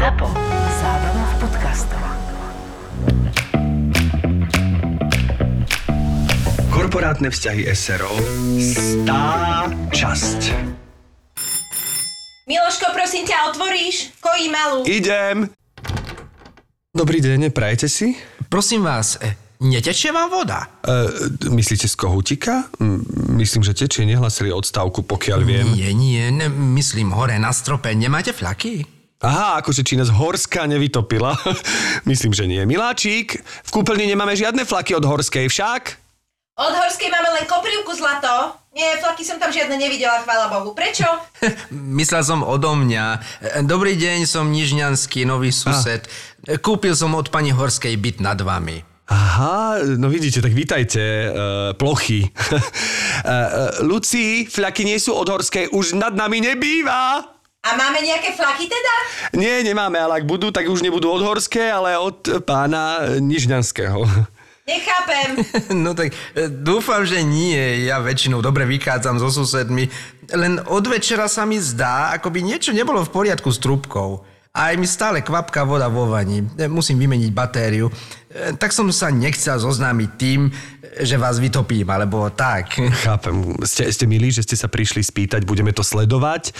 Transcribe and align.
ZAPO. 0.00 0.32
Zábrná 0.80 1.24
v 1.28 1.34
podcastov. 1.44 2.00
Korporátne 6.72 7.28
vzťahy 7.28 7.68
SRO. 7.76 8.08
Stá 8.56 9.68
časť. 9.92 10.56
Miloško, 12.48 12.96
prosím 12.96 13.28
ťa, 13.28 13.52
otvoríš? 13.52 14.16
Kojí 14.24 14.48
malú. 14.48 14.88
Idem. 14.88 15.52
Dobrý 16.96 17.20
deň, 17.20 17.52
prajete 17.52 17.92
si? 17.92 18.16
Prosím 18.48 18.88
vás, 18.88 19.20
e, 19.20 19.36
netečie 19.60 20.16
vám 20.16 20.32
voda? 20.32 20.80
E, 20.80 21.12
myslíte 21.52 21.84
z 21.84 21.96
kohútika? 22.00 22.72
Myslím, 23.36 23.68
že 23.68 23.76
tečie, 23.76 24.08
nehlasili 24.08 24.48
odstavku, 24.48 25.04
pokiaľ 25.04 25.40
viem. 25.44 25.68
Nie, 25.76 25.92
nie, 25.92 26.24
ne, 26.32 26.48
myslím 26.48 27.12
hore 27.12 27.36
na 27.36 27.52
strope. 27.52 27.92
Nemáte 27.92 28.32
flaky? 28.32 28.99
Aha, 29.20 29.60
akože 29.60 29.84
či 29.84 30.00
nás 30.00 30.08
Horská 30.08 30.64
nevytopila. 30.64 31.36
Myslím, 32.08 32.32
že 32.32 32.48
nie. 32.48 32.64
Miláčik, 32.64 33.44
v 33.44 33.70
kúpeľni 33.70 34.08
nemáme 34.08 34.32
žiadne 34.32 34.64
flaky 34.64 34.96
od 34.96 35.04
Horskej 35.04 35.44
však? 35.52 36.00
Od 36.60 36.76
horskej 36.76 37.08
máme 37.08 37.40
len 37.40 37.48
koprivku 37.48 37.92
zlato. 37.96 38.52
Nie, 38.76 39.00
flaky 39.00 39.24
som 39.24 39.40
tam 39.40 39.48
žiadne 39.48 39.80
nevidela, 39.80 40.20
chvála 40.24 40.52
Bohu. 40.52 40.72
Prečo? 40.76 41.04
Myslel 42.00 42.20
som 42.24 42.40
odo 42.44 42.72
mňa. 42.76 43.04
E, 43.40 43.64
Dobrý 43.64 43.96
deň, 43.96 44.28
som 44.28 44.48
Nižňanský, 44.48 45.24
nový 45.28 45.52
sused. 45.52 46.04
E, 46.44 46.56
Kúpil 46.60 46.92
som 46.96 47.12
od 47.16 47.28
pani 47.28 47.52
Horskej 47.52 47.96
byt 48.00 48.24
nad 48.24 48.40
vami. 48.40 48.84
Aha, 49.08 49.84
no 50.00 50.06
vidíte, 50.06 50.38
tak 50.38 50.54
vítajte, 50.54 51.00
uh, 51.00 51.74
plochy. 51.74 52.30
uh, 52.30 52.30
uh, 52.54 53.82
Luci, 53.82 54.46
fľaky 54.46 54.86
nie 54.86 55.02
sú 55.02 55.18
od 55.18 55.26
Horskej, 55.26 55.74
už 55.74 55.98
nad 55.98 56.14
nami 56.14 56.38
nebýva. 56.44 57.26
A 57.60 57.76
máme 57.76 58.00
nejaké 58.00 58.32
flaky 58.32 58.72
teda? 58.72 58.94
Nie, 59.36 59.60
nemáme, 59.60 60.00
ale 60.00 60.24
ak 60.24 60.24
budú, 60.24 60.48
tak 60.48 60.64
už 60.64 60.80
nebudú 60.80 61.12
od 61.12 61.20
Horskej, 61.20 61.68
ale 61.68 62.00
od 62.00 62.40
pána 62.48 63.04
Nižňanského. 63.20 64.00
Nechápem. 64.70 65.28
No 65.84 65.92
tak 65.92 66.16
e, 66.32 66.48
dúfam, 66.48 67.04
že 67.04 67.20
nie. 67.20 67.84
Ja 67.84 68.00
väčšinou 68.00 68.40
dobre 68.40 68.64
vychádzam 68.64 69.20
so 69.20 69.28
susedmi. 69.28 69.92
Len 70.32 70.56
od 70.72 70.84
večera 70.88 71.28
sa 71.28 71.44
mi 71.44 71.60
zdá, 71.60 72.16
ako 72.16 72.32
by 72.32 72.40
niečo 72.40 72.72
nebolo 72.72 73.04
v 73.04 73.12
poriadku 73.12 73.52
s 73.52 73.60
trúbkou. 73.60 74.24
Aj 74.50 74.74
mi 74.74 74.82
stále 74.82 75.22
kvapka 75.22 75.62
voda 75.62 75.86
vo 75.86 76.10
vani. 76.10 76.42
E, 76.58 76.66
Musím 76.66 76.98
vymeniť 76.98 77.30
batériu. 77.30 77.86
E, 77.86 78.58
Tak 78.58 78.74
som 78.74 78.90
sa 78.90 79.06
nechcel 79.14 79.62
zoznámiť 79.62 80.10
tým, 80.18 80.50
že 81.06 81.14
vás 81.14 81.38
vytopím, 81.38 81.86
alebo 81.86 82.26
tak. 82.34 82.74
Chápem, 83.06 83.54
ste, 83.62 83.86
ste 83.94 84.10
milí, 84.10 84.34
že 84.34 84.42
ste 84.42 84.58
sa 84.58 84.66
prišli 84.66 85.06
spýtať, 85.06 85.46
budeme 85.46 85.70
to 85.70 85.86
sledovať 85.86 86.50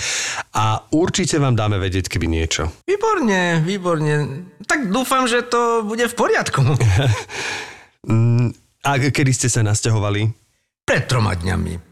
a 0.55 0.87
určite 0.95 1.43
vám 1.43 1.59
dáme 1.59 1.83
vedieť, 1.83 2.07
keby 2.07 2.31
niečo. 2.31 2.71
Výborne, 2.87 3.59
výborne. 3.67 4.47
Tak 4.71 4.87
dúfam, 4.87 5.27
že 5.27 5.43
to 5.43 5.83
bude 5.83 6.07
v 6.07 6.15
poriadku. 6.15 6.63
A 8.81 8.97
kedy 8.97 9.35
ste 9.35 9.53
sa 9.53 9.61
nasťahovali? 9.61 10.31
Pred 10.89 11.05
troma 11.05 11.37
dňami. 11.37 11.90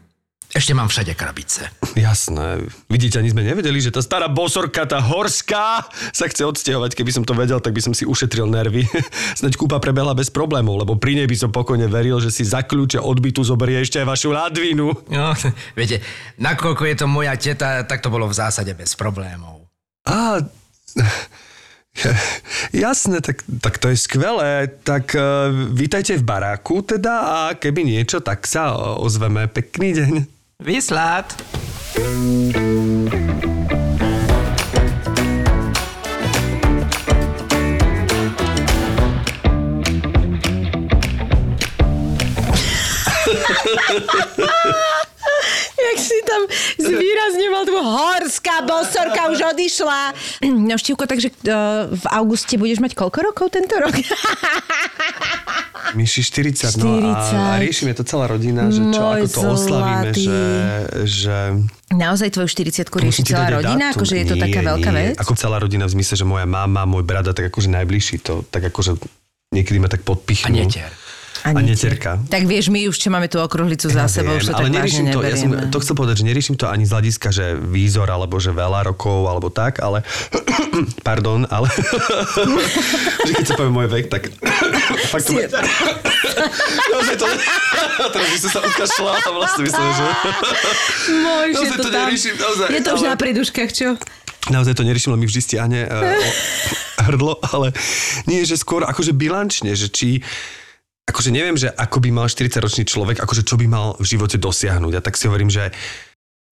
Ešte 0.49 0.73
mám 0.73 0.89
všade 0.89 1.13
krabice. 1.13 1.69
Jasné. 1.93 2.65
Vidíte, 2.89 3.21
ani 3.21 3.29
sme 3.29 3.45
nevedeli, 3.45 3.77
že 3.77 3.93
tá 3.93 4.01
stará 4.01 4.25
bosorka, 4.25 4.81
tá 4.89 4.97
horská, 4.97 5.85
sa 6.09 6.25
chce 6.25 6.41
odsťahovať. 6.41 6.97
Keby 6.97 7.11
som 7.13 7.21
to 7.21 7.37
vedel, 7.37 7.61
tak 7.61 7.77
by 7.77 7.85
som 7.85 7.93
si 7.93 8.01
ušetril 8.01 8.49
nervy. 8.49 8.89
Snaď 9.39 9.61
kúpa 9.61 9.77
prebehla 9.77 10.17
bez 10.17 10.33
problémov, 10.33 10.81
lebo 10.81 10.97
pri 10.97 11.21
nej 11.21 11.29
by 11.29 11.37
som 11.37 11.53
pokojne 11.53 11.85
veril, 11.85 12.17
že 12.17 12.33
si 12.33 12.41
za 12.41 12.65
kľúče 12.65 12.97
odbytu 12.97 13.45
zoberie 13.45 13.85
ešte 13.85 14.01
aj 14.01 14.09
vašu 14.09 14.33
ladvinu. 14.33 14.89
No, 15.13 15.37
viete, 15.77 16.01
nakoľko 16.41 16.81
je 16.81 16.95
to 16.97 17.05
moja 17.05 17.37
teta, 17.37 17.85
tak 17.85 18.01
to 18.01 18.09
bolo 18.09 18.25
v 18.25 18.33
zásade 18.33 18.73
bez 18.73 18.97
problémov. 18.97 19.69
Á, 20.09 20.41
jasné, 22.73 23.21
tak, 23.21 23.45
tak 23.61 23.77
to 23.77 23.93
je 23.93 24.01
skvelé. 24.01 24.65
Tak 24.81 25.13
uh, 25.13 25.53
vítajte 25.77 26.17
v 26.17 26.25
baráku 26.25 26.81
teda 26.81 27.13
a 27.21 27.37
keby 27.53 27.85
niečo, 27.85 28.17
tak 28.17 28.49
sa 28.49 28.73
ozveme. 28.97 29.45
Pekný 29.45 29.93
deň. 29.93 30.38
Vyslát! 30.63 31.23
Jak 45.79 45.95
si 45.95 46.19
tam 46.27 46.43
zvýrazňoval 46.75 47.63
tú 47.65 47.79
horská 48.29 48.61
bosorka 48.61 49.21
už 49.27 49.41
odišla. 49.49 49.99
No 50.69 50.77
Štívko, 50.77 51.03
takže 51.03 51.33
uh, 51.49 51.89
v 51.89 52.05
auguste 52.11 52.53
budeš 52.53 52.77
mať 52.77 52.93
koľko 52.93 53.19
rokov 53.23 53.49
tento 53.49 53.73
rok? 53.75 53.89
Myši 55.89 56.21
40, 56.21 56.77
no 56.77 57.01
a, 57.09 57.17
a 57.17 57.57
40. 57.57 57.65
riešime 57.65 57.91
to 57.91 58.05
celá 58.05 58.29
rodina, 58.29 58.69
že 58.69 58.85
čo, 58.87 59.01
Môj 59.01 59.19
ako 59.19 59.27
to 59.27 59.39
oslavíme, 59.49 60.07
zlatý. 60.07 60.21
že, 60.21 60.41
že 61.09 61.37
Naozaj 61.89 62.29
tvoju 62.29 62.45
40 62.47 62.85
rieši 62.85 63.21
celá 63.25 63.49
rodina? 63.49 63.89
dátum. 63.89 63.97
Akože 63.97 64.13
je 64.13 64.25
to 64.27 64.35
Nie, 64.37 64.43
taká 64.43 64.59
veľká 64.61 64.89
nie. 64.91 64.97
vec? 65.01 65.15
Ako 65.17 65.33
celá 65.33 65.57
rodina 65.57 65.89
v 65.89 65.97
zmysle, 65.97 66.13
že 66.15 66.25
moja 66.27 66.45
mama, 66.45 66.85
môj 66.85 67.01
brada, 67.01 67.33
tak 67.33 67.49
akože 67.49 67.73
najbližší 67.73 68.21
to, 68.21 68.45
tak 68.45 68.61
akože 68.63 69.01
niekedy 69.49 69.81
ma 69.81 69.89
tak 69.89 70.05
A 70.05 70.07
podpichnú. 70.07 70.53
netier. 70.53 70.93
A 71.45 71.55
neterka. 71.55 72.19
Tak 72.25 72.43
vieš, 72.43 72.67
my 72.67 72.85
už 72.85 72.97
čo 72.97 73.07
máme 73.07 73.25
tú 73.25 73.39
okruhlicu 73.39 73.87
za 73.87 74.05
sebou, 74.05 74.35
už 74.35 74.49
to 74.49 74.53
ale 74.53 74.67
tak 74.67 74.75
neriešim 74.75 75.07
to, 75.07 75.19
ja 75.21 75.35
som, 75.35 75.49
to 75.69 75.77
chcel 75.79 75.95
povedať, 75.95 76.15
že 76.19 76.25
neriešim 76.25 76.55
to 76.55 76.65
ani 76.65 76.83
z 76.83 76.91
hľadiska, 76.91 77.27
že 77.29 77.45
výzor, 77.55 78.07
alebo 78.07 78.35
že 78.37 78.49
veľa 78.49 78.83
rokov, 78.85 79.25
alebo 79.25 79.47
tak, 79.47 79.79
ale 79.79 80.03
pardon, 81.07 81.47
ale 81.47 81.71
že 83.27 83.31
keď 83.33 83.45
sa 83.45 83.53
povie 83.55 83.71
môj 83.71 83.87
vek, 83.87 84.05
tak 84.07 84.27
fakt 85.11 85.25
to 85.25 85.33
naozaj 86.91 87.15
to 87.15 87.25
teraz 88.13 88.27
by 88.27 88.37
som 88.39 88.49
sa 88.49 88.59
ukašľala 88.61 89.11
a 89.17 89.29
vlastne 89.31 89.61
myslím, 89.63 89.89
že 89.91 90.05
Môj, 91.09 91.47
Naozaj 91.51 91.69
to, 91.71 91.83
to 91.83 91.89
tam. 91.89 92.05
neriešim, 92.05 92.33
naozaj, 92.35 92.67
Je 92.69 92.81
to 92.81 92.91
už 92.91 93.01
ale- 93.01 93.09
na 93.09 93.17
preduškách, 93.17 93.71
čo? 93.71 93.87
naozaj 94.49 94.73
to 94.73 94.81
neriešim, 94.81 95.13
len 95.13 95.19
mi 95.19 95.27
vždy 95.27 95.41
stiahne 95.41 95.79
uh, 95.83 96.15
hrdlo, 97.03 97.37
ale 97.45 97.69
nie, 98.25 98.41
že 98.41 98.55
skôr 98.55 98.81
akože 98.81 99.13
bilančne, 99.13 99.75
že 99.75 99.87
či 99.87 100.25
akože 101.09 101.33
neviem, 101.33 101.57
že 101.57 101.73
ako 101.73 101.97
by 102.05 102.09
mal 102.13 102.27
40-ročný 102.29 102.85
človek, 102.85 103.17
akože 103.25 103.41
čo 103.41 103.57
by 103.57 103.65
mal 103.65 103.97
v 103.97 104.05
živote 104.05 104.37
dosiahnuť. 104.37 104.93
A 104.93 105.03
tak 105.03 105.17
si 105.17 105.25
hovorím, 105.25 105.49
že 105.49 105.73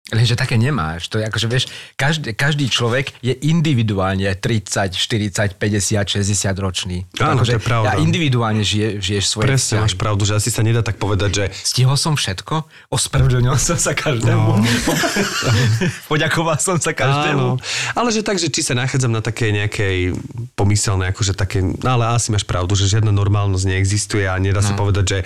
Lenže 0.07 0.39
také 0.39 0.55
nemáš. 0.55 1.11
To 1.11 1.19
je 1.19 1.27
akože, 1.27 1.47
vieš, 1.51 1.65
každý, 1.99 2.31
každý 2.31 2.71
človek 2.71 3.11
je 3.19 3.35
individuálne 3.43 4.31
30, 4.39 4.95
40, 4.95 5.59
50, 5.59 6.23
60 6.23 6.63
ročný. 6.63 7.03
Áno, 7.19 7.43
to 7.43 7.43
akože 7.43 7.53
je 7.59 7.63
pravda. 7.67 7.87
Ja 7.91 7.95
individuálne 7.99 8.63
žije, 8.63 9.03
žiješ 9.03 9.25
svoje 9.27 9.51
presne 9.51 9.83
máš 9.83 9.99
vzťahy. 9.99 10.03
pravdu, 10.07 10.23
že 10.23 10.39
asi 10.39 10.55
sa 10.55 10.63
nedá 10.63 10.87
tak 10.87 11.03
povedať, 11.03 11.31
že 11.35 11.45
Stihol 11.59 11.99
som 11.99 12.15
všetko, 12.15 12.55
ospravedlnil 12.87 13.59
som 13.59 13.75
sa 13.75 13.99
každému, 13.99 14.63
no. 14.63 14.63
poďakoval 16.11 16.55
som 16.63 16.79
sa 16.79 16.95
každému. 16.95 17.59
Áno. 17.59 17.99
Ale 17.99 18.09
že 18.15 18.23
tak, 18.23 18.39
že 18.39 18.47
či 18.47 18.63
sa 18.63 18.79
nachádzam 18.79 19.11
na 19.11 19.19
takej 19.19 19.51
nejakej 19.59 19.97
pomyselnej, 20.55 21.11
akože 21.11 21.35
také, 21.35 21.67
no 21.67 21.89
ale 21.89 22.15
asi 22.15 22.31
máš 22.31 22.47
pravdu, 22.47 22.79
že 22.79 22.87
žiadna 22.87 23.11
normálnosť 23.11 23.65
neexistuje 23.67 24.31
a 24.31 24.39
nedá 24.39 24.63
sa 24.63 24.79
povedať, 24.79 25.05
že 25.05 25.19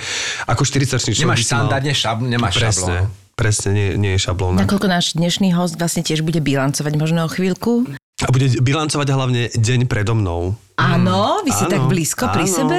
ako 0.49 0.63
40-ročný 0.65 1.13
človek 1.13 1.27
Nemáš 1.29 1.45
si 1.45 1.53
mal- 1.53 1.69
štandardne 1.69 1.93
šab, 1.93 2.17
nemáš 2.25 2.55
Presne, 2.57 2.73
šablón. 3.05 3.20
Presne, 3.41 3.73
nie, 3.73 3.89
nie 3.97 4.13
je 4.21 4.29
šablóna. 4.29 4.61
Nakoľko 4.61 4.89
náš 4.93 5.17
dnešný 5.17 5.57
host 5.57 5.81
vlastne 5.81 6.05
tiež 6.05 6.21
bude 6.21 6.45
bilancovať 6.45 6.93
možno 7.01 7.25
o 7.25 7.33
chvíľku. 7.33 7.89
A 8.21 8.29
bude 8.29 8.53
bilancovať 8.61 9.09
hlavne 9.17 9.49
deň 9.57 9.89
predo 9.89 10.13
mnou. 10.13 10.61
Áno, 10.81 11.45
vy 11.45 11.53
si 11.53 11.65
Áno, 11.65 11.71
tak 11.71 11.83
blízko 11.87 12.25
pri 12.29 12.45
áno. 12.45 12.57
sebe. 12.57 12.79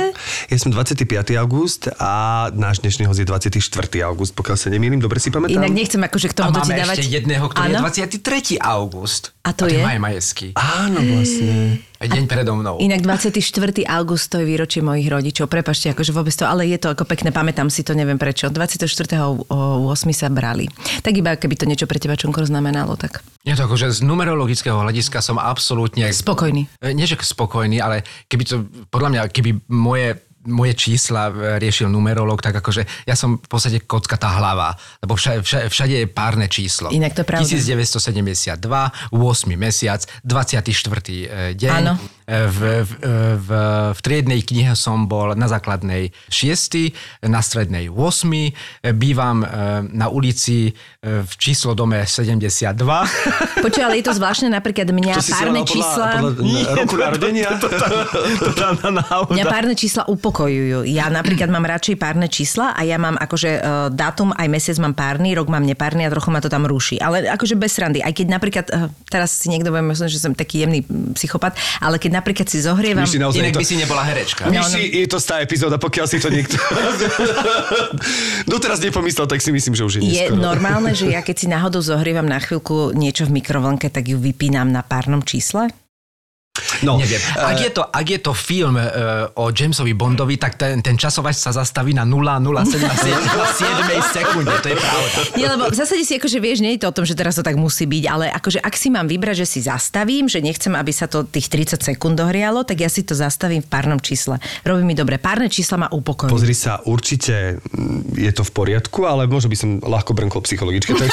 Ja 0.50 0.58
som 0.58 0.74
25. 0.74 1.06
august 1.38 1.94
a 1.96 2.12
náš 2.52 2.82
dnešný 2.82 3.06
host 3.06 3.22
je 3.22 3.28
24. 3.30 3.62
august, 4.02 4.34
pokiaľ 4.34 4.58
sa 4.58 4.68
nemýlim, 4.68 4.98
dobre 4.98 5.22
si 5.22 5.30
pamätám. 5.30 5.62
Inak 5.62 5.72
nechcem 5.72 6.02
akože 6.02 6.28
k 6.28 6.34
A 6.34 6.38
tomuto 6.42 6.60
ti 6.62 6.72
máme 6.72 6.82
dávať... 6.82 6.96
ešte 6.98 7.14
jedného, 7.14 7.46
ktorý 7.46 7.68
Áno. 7.70 7.86
je 7.86 8.10
23. 8.18 8.58
august. 8.58 9.24
A 9.42 9.54
to 9.54 9.66
je? 9.66 9.78
je? 9.78 9.82
Maj 9.82 9.98
Majeský. 9.98 10.48
Áno, 10.54 10.98
vlastne. 10.98 11.82
Deň 12.02 12.26
predo 12.26 12.58
mnou. 12.58 12.82
Inak 12.82 13.06
24. 13.06 13.38
august 13.86 14.34
to 14.34 14.42
je 14.42 14.46
výročie 14.46 14.82
mojich 14.82 15.06
rodičov. 15.06 15.46
Prepašte, 15.46 15.94
akože 15.94 16.10
vôbec 16.10 16.34
to, 16.34 16.46
ale 16.46 16.66
je 16.66 16.78
to 16.78 16.90
ako 16.90 17.06
pekné, 17.06 17.30
pamätám 17.30 17.70
si 17.70 17.86
to, 17.86 17.94
neviem 17.94 18.18
prečo. 18.18 18.50
24. 18.50 18.90
o 19.22 19.58
8. 19.86 20.10
sa 20.10 20.30
brali. 20.30 20.66
Tak 21.06 21.14
iba 21.14 21.38
keby 21.38 21.54
to 21.54 21.66
niečo 21.70 21.86
pre 21.86 22.02
teba 22.02 22.18
čunko 22.18 22.42
znamenalo, 22.42 22.98
tak 22.98 23.22
Je 23.46 23.54
to 23.54 23.66
akože 23.66 23.94
z 23.94 24.02
numerologického 24.02 24.78
hľadiska 24.78 25.22
som 25.22 25.38
absolútne... 25.38 26.10
spokojný. 26.10 26.70
E, 26.82 26.94
Nie, 26.94 27.06
že 27.06 27.18
spokojný, 27.18 27.78
ale 27.78 27.91
keby 28.00 28.44
to, 28.48 28.56
podľa 28.88 29.10
mňa, 29.12 29.22
keby 29.28 29.52
moje 29.68 30.32
moje 30.48 30.74
čísla 30.74 31.30
e, 31.30 31.34
riešil 31.62 31.86
numerolog, 31.86 32.42
tak 32.42 32.58
akože 32.58 33.06
ja 33.06 33.14
som 33.14 33.38
v 33.38 33.48
podstate 33.48 33.86
kockatá 33.86 34.34
hlava, 34.42 34.74
lebo 35.04 35.14
všade, 35.14 35.46
všade, 35.46 35.66
všade 35.70 35.96
je 36.02 36.08
párne 36.10 36.48
číslo. 36.50 36.90
Inak 36.90 37.14
to 37.14 37.22
je 37.22 37.28
pravda. 37.30 37.46
1972, 37.46 38.58
8. 38.58 39.54
mesiac, 39.54 40.02
24. 40.26 40.66
e, 40.66 41.54
deň. 41.54 41.70
Áno. 41.70 41.94
V, 42.32 42.88
v, 42.88 42.92
v, 43.36 43.50
v 43.92 44.00
triednej 44.00 44.40
knihe 44.40 44.72
som 44.72 45.04
bol 45.12 45.36
na 45.36 45.52
základnej 45.52 46.16
6, 46.32 47.28
na 47.28 47.44
strednej 47.44 47.92
8, 47.92 48.00
e, 48.32 48.52
bývam 48.96 49.44
e, 49.44 49.48
na 49.92 50.08
ulici 50.08 50.72
e, 50.72 51.28
v 51.28 51.34
číslo 51.36 51.76
dome 51.76 52.00
72. 52.08 52.72
Počuj, 53.66 53.84
ale 53.84 54.00
je 54.00 54.06
to 54.08 54.16
zvláštne, 54.16 54.48
napríklad 54.48 54.88
mňa 54.88 55.20
To 55.20 55.24
si 55.24 55.36
si 55.36 55.44
párne 55.44 55.62
podľa, 55.64 55.74
čísla... 55.76 56.08
podľa 56.24 56.72
roku 56.80 56.96
narodenia? 56.96 57.50
Mňa 59.36 59.46
párne 59.48 59.76
čísla 59.76 60.04
upokojujú. 60.08 60.88
Ja 60.88 61.12
napríklad 61.12 61.52
mám 61.52 61.68
radšej 61.68 61.96
párne 62.00 62.32
čísla 62.32 62.72
a 62.72 62.82
ja 62.88 62.96
mám 62.96 63.20
akože 63.20 63.52
uh, 63.60 63.62
dátum, 63.92 64.32
aj 64.36 64.48
mesiac 64.48 64.78
mám 64.80 64.96
párny, 64.96 65.36
rok 65.36 65.52
mám 65.52 65.64
nepárny 65.64 66.08
a 66.08 66.10
trochu 66.12 66.32
ma 66.32 66.40
to 66.40 66.48
tam 66.48 66.64
ruší. 66.64 67.00
Ale 67.00 67.28
akože 67.28 67.60
bez 67.60 67.76
srandy. 67.76 68.00
Aj 68.00 68.12
keď 68.12 68.28
napríklad, 68.32 68.66
uh, 68.72 68.88
teraz 69.08 69.36
si 69.36 69.52
niekto 69.52 69.72
bude 69.72 69.84
myslieť, 69.84 70.12
že 70.12 70.20
som 70.20 70.34
taký 70.36 70.64
jemný 70.64 70.84
psychopat, 71.16 71.56
ale 71.80 71.98
keď 71.98 72.21
napríklad 72.22 72.46
si 72.46 72.62
zohrievam... 72.62 73.10
Si 73.10 73.18
naozaj 73.18 73.42
Inak 73.42 73.58
to... 73.58 73.60
by 73.60 73.66
si 73.66 73.76
nebola 73.82 74.06
herečka. 74.06 74.46
No, 74.46 74.62
Myši, 74.62 75.02
je 75.02 75.08
to 75.10 75.18
tá 75.18 75.42
epizóda, 75.42 75.82
pokiaľ 75.82 76.06
si 76.06 76.22
to 76.22 76.30
niekto... 76.30 76.56
Doteraz 78.52 78.78
nepomyslel, 78.86 79.26
tak 79.26 79.42
si 79.42 79.50
myslím, 79.50 79.74
že 79.74 79.84
už 79.84 79.94
je 79.98 80.02
Je 80.06 80.30
neskoro. 80.30 80.38
normálne, 80.38 80.94
že 80.94 81.10
ja 81.10 81.20
keď 81.28 81.36
si 81.36 81.48
náhodou 81.50 81.82
zohrievam 81.82 82.30
na 82.30 82.38
chvíľku 82.38 82.94
niečo 82.94 83.26
v 83.26 83.42
mikrovlnke, 83.42 83.90
tak 83.90 84.06
ju 84.06 84.22
vypínam 84.22 84.70
na 84.70 84.86
párnom 84.86 85.26
čísle? 85.26 85.74
No, 86.84 87.00
Neviem. 87.00 87.22
Ak 87.40 87.64
je, 87.64 87.72
to, 87.72 87.80
ak 87.88 88.06
je 88.10 88.20
to 88.20 88.36
film 88.36 88.76
uh, 88.76 89.24
o 89.40 89.56
Jamesovi 89.56 89.96
Bondovi, 89.96 90.36
tak 90.36 90.60
ten, 90.60 90.84
ten 90.84 91.00
časovač 91.00 91.40
sa 91.40 91.56
zastaví 91.56 91.96
na 91.96 92.04
0,07 92.04 92.52
na 92.84 92.92
7 92.92 94.12
sekunde, 94.12 94.52
to 94.60 94.68
je 94.68 94.76
pravda. 94.76 95.20
Nie, 95.40 95.48
lebo 95.48 95.72
v 95.72 95.78
zásade 95.80 96.04
si 96.04 96.20
akože 96.20 96.44
vieš, 96.44 96.60
nie 96.60 96.76
je 96.76 96.84
to 96.84 96.92
o 96.92 96.96
tom, 97.00 97.08
že 97.08 97.16
teraz 97.16 97.40
to 97.40 97.44
tak 97.46 97.56
musí 97.56 97.88
byť, 97.88 98.04
ale 98.10 98.28
akože 98.36 98.60
ak 98.60 98.76
si 98.76 98.92
mám 98.92 99.08
vybrať, 99.08 99.46
že 99.46 99.48
si 99.48 99.60
zastavím, 99.64 100.28
že 100.28 100.44
nechcem, 100.44 100.76
aby 100.76 100.92
sa 100.92 101.08
to 101.08 101.24
tých 101.24 101.48
30 101.48 101.80
sekúnd 101.80 102.20
dohrialo, 102.20 102.68
tak 102.68 102.84
ja 102.84 102.92
si 102.92 103.08
to 103.08 103.16
zastavím 103.16 103.64
v 103.64 103.70
párnom 103.72 104.02
čísle. 104.04 104.36
Robí 104.68 104.84
mi 104.84 104.92
dobre. 104.92 105.22
Párne 105.24 105.48
čísla 105.48 105.80
ma 105.80 105.88
upokojujú. 105.88 106.36
Pozri 106.36 106.58
sa, 106.58 106.84
určite 106.84 107.64
mm, 107.64 108.18
je 108.18 108.32
to 108.36 108.44
v 108.44 108.52
poriadku, 108.52 109.08
ale 109.08 109.24
možno 109.24 109.48
by 109.48 109.56
som 109.56 109.70
ľahko 109.80 110.12
brnkol 110.12 110.44
psychologičke. 110.44 111.00
Tak... 111.00 111.10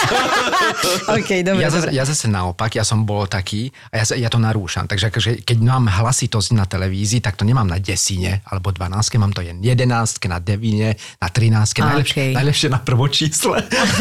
OK, 1.15 1.31
dobre, 1.45 1.63
Ja, 1.63 1.71
dobre. 1.71 1.93
zase, 1.93 1.95
ja 1.95 2.05
zase 2.09 2.27
naopak, 2.27 2.75
ja 2.75 2.83
som 2.83 3.05
bol 3.05 3.29
taký 3.29 3.69
a 3.93 4.01
ja, 4.03 4.27
ja 4.27 4.29
to 4.33 4.41
narúšam. 4.41 4.89
Takže 4.89 5.13
akože, 5.13 5.28
keď 5.45 5.59
mám 5.61 5.85
hlasitosť 5.89 6.57
na 6.57 6.65
televízii, 6.65 7.21
tak 7.21 7.37
to 7.37 7.45
nemám 7.45 7.67
na 7.67 7.81
desine 7.81 8.41
alebo 8.49 8.71
12, 8.71 8.95
mám 9.21 9.33
to 9.35 9.43
jen 9.45 9.59
11, 9.61 9.85
na 10.31 10.39
devine, 10.39 10.95
na 11.21 11.29
13, 11.29 11.83
A, 11.83 11.97
najlepšie, 11.97 12.23
najlepšie 12.35 12.69
na 12.73 12.81
prvočísle. 12.81 13.59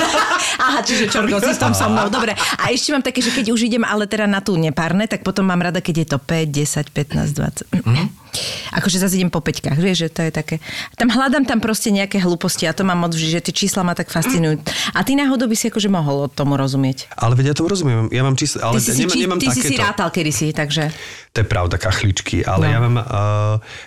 Aha, 0.67 0.79
čiže 0.83 1.09
čorko, 1.09 1.39
si 1.41 1.53
s 1.53 1.61
tom 1.61 1.73
so 1.73 1.87
mnou. 1.89 2.09
Dobre. 2.17 2.35
A 2.37 2.71
ešte 2.71 2.93
mám 2.93 3.03
také, 3.03 3.19
že 3.23 3.31
keď 3.33 3.51
už 3.53 3.67
idem 3.67 3.83
ale 3.83 4.05
teda 4.05 4.25
na 4.25 4.39
tú 4.39 4.55
nepárne, 4.59 5.05
tak 5.09 5.23
potom 5.23 5.47
mám 5.47 5.59
rada, 5.61 5.79
keď 5.83 5.95
je 6.03 6.07
to 6.13 6.17
5, 6.19 6.49
10, 6.49 6.91
15, 6.91 7.33
20. 7.33 7.83
Mm-hmm. 7.83 8.26
Akože 8.71 8.99
zase 8.99 9.17
idem 9.17 9.29
po 9.29 9.39
peťkách, 9.39 9.75
vieš, 9.75 10.05
že 10.05 10.09
to 10.09 10.21
je 10.27 10.31
také... 10.31 10.55
Tam 10.93 11.07
hľadám 11.07 11.43
tam 11.43 11.59
proste 11.59 11.89
nejaké 11.89 12.19
hlúposti 12.19 12.65
a 12.65 12.75
to 12.75 12.83
mám 12.83 12.99
moc 12.99 13.13
že 13.13 13.39
tie 13.39 13.51
čísla 13.51 13.81
ma 13.81 13.93
tak 13.93 14.07
fascinujú. 14.07 14.61
A 14.93 14.99
ty 15.01 15.15
náhodou 15.15 15.47
by 15.47 15.55
si 15.55 15.67
akože 15.67 15.87
mohol 15.87 16.27
tomu 16.29 16.55
rozumieť. 16.55 17.09
Ale 17.15 17.33
veď 17.33 17.51
ja 17.51 17.55
to 17.55 17.65
rozumiem, 17.65 18.07
ja 18.09 18.21
mám 18.21 18.35
číslo, 18.35 18.61
ale 18.61 18.77
Ty 18.77 18.93
si, 18.93 19.01
nemám, 19.01 19.11
či, 19.11 19.19
nemám 19.23 19.39
ty 19.39 19.47
si 19.49 19.59
si 19.59 19.73
takéto. 19.73 19.83
rátal 19.83 20.09
kedysi, 20.11 20.47
takže... 20.51 20.83
To 21.31 21.37
je 21.41 21.47
pravda, 21.47 21.75
kachličky, 21.77 22.41
ale 22.41 22.67
No. 22.67 22.73
ja 22.73 22.79
mám 22.79 22.95
uh, 22.97 23.05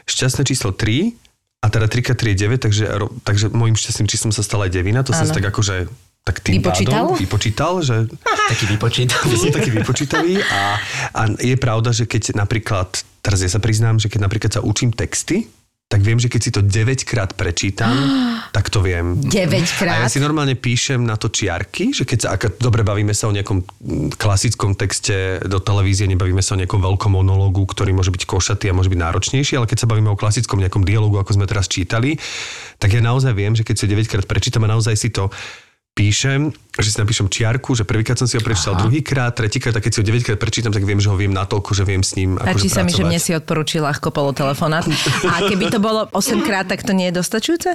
šťastné 0.07 0.43
číslo 0.45 0.71
3 0.73 1.13
a 1.61 1.67
teda 1.69 1.87
3x3 1.87 2.21
je 2.33 2.37
9, 2.49 2.57
takže, 2.59 2.85
takže 3.21 3.45
môjim 3.53 3.75
šťastným 3.75 4.09
číslom 4.09 4.33
sa 4.33 4.41
stala 4.41 4.65
aj 4.67 4.73
devina, 4.73 5.05
to 5.05 5.13
som 5.13 5.27
Áno. 5.27 5.31
si 5.31 5.37
tak 5.37 5.45
akože 5.47 5.91
tak 6.21 6.45
tým 6.45 6.61
Vypočítal? 6.61 7.09
pádom 7.09 7.19
vypočítal, 7.19 7.73
že 7.81 7.97
Taký 8.23 8.65
vypočít. 8.77 9.09
že 9.31 9.37
som 9.41 9.51
taký 9.51 9.71
vypočítavý 9.73 10.37
a, 10.43 10.77
a 11.17 11.21
je 11.41 11.57
pravda, 11.57 11.91
že 11.97 12.05
keď 12.05 12.37
napríklad, 12.37 12.93
teraz 13.25 13.41
ja 13.41 13.49
sa 13.49 13.59
priznám, 13.59 13.97
že 13.97 14.13
keď 14.13 14.21
napríklad 14.29 14.53
sa 14.53 14.61
učím 14.61 14.93
texty, 14.93 15.49
tak 15.91 16.07
viem, 16.07 16.23
že 16.23 16.31
keď 16.31 16.41
si 16.41 16.51
to 16.55 16.63
9 16.63 17.03
krát 17.03 17.35
prečítam, 17.35 17.91
tak 18.55 18.71
to 18.71 18.79
viem. 18.79 19.19
9 19.27 19.35
A 19.35 19.59
ja 19.59 20.07
krát? 20.07 20.07
si 20.07 20.23
normálne 20.23 20.55
píšem 20.55 21.03
na 21.03 21.19
to 21.19 21.27
čiarky, 21.27 21.91
že 21.91 22.07
keď 22.07 22.19
sa, 22.23 22.29
ak 22.39 22.63
dobre 22.63 22.87
bavíme 22.87 23.11
sa 23.11 23.27
o 23.27 23.35
nejakom 23.35 23.67
klasickom 24.15 24.79
texte 24.79 25.43
do 25.51 25.59
televízie, 25.59 26.07
nebavíme 26.07 26.47
sa 26.47 26.55
o 26.55 26.61
nejakom 26.63 26.79
veľkom 26.79 27.11
monológu, 27.19 27.67
ktorý 27.67 27.91
môže 27.91 28.15
byť 28.15 28.23
košatý 28.23 28.71
a 28.71 28.77
môže 28.79 28.87
byť 28.87 29.03
náročnejší, 29.03 29.59
ale 29.59 29.67
keď 29.67 29.83
sa 29.83 29.91
bavíme 29.91 30.15
o 30.15 30.15
klasickom 30.15 30.63
nejakom 30.63 30.87
dialogu, 30.87 31.19
ako 31.19 31.35
sme 31.35 31.51
teraz 31.51 31.67
čítali, 31.67 32.15
tak 32.79 32.95
ja 32.95 33.03
naozaj 33.03 33.35
viem, 33.35 33.59
že 33.59 33.67
keď 33.67 33.75
si 33.83 33.91
9 33.91 34.07
krát 34.07 34.27
prečítam 34.31 34.63
a 34.71 34.71
naozaj 34.71 34.95
si 34.95 35.11
to 35.11 35.27
píšem, 35.95 36.49
že 36.81 36.89
si 36.89 36.97
napíšem 36.97 37.29
čiarku, 37.29 37.77
že 37.77 37.85
prvýkrát 37.85 38.17
som 38.17 38.25
si 38.25 38.39
ho 38.39 38.43
prečítal, 38.43 38.79
druhýkrát, 38.79 39.37
tretíkrát, 39.37 39.75
a 39.77 39.81
keď 39.85 39.91
si 39.91 39.99
ho 40.01 40.05
9 40.07 40.27
krát 40.27 40.39
prečítam, 40.41 40.73
tak 40.73 40.87
viem, 40.87 40.97
že 40.97 41.13
ho 41.13 41.17
viem 41.19 41.35
natoľko, 41.35 41.71
že 41.77 41.85
viem 41.85 42.01
s 42.01 42.17
ním 42.17 42.41
akože 42.41 42.57
Páči 42.57 42.69
sa 42.73 42.83
mi, 42.87 42.93
že 42.95 43.05
mne 43.05 43.21
si 43.21 43.37
odporúčil 43.37 43.85
ľahko 43.85 44.09
polotelefonát. 44.15 44.89
A 45.29 45.45
keby 45.45 45.69
to 45.69 45.79
bolo 45.83 46.09
8 46.15 46.47
krát, 46.47 46.71
tak 46.71 46.87
to 46.87 46.97
nie 46.97 47.13
je 47.13 47.21
dostačujúce? 47.21 47.71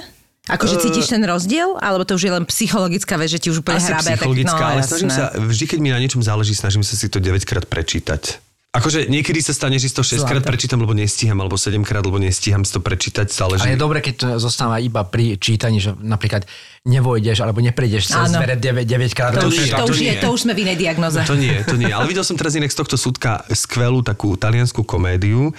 Akože 0.46 0.78
cítiš 0.78 1.10
ten 1.10 1.22
rozdiel? 1.26 1.74
Alebo 1.82 2.06
to 2.06 2.14
už 2.14 2.22
je 2.22 2.32
len 2.32 2.44
psychologická 2.46 3.18
vec, 3.18 3.34
že 3.34 3.42
ti 3.42 3.50
už 3.50 3.66
úplne 3.66 3.82
Asi 3.82 3.90
hrabe? 3.90 4.14
psychologická, 4.14 4.54
tak, 4.54 4.62
no, 4.62 4.74
ale 4.78 4.82
snažím 4.86 5.10
jasné. 5.10 5.18
sa, 5.18 5.24
vždy 5.42 5.64
keď 5.66 5.78
mi 5.82 5.90
na 5.90 5.98
niečom 5.98 6.22
záleží, 6.22 6.54
snažím 6.54 6.86
sa 6.86 6.94
si 6.94 7.10
to 7.10 7.18
9 7.18 7.42
krát 7.42 7.66
prečítať. 7.66 8.45
Akože 8.76 9.08
niekedy 9.08 9.40
sa 9.40 9.50
stane, 9.50 9.80
že 9.80 9.88
si 9.88 9.94
to 9.94 10.04
6 10.04 10.22
krát 10.22 10.44
prečítam, 10.44 10.76
lebo 10.76 10.92
nestíham, 10.92 11.40
alebo 11.40 11.56
7 11.56 11.80
krát, 11.80 12.04
lebo 12.04 12.20
nestíham 12.20 12.60
si 12.60 12.70
to 12.70 12.80
prečítať, 12.80 13.26
záleží. 13.26 13.64
Ale 13.64 13.74
je 13.74 13.80
dobre, 13.80 13.98
keď 14.00 14.14
to 14.14 14.26
zostáva 14.36 14.76
iba 14.76 15.00
pri 15.02 15.40
čítaní, 15.40 15.80
že 15.80 15.96
napríklad 15.96 16.44
nevojdeš 16.86 17.42
alebo 17.42 17.58
neprejdeš 17.58 18.12
cez 18.12 18.30
Áno. 18.30 18.38
dvere 18.38 18.54
9, 18.54 18.86
9 18.86 19.16
krát. 19.16 19.34
To, 19.34 19.42
To 19.42 19.48
už, 19.48 19.56
to, 19.66 19.84
už 19.90 19.98
je, 19.98 20.12
to 20.20 20.28
už 20.30 20.40
sme 20.46 20.52
v 20.54 20.62
inej 20.62 20.76
diagnoze. 20.78 21.18
To 21.26 21.34
nie, 21.34 21.56
to 21.66 21.74
nie. 21.74 21.90
Ale 21.90 22.06
videl 22.06 22.22
som 22.22 22.38
teraz 22.38 22.54
inak 22.54 22.70
z 22.70 22.78
tohto 22.78 22.94
súdka 22.94 23.42
skvelú 23.50 24.06
takú 24.06 24.38
taliansku 24.38 24.86
komédiu, 24.86 25.50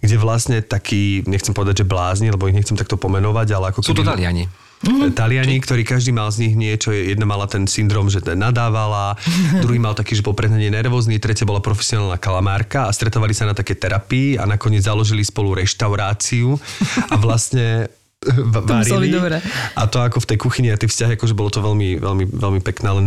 kde 0.00 0.16
vlastne 0.16 0.64
taký, 0.64 1.20
nechcem 1.28 1.52
povedať, 1.52 1.82
že 1.82 1.86
blázni, 1.86 2.32
lebo 2.32 2.48
ich 2.48 2.56
nechcem 2.56 2.78
takto 2.78 2.96
pomenovať, 2.96 3.48
ale 3.52 3.64
ako 3.74 3.84
Sú 3.84 3.92
to 3.92 4.00
keby- 4.00 4.14
Taliani. 4.16 4.44
Mhm. 4.84 5.16
Taliani, 5.16 5.56
ktorí 5.60 5.82
každý 5.82 6.12
mal 6.12 6.28
z 6.28 6.48
nich 6.48 6.54
niečo, 6.54 6.92
jedna 6.92 7.24
mala 7.24 7.48
ten 7.48 7.64
syndrom, 7.64 8.12
že 8.12 8.20
nadávala, 8.22 9.16
druhý 9.64 9.80
mal 9.80 9.96
taký, 9.96 10.16
že 10.16 10.22
bol 10.24 10.36
prehnane 10.36 10.68
nervózny, 10.68 11.16
tretia 11.16 11.48
bola 11.48 11.64
profesionálna 11.64 12.20
kalamárka 12.20 12.86
a 12.86 12.94
stretovali 12.94 13.32
sa 13.32 13.48
na 13.48 13.54
také 13.56 13.74
terapii 13.74 14.36
a 14.36 14.44
nakoniec 14.44 14.84
založili 14.84 15.24
spolu 15.24 15.56
reštauráciu 15.56 16.60
a 17.08 17.14
vlastne 17.16 17.88
byť 18.24 18.64
varili. 18.64 19.12
dobré. 19.12 19.38
A 19.76 19.84
to 19.84 20.00
ako 20.00 20.24
v 20.24 20.26
tej 20.32 20.38
kuchyni 20.40 20.68
a 20.72 20.80
tie 20.80 20.88
vzťahy, 20.88 21.20
akože 21.20 21.34
bolo 21.36 21.52
to 21.52 21.60
veľmi, 21.60 22.00
veľmi, 22.00 22.24
veľmi 22.32 22.60
pekné, 22.64 22.88
len 22.88 23.06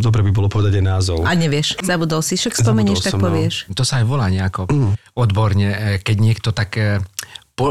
dobre 0.00 0.20
by 0.20 0.32
bolo 0.36 0.48
povedať 0.52 0.80
aj 0.80 0.84
názov. 0.84 1.18
A 1.24 1.32
nevieš, 1.32 1.80
zabudol 1.80 2.20
si, 2.20 2.36
však 2.36 2.60
spomenieš, 2.60 3.08
tak 3.08 3.16
no. 3.16 3.30
povieš. 3.30 3.72
To 3.72 3.84
sa 3.84 4.02
aj 4.02 4.06
volá 4.06 4.28
nejako 4.28 4.68
odborne, 5.16 5.68
eh, 5.72 5.96
keď 6.00 6.16
niekto 6.20 6.48
tak 6.52 6.76
eh, 6.76 7.00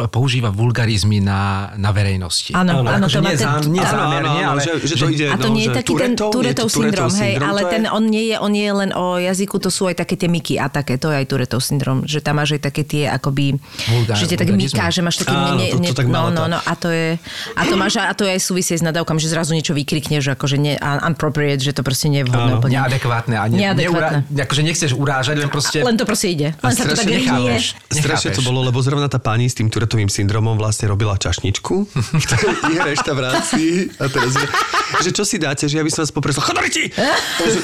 používa 0.08 0.50
vulgarizmy 0.50 1.18
na, 1.20 1.74
na 1.76 1.90
verejnosti. 1.90 2.54
Áno, 2.54 2.82
áno, 2.82 3.08
to 3.08 3.10
akože 3.10 3.20
má 3.20 3.24
nie, 3.26 3.36
ten- 3.36 3.50
zá- 3.50 3.66
nie 3.66 3.82
áno, 3.82 3.90
zámerne, 3.90 4.30
áno, 4.30 4.50
ale 4.50 4.60
že, 4.62 4.72
že 4.84 4.94
to 4.96 5.06
ide, 5.10 5.26
A 5.28 5.36
to 5.36 5.48
no, 5.50 5.56
nie 5.58 5.66
je 5.66 5.70
taký 5.74 5.94
ten 5.96 6.12
Turetov 6.14 6.68
syndrom, 6.70 7.10
hej, 7.10 7.34
syndrom, 7.36 7.48
ale 7.48 7.60
to 7.60 7.66
je- 7.66 7.72
ten, 7.74 7.84
on, 7.90 8.04
nie 8.06 8.26
je, 8.30 8.36
on 8.38 8.52
nie 8.54 8.66
je 8.66 8.74
len 8.76 8.90
o 8.94 9.06
jazyku, 9.18 9.56
to 9.58 9.70
sú 9.70 9.88
aj 9.88 9.96
také 9.98 10.14
tie 10.14 10.30
myky 10.30 10.56
a 10.56 10.70
také, 10.70 10.96
to 10.96 11.10
je 11.10 11.18
aj 11.18 11.26
Turetov 11.26 11.60
syndrom, 11.60 12.06
že 12.06 12.22
tam 12.22 12.38
máš 12.38 12.56
aj 12.56 12.62
také 12.70 12.82
tie 12.86 13.10
akoby, 13.10 13.58
Vulgár- 13.90 14.16
že 14.16 14.26
tie 14.28 14.38
vulgarizmy. 14.38 14.70
myká, 14.70 14.86
že 14.90 15.02
máš 15.02 15.16
také, 15.22 15.34
Áno, 15.34 15.58
to- 15.60 15.82
to 15.82 15.96
tak 15.96 16.08
no, 16.08 16.30
no, 16.30 16.44
no, 16.46 16.60
a 16.60 16.74
to 16.78 16.90
je, 16.94 17.18
a 17.58 17.62
to 17.66 17.74
máš, 17.74 17.98
a 17.98 18.14
to 18.14 18.24
je 18.24 18.32
aj 18.38 18.42
súvisie 18.42 18.76
s 18.78 18.84
nadávkami, 18.86 19.18
že 19.18 19.30
zrazu 19.32 19.58
niečo 19.58 19.74
vykrikneš, 19.74 20.22
že 20.22 20.32
akože 20.38 20.56
ne, 20.60 20.78
unappropriate, 20.78 21.64
že 21.64 21.74
to 21.74 21.82
proste 21.82 22.12
nie 22.12 22.22
je 22.22 22.30
vhodné. 22.30 22.62
Neadekvátne. 22.70 23.36
A 23.40 23.46
ne, 23.50 23.58
Neadekvátne. 23.58 24.28
Neura, 24.30 24.44
akože 24.46 24.62
nechceš 24.62 24.92
urážať, 24.94 25.36
len 25.40 25.50
proste... 25.50 25.82
Len 25.82 25.96
to 25.98 26.06
proste 26.06 26.28
ide. 26.30 26.48
Len 26.60 26.74
sa 26.76 26.86
to 26.86 26.94
tak 26.94 27.08
strašne 27.90 28.30
to 28.36 28.42
bolo, 28.46 28.62
lebo 28.62 28.78
zrovna 28.84 29.10
tá 29.10 29.18
pani 29.18 29.50
s 29.50 29.56
tým 29.58 29.68
Turetovým 29.80 30.12
syndromom 30.12 30.60
vlastne 30.60 30.92
robila 30.92 31.16
čašničku 31.16 31.76
v 31.96 32.26
tej 32.28 32.76
reštaurácii 32.92 33.96
a 33.96 34.12
teraz 34.12 34.36
je, 34.36 34.46
že 35.08 35.10
čo 35.16 35.24
si 35.24 35.40
dáte, 35.40 35.72
že 35.72 35.80
ja 35.80 35.88
by 35.88 35.88
som 35.88 36.04
vás 36.04 36.12
poprosil, 36.12 36.44
chodoriti! 36.44 36.92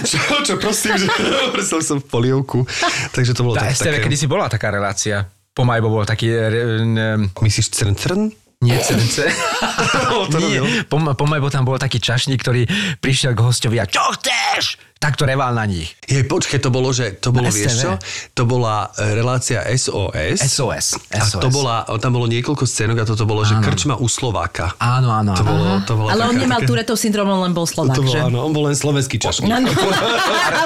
Čo, 0.07 0.39
čo, 0.48 0.53
prosím, 0.55 0.95
že 0.95 1.12
prosil 1.60 1.84
som 1.84 2.00
v 2.00 2.07
polievku. 2.07 2.63
Takže 3.12 3.36
to 3.36 3.43
bolo 3.43 3.60
Tá 3.60 3.67
tak, 3.67 3.75
STV, 3.75 4.00
také... 4.00 4.03
kedy 4.07 4.15
si 4.15 4.27
bola 4.31 4.48
taká 4.48 4.72
relácia. 4.72 5.27
Po 5.51 5.67
Majbo 5.67 5.91
bol 5.91 6.07
taký... 6.07 6.31
eh, 6.31 6.88
n- 6.88 7.27
Myslíš 7.36 7.75
crn 7.75 7.95
crn? 8.00 8.22
Nie, 8.63 8.79
to 10.31 10.39
Nie. 10.39 10.88
Po, 10.88 10.95
po 11.03 11.25
tam 11.51 11.67
bol 11.67 11.75
taký 11.75 12.00
čašník, 12.00 12.39
ktorý 12.39 12.63
prišiel 13.03 13.36
k 13.36 13.43
hostovi 13.43 13.75
a 13.84 13.86
čo 13.91 14.00
chceš? 14.15 14.79
Takto 15.05 15.24
reval 15.24 15.53
na 15.53 15.63
nich. 15.63 15.93
Je, 16.03 16.21
počkej, 16.21 16.57
to 16.57 16.67
bolo, 16.67 16.89
že 16.89 17.13
to 17.13 17.29
bolo, 17.29 17.45
vieš 17.47 17.74
čo? 17.79 17.91
To 18.33 18.43
bola 18.43 18.89
e, 18.91 19.13
relácia 19.13 19.62
SOS. 19.67 20.41
SOS. 20.41 20.85
A 21.12 21.21
to 21.38 21.47
bola, 21.47 21.85
tam 21.97 22.12
bolo 22.12 22.25
niekoľko 22.25 22.63
scénok 22.63 22.97
a 22.97 23.05
toto 23.05 23.24
bolo, 23.24 23.41
že 23.41 23.53
krčma 23.55 23.95
u 23.95 24.07
Slováka. 24.07 24.74
Áno, 24.75 25.09
áno, 25.12 25.31
To 25.31 25.39
áno. 25.39 25.51
bolo, 25.51 25.67
to 25.81 25.93
bolo 25.93 26.07
Ale 26.07 26.21
on 26.24 26.33
taká- 26.33 26.41
nemal 26.41 26.57
také- 26.57 26.67
Turetov 26.67 26.97
syndrom, 26.97 27.27
on 27.27 27.41
len 27.43 27.53
bol 27.53 27.63
Slovák, 27.63 27.93
To 27.93 28.01
bolo, 28.01 28.12
že? 28.12 28.19
áno, 28.19 28.38
on 28.39 28.51
bol 28.51 28.65
len 28.65 28.74
slovenský 28.74 29.15
čašník. 29.15 29.45
No, 29.45 29.62
no. 29.63 29.69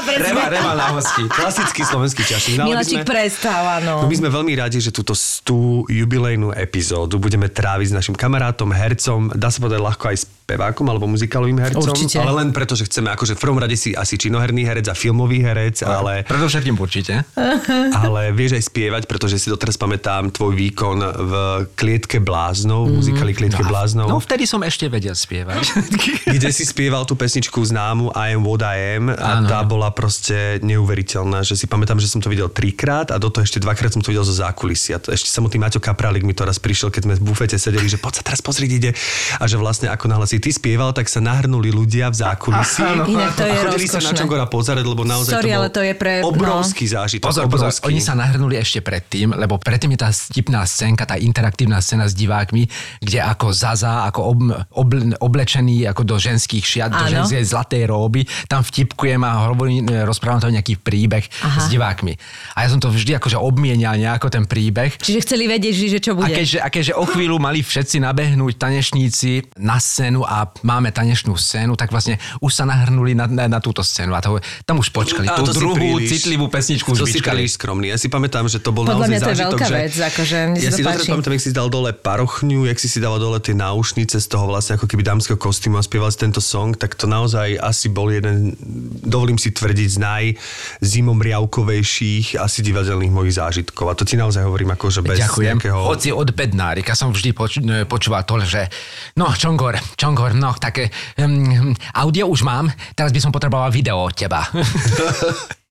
Reval, 0.10 0.48
reval 0.50 0.75
na 0.77 0.88
hosti. 0.93 1.24
Klasický 1.25 1.81
slovenský 1.84 2.24
čašník. 2.24 2.55
No, 2.55 2.65
Milačík 2.65 3.03
sme- 3.03 3.08
prestáv, 3.10 3.84
áno. 3.84 4.03
No 4.03 4.08
my 4.08 4.15
sme 4.15 4.29
veľmi 4.29 4.55
radi, 4.55 4.79
že 4.79 4.89
túto 4.89 5.12
tú 5.41 5.60
jubilejnú 5.86 6.53
epizódu 6.53 7.17
budeme 7.17 7.48
tráviť 7.48 7.88
s 7.88 7.93
našim 7.93 8.15
kamarátom, 8.15 8.69
hercom, 8.69 9.34
dá 9.34 9.50
sa 9.50 9.60
povedať 9.60 9.79
ľahko 9.79 10.03
aj 10.05 10.17
spevákom 10.50 10.89
alebo 10.89 11.06
muzikálovým 11.06 11.62
hercom, 11.62 11.94
Určite. 11.94 12.18
ale 12.18 12.34
len 12.41 12.50
preto, 12.50 12.74
že 12.74 12.89
chceme 12.89 13.13
akože 13.13 13.38
v 13.38 13.39
prvom 13.46 13.62
rade 13.62 13.77
si 13.77 13.94
asi 13.94 14.18
činoherný 14.18 14.65
herec 14.65 14.89
a 14.89 14.98
filmový 14.98 15.46
herec, 15.46 15.86
ale, 15.86 16.25
Predovšetkým 16.25 16.74
určite. 16.74 17.22
ale 18.01 18.34
vieš 18.34 18.58
aj 18.58 18.63
spievať, 18.65 19.03
pretože 19.06 19.38
si 19.38 19.53
doteraz 19.53 19.77
pamätám 19.77 20.34
tvoj 20.34 20.58
výkon 20.58 20.98
v 21.06 21.34
Klietke 21.77 22.18
bláznov, 22.18 22.89
v 22.89 22.98
muzikáli 22.98 23.38
Klietke 23.38 23.62
bláznov. 23.62 24.10
No 24.10 24.18
vtedy 24.18 24.50
som 24.50 24.65
ešte 24.65 24.89
vedel 24.89 25.13
spievať. 25.13 25.62
kde 26.36 26.50
si 26.50 26.65
spieval 26.65 27.06
tú 27.06 27.13
pesničku 27.13 27.62
známu 27.62 28.18
I 28.18 28.34
am 28.34 28.41
what 28.41 28.65
I 28.65 28.98
am 28.98 29.13
a 29.13 29.38
Áno. 29.38 29.46
tá 29.46 29.62
bola 29.62 29.94
proste 29.94 30.58
neuveriteľná, 30.65 31.46
že 31.46 31.53
si 31.53 31.70
pamätám, 31.70 32.01
že 32.01 32.10
som 32.10 32.18
to 32.18 32.34
videl 32.34 32.50
trikrát 32.50 33.13
a 33.13 33.22
do 33.22 33.29
toho 33.29 33.46
ešte 33.46 33.62
dvakrát 33.62 33.94
som 33.94 34.01
to 34.01 34.10
videl 34.10 34.25
zo 34.25 34.34
zákulisia. 34.34 34.98
Ešte 34.98 35.29
samotný 35.29 35.62
Maťo 35.62 35.77
Kapralik 35.77 36.25
mi 36.25 36.34
to 36.34 36.41
raz 36.41 36.58
prišiel, 36.58 36.89
keď 36.89 37.06
sme 37.06 37.13
v 37.20 37.24
bufete 37.29 37.58
sedeli, 37.60 37.86
že 37.86 38.01
poď 38.01 38.22
sa 38.22 38.24
teraz 38.25 38.41
pozrieť 38.41 38.72
ide 38.72 38.91
a 39.38 39.44
že 39.46 39.60
vlastne 39.60 39.91
ako 39.91 40.08
náhle 40.08 40.25
si 40.25 40.38
ty 40.39 40.50
spieval, 40.55 40.96
tak 40.96 41.05
sa 41.12 41.19
nahrnuli 41.19 41.69
ľudia 41.69 42.10
v 42.10 42.15
zákulisí. 42.15 42.81
Inak 43.13 43.36
to 43.36 43.43
je 43.46 43.53
a 43.53 43.62
chodili 43.67 43.88
sa 43.88 44.00
na 44.00 44.10
rozkošné. 44.10 44.19
Čongora 44.19 44.46
pozerať, 44.48 44.86
lebo 44.88 45.03
naozaj 45.03 45.31
Sorry, 45.36 45.51
to 45.51 45.55
bol 45.55 45.60
ale 45.60 45.69
to 45.69 45.81
je 45.84 45.93
pre- 45.96 46.22
no. 46.24 46.31
obrovský 46.31 46.86
zážitok. 46.88 47.27
Pozor, 47.27 47.46
pozor, 47.51 47.69
obrovský. 47.69 47.88
oni 47.91 48.00
sa 48.00 48.13
nahrnuli 48.15 48.55
ešte 48.58 48.79
predtým, 48.79 49.36
lebo 49.36 49.60
predtým 49.60 49.93
je 49.96 50.00
tá 50.00 50.10
vtipná 50.10 50.63
scénka, 50.63 51.03
tá 51.03 51.19
interaktívna 51.19 51.84
scéna 51.84 52.08
s 52.08 52.15
divákmi, 52.15 52.65
kde 53.03 53.19
ako 53.19 53.51
Zaza, 53.51 54.08
ako 54.08 54.19
ob, 54.24 54.39
ob, 54.72 54.89
oblečený 55.19 55.89
ako 55.91 56.01
do 56.08 56.15
ženských 56.15 56.63
šiat, 56.63 56.91
do 56.96 57.05
ženskej 57.05 57.43
zlatej 57.43 57.84
róby, 57.89 58.24
tam 58.48 58.63
vtipkujem 58.63 59.22
a 59.25 59.51
hovorím, 59.51 59.86
rozprávam 60.08 60.39
tam 60.39 60.53
nejaký 60.55 60.79
príbeh 60.79 61.25
Aha. 61.43 61.60
s 61.60 61.65
divákmi. 61.67 62.13
A 62.55 62.65
ja 62.65 62.67
som 62.72 62.79
to 62.79 62.93
vždy 62.93 63.17
akože 63.17 63.36
obmienial 63.36 63.98
nejako 63.98 64.29
ten 64.29 64.46
príbeh. 64.46 64.96
Čiže 65.01 65.19
chceli 65.25 65.50
vedieť, 65.50 65.74
že 65.89 66.00
čo 66.00 66.13
A 66.15 66.24
bude. 66.24 66.34
keďže, 66.34 66.60
a 66.62 66.67
keďže 66.69 66.93
o 66.96 67.05
chvíľu 67.10 67.41
mali 67.41 67.65
všetci 67.65 68.01
nabehnúť 68.05 68.53
tanečníci 68.62 69.58
na 69.58 69.81
scénu 69.81 70.24
a 70.30 70.46
máme 70.62 70.94
tanečnú 70.94 71.34
scénu, 71.34 71.74
tak 71.74 71.90
vlastne 71.90 72.22
už 72.38 72.54
sa 72.54 72.62
nahrnuli 72.64 73.18
na, 73.18 73.26
na, 73.26 73.50
na 73.50 73.58
túto 73.58 73.82
scénu 73.82 74.14
a 74.14 74.22
to, 74.22 74.38
tam 74.62 74.78
už 74.78 74.94
počkali. 74.94 75.26
A 75.26 75.42
Tú 75.42 75.50
druhú 75.50 75.74
príliš- 75.74 76.22
citlivú 76.22 76.46
pesničku 76.46 76.94
už 76.94 77.02
To 77.02 77.10
si 77.10 77.18
vyčkali. 77.18 77.50
príliš 77.50 77.58
skromný. 77.58 77.90
Ja 77.90 77.98
si 77.98 78.14
pamätám, 78.14 78.46
že 78.46 78.62
to 78.62 78.70
bol 78.70 78.86
Podľa 78.86 78.94
naozaj 78.94 79.10
mňa 79.10 79.18
to 79.18 79.26
je 79.26 79.30
zážitok, 79.34 79.58
veľká 79.58 79.66
že... 79.66 79.74
vec, 79.74 79.94
akože 79.98 80.38
mne 80.46 80.60
ja 80.62 80.70
si 80.70 80.86
dobre 80.86 81.02
pamätám, 81.02 81.34
jak 81.34 81.42
si 81.42 81.50
dal 81.50 81.66
dole 81.68 81.92
parochňu, 81.98 82.70
jak 82.70 82.78
si 82.78 82.86
si 82.86 83.02
dával 83.02 83.18
dole 83.18 83.42
tie 83.42 83.58
náušnice 83.58 84.22
z 84.22 84.28
toho 84.30 84.46
vlastne 84.46 84.78
ako 84.78 84.86
keby 84.86 85.02
dámskeho 85.02 85.40
kostýmu 85.40 85.80
a 85.80 85.86
spieval 85.86 86.14
si 86.14 86.22
tento 86.22 86.38
song, 86.38 86.78
tak 86.78 86.94
to 86.94 87.10
naozaj 87.10 87.58
asi 87.58 87.90
bol 87.90 88.14
jeden, 88.14 88.54
dovolím 89.02 89.42
si 89.42 89.50
tvrdiť, 89.50 89.90
z 89.90 89.98
najzimomriavkovejších 89.98 92.36
asi 92.36 92.60
divadelných 92.62 93.10
mojich 93.10 93.36
zážitkov. 93.36 93.90
A 93.90 93.94
to 93.96 94.04
ti 94.04 94.14
naozaj 94.14 94.44
hovorím 94.44 94.74
ako, 94.74 94.86
že 94.92 95.02
bez 95.02 95.18
Ďakujem. 95.18 95.58
nejakého... 95.58 95.80
Hoci 95.88 96.12
od 96.12 96.30
bednárika 96.30 96.94
som 96.94 97.10
vždy 97.10 97.30
poč- 97.32 97.64
počúval 97.88 98.26
to, 98.26 98.42
že 98.44 98.68
no, 99.16 99.32
Čongor, 99.32 99.80
Čongor, 99.96 100.09
no, 100.16 100.56
také 100.58 100.89
um, 101.20 101.74
audio 101.94 102.30
už 102.30 102.42
mám, 102.46 102.70
teraz 102.94 103.12
by 103.12 103.20
som 103.20 103.32
potreboval 103.34 103.74
video 103.74 104.00
od 104.00 104.13
teba. 104.16 104.46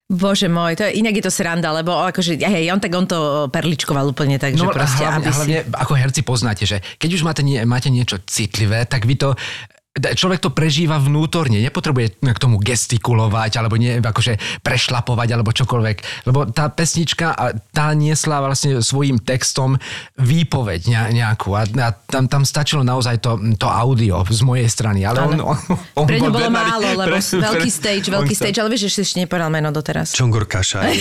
Bože 0.09 0.49
môj, 0.49 0.73
to 0.73 0.89
je, 0.89 1.05
inak 1.05 1.21
je 1.21 1.25
to 1.29 1.33
sranda, 1.33 1.69
lebo 1.69 1.93
akože, 1.93 2.41
hej, 2.41 2.73
on 2.73 2.81
tak 2.81 2.97
on 2.97 3.05
to 3.05 3.45
perličkoval 3.53 4.09
úplne 4.09 4.41
tak, 4.41 4.57
že 4.57 4.65
No, 4.65 4.73
proste, 4.73 5.05
hlavne, 5.05 5.21
aby 5.21 5.29
si... 5.29 5.37
hlavne, 5.37 5.59
ako 5.69 5.93
herci 6.01 6.21
poznáte, 6.25 6.65
že 6.65 6.81
keď 6.97 7.11
už 7.13 7.23
máte, 7.29 7.45
nie, 7.45 7.61
máte 7.69 7.93
niečo 7.93 8.17
citlivé, 8.25 8.89
tak 8.89 9.05
vy 9.05 9.21
to 9.21 9.37
človek 9.99 10.39
to 10.39 10.51
prežíva 10.55 10.97
vnútorne, 10.99 11.59
nepotrebuje 11.59 12.23
k 12.23 12.39
tomu 12.39 12.63
gestikulovať, 12.63 13.59
alebo 13.59 13.75
nie, 13.75 13.99
akože 13.99 14.63
prešlapovať, 14.63 15.29
alebo 15.35 15.51
čokoľvek. 15.51 15.97
Lebo 16.31 16.47
tá 16.49 16.71
pesnička, 16.71 17.35
tá 17.75 17.87
niesla 17.93 18.39
vlastne 18.39 18.79
svojim 18.79 19.19
textom 19.19 19.77
výpoveď 20.17 20.81
ne- 20.89 21.11
nejakú. 21.19 21.55
A, 21.59 21.67
a 21.67 21.89
tam, 21.95 22.31
tam 22.31 22.43
stačilo 22.47 22.87
naozaj 22.87 23.19
to, 23.19 23.37
to 23.59 23.67
audio 23.67 24.23
z 24.29 24.41
mojej 24.47 24.69
strany. 24.71 25.03
Ale 25.03 25.25
on, 25.25 25.41
on, 25.43 25.59
on 25.99 26.07
Pre 26.07 26.19
ňo 26.21 26.31
bol 26.31 26.47
bolo 26.47 26.51
málo, 26.53 26.89
lebo 26.95 27.19
pre- 27.19 27.23
veľký 27.23 27.71
stage, 27.71 28.07
veľký 28.09 28.35
sa- 28.35 28.41
stage, 28.47 28.57
ale 28.63 28.69
vieš, 28.71 28.83
že 28.89 28.91
si 28.91 29.01
ešte 29.03 29.17
nepovedal 29.27 29.51
meno 29.51 29.75
doteraz. 29.75 30.15
Čongor 30.15 30.47
Kašaj. 30.47 30.95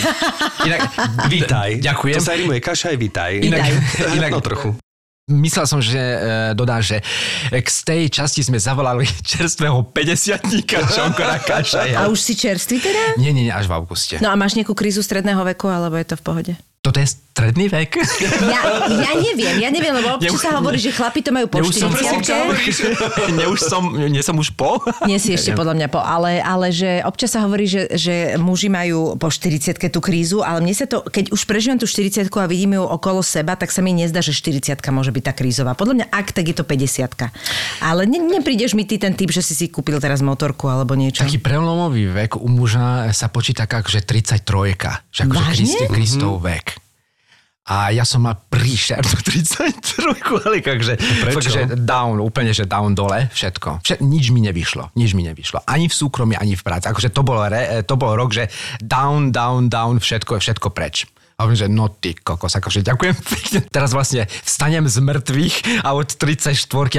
Inak, 0.66 0.82
Vítaj. 1.30 1.70
Ďakujem. 1.80 2.18
To 2.18 2.24
sa 2.24 2.34
rimuje 2.34 2.60
Kašaj, 2.64 2.96
vítaj. 2.98 3.32
Vítaj. 3.40 3.72
Inak, 4.18 4.32
no 4.34 4.42
trochu. 4.42 4.87
Myslel 5.28 5.68
som, 5.68 5.84
že 5.84 6.00
e, 6.00 6.18
dodá, 6.56 6.80
že 6.80 7.04
k 7.52 7.68
tej 7.84 8.08
časti 8.08 8.48
sme 8.48 8.64
zavolali 8.64 9.04
čerstvého 9.36 9.84
50-tníka 9.92 10.88
Čonkora 10.88 11.44
Kašaja. 11.44 12.00
A 12.00 12.08
už 12.08 12.16
si 12.16 12.32
čerstvý 12.32 12.80
teda? 12.80 13.20
Nie, 13.20 13.36
nie, 13.36 13.44
nie, 13.44 13.52
až 13.52 13.68
v 13.68 13.76
auguste. 13.76 14.24
No 14.24 14.32
a 14.32 14.40
máš 14.40 14.56
nejakú 14.56 14.72
krízu 14.72 15.04
stredného 15.04 15.44
veku, 15.52 15.68
alebo 15.68 16.00
je 16.00 16.08
to 16.08 16.16
v 16.16 16.24
pohode? 16.24 16.54
Toto 16.88 17.04
je 17.04 17.08
stredný 17.12 17.68
vek? 17.68 18.00
Ja, 18.48 18.62
ja 18.88 19.12
neviem, 19.20 19.60
ja 19.60 19.70
neviem, 19.70 19.92
lebo 19.92 20.16
občas 20.16 20.40
sa 20.40 20.56
hovorí, 20.56 20.80
že 20.80 20.96
chlapi 20.96 21.20
to 21.20 21.36
majú 21.36 21.52
po 21.52 21.60
Ja 21.60 21.68
už 21.68 21.76
som 21.76 21.92
40 21.92 23.36
nie, 23.36 23.46
už 23.46 23.60
som, 23.60 23.84
nie 23.92 24.24
som 24.24 24.40
už 24.40 24.56
po? 24.56 24.80
Nie 25.04 25.20
si 25.20 25.36
ešte 25.36 25.52
podľa 25.52 25.76
mňa 25.76 25.88
po, 25.92 26.00
ale, 26.00 26.40
ale 26.40 26.72
že 26.72 27.04
občas 27.04 27.36
sa 27.36 27.44
hovorí, 27.44 27.68
že, 27.68 27.92
že 27.92 28.40
muži 28.40 28.72
majú 28.72 29.20
po 29.20 29.28
40 29.28 29.78
tú 29.92 30.00
krízu, 30.00 30.48
ale 30.48 30.64
mne 30.64 30.72
sa 30.72 30.88
to, 30.88 31.04
keď 31.04 31.36
už 31.36 31.44
prežívam 31.44 31.76
tú 31.76 31.86
40 31.86 32.32
a 32.32 32.48
vidím 32.48 32.80
ju 32.80 32.84
okolo 32.88 33.20
seba, 33.20 33.60
tak 33.60 33.76
sa 33.76 33.84
mi 33.84 33.92
nezdá, 33.92 34.24
že 34.24 34.32
40 34.32 34.80
môže 34.96 35.12
byť 35.12 35.24
tá 35.28 35.34
krízová. 35.36 35.76
Podľa 35.76 35.94
mňa, 35.94 36.06
ak, 36.08 36.32
tak 36.32 36.48
je 36.48 36.56
to 36.56 36.64
50 36.64 37.84
Ale 37.84 38.08
ne, 38.08 38.24
neprídeš 38.24 38.80
mi 38.80 38.88
ty 38.88 38.96
ten 38.96 39.12
typ, 39.12 39.28
že 39.30 39.44
si 39.44 39.60
si 39.60 39.68
kúpil 39.68 40.00
teraz 40.00 40.24
motorku 40.24 40.72
alebo 40.72 40.96
niečo. 40.96 41.28
Taký 41.28 41.44
prelomový 41.44 42.08
vek 42.16 42.40
u 42.40 42.48
muža 42.48 43.12
sa 43.12 43.28
počíta 43.28 43.68
ako, 43.68 43.92
že 43.92 44.02
33, 44.08 45.12
že 45.12 45.22
akože 45.28 45.92
Kristov 45.92 46.40
vek. 46.46 46.77
A 47.68 47.92
ja 47.92 48.08
som 48.08 48.24
mal 48.24 48.40
príšernú 48.48 49.12
33, 49.28 49.76
ale 50.48 50.64
takže, 50.64 50.96
Prečo? 50.98 51.52
že 51.52 51.62
down, 51.76 52.24
úplne, 52.24 52.56
že 52.56 52.64
down 52.64 52.96
dole, 52.96 53.28
všetko. 53.36 53.84
Všet, 53.84 54.00
nič 54.00 54.32
mi 54.32 54.40
nevyšlo, 54.40 54.96
nič 54.96 55.12
mi 55.12 55.28
nevyšlo. 55.28 55.68
Ani 55.68 55.92
v 55.92 55.96
súkromí, 55.96 56.40
ani 56.40 56.56
v 56.56 56.64
práci. 56.64 56.88
Akože 56.88 57.12
to 57.12 57.28
bol, 57.28 57.44
re, 57.44 57.84
to 57.84 58.00
bol 58.00 58.16
rok, 58.16 58.32
že 58.32 58.48
down, 58.80 59.36
down, 59.36 59.68
down, 59.68 60.00
všetko, 60.00 60.40
všetko 60.40 60.72
preč. 60.72 61.12
A 61.38 61.46
hovorím, 61.46 61.60
že 61.60 61.70
no 61.70 61.86
ty 61.94 62.18
kokos, 62.18 62.58
akože 62.58 62.82
ďakujem 62.82 63.16
pekne. 63.36 63.60
Teraz 63.70 63.94
vlastne 63.94 64.26
vstanem 64.48 64.88
z 64.90 64.98
mŕtvych 65.04 65.86
a 65.86 65.94
od 65.94 66.10
34 66.18 66.56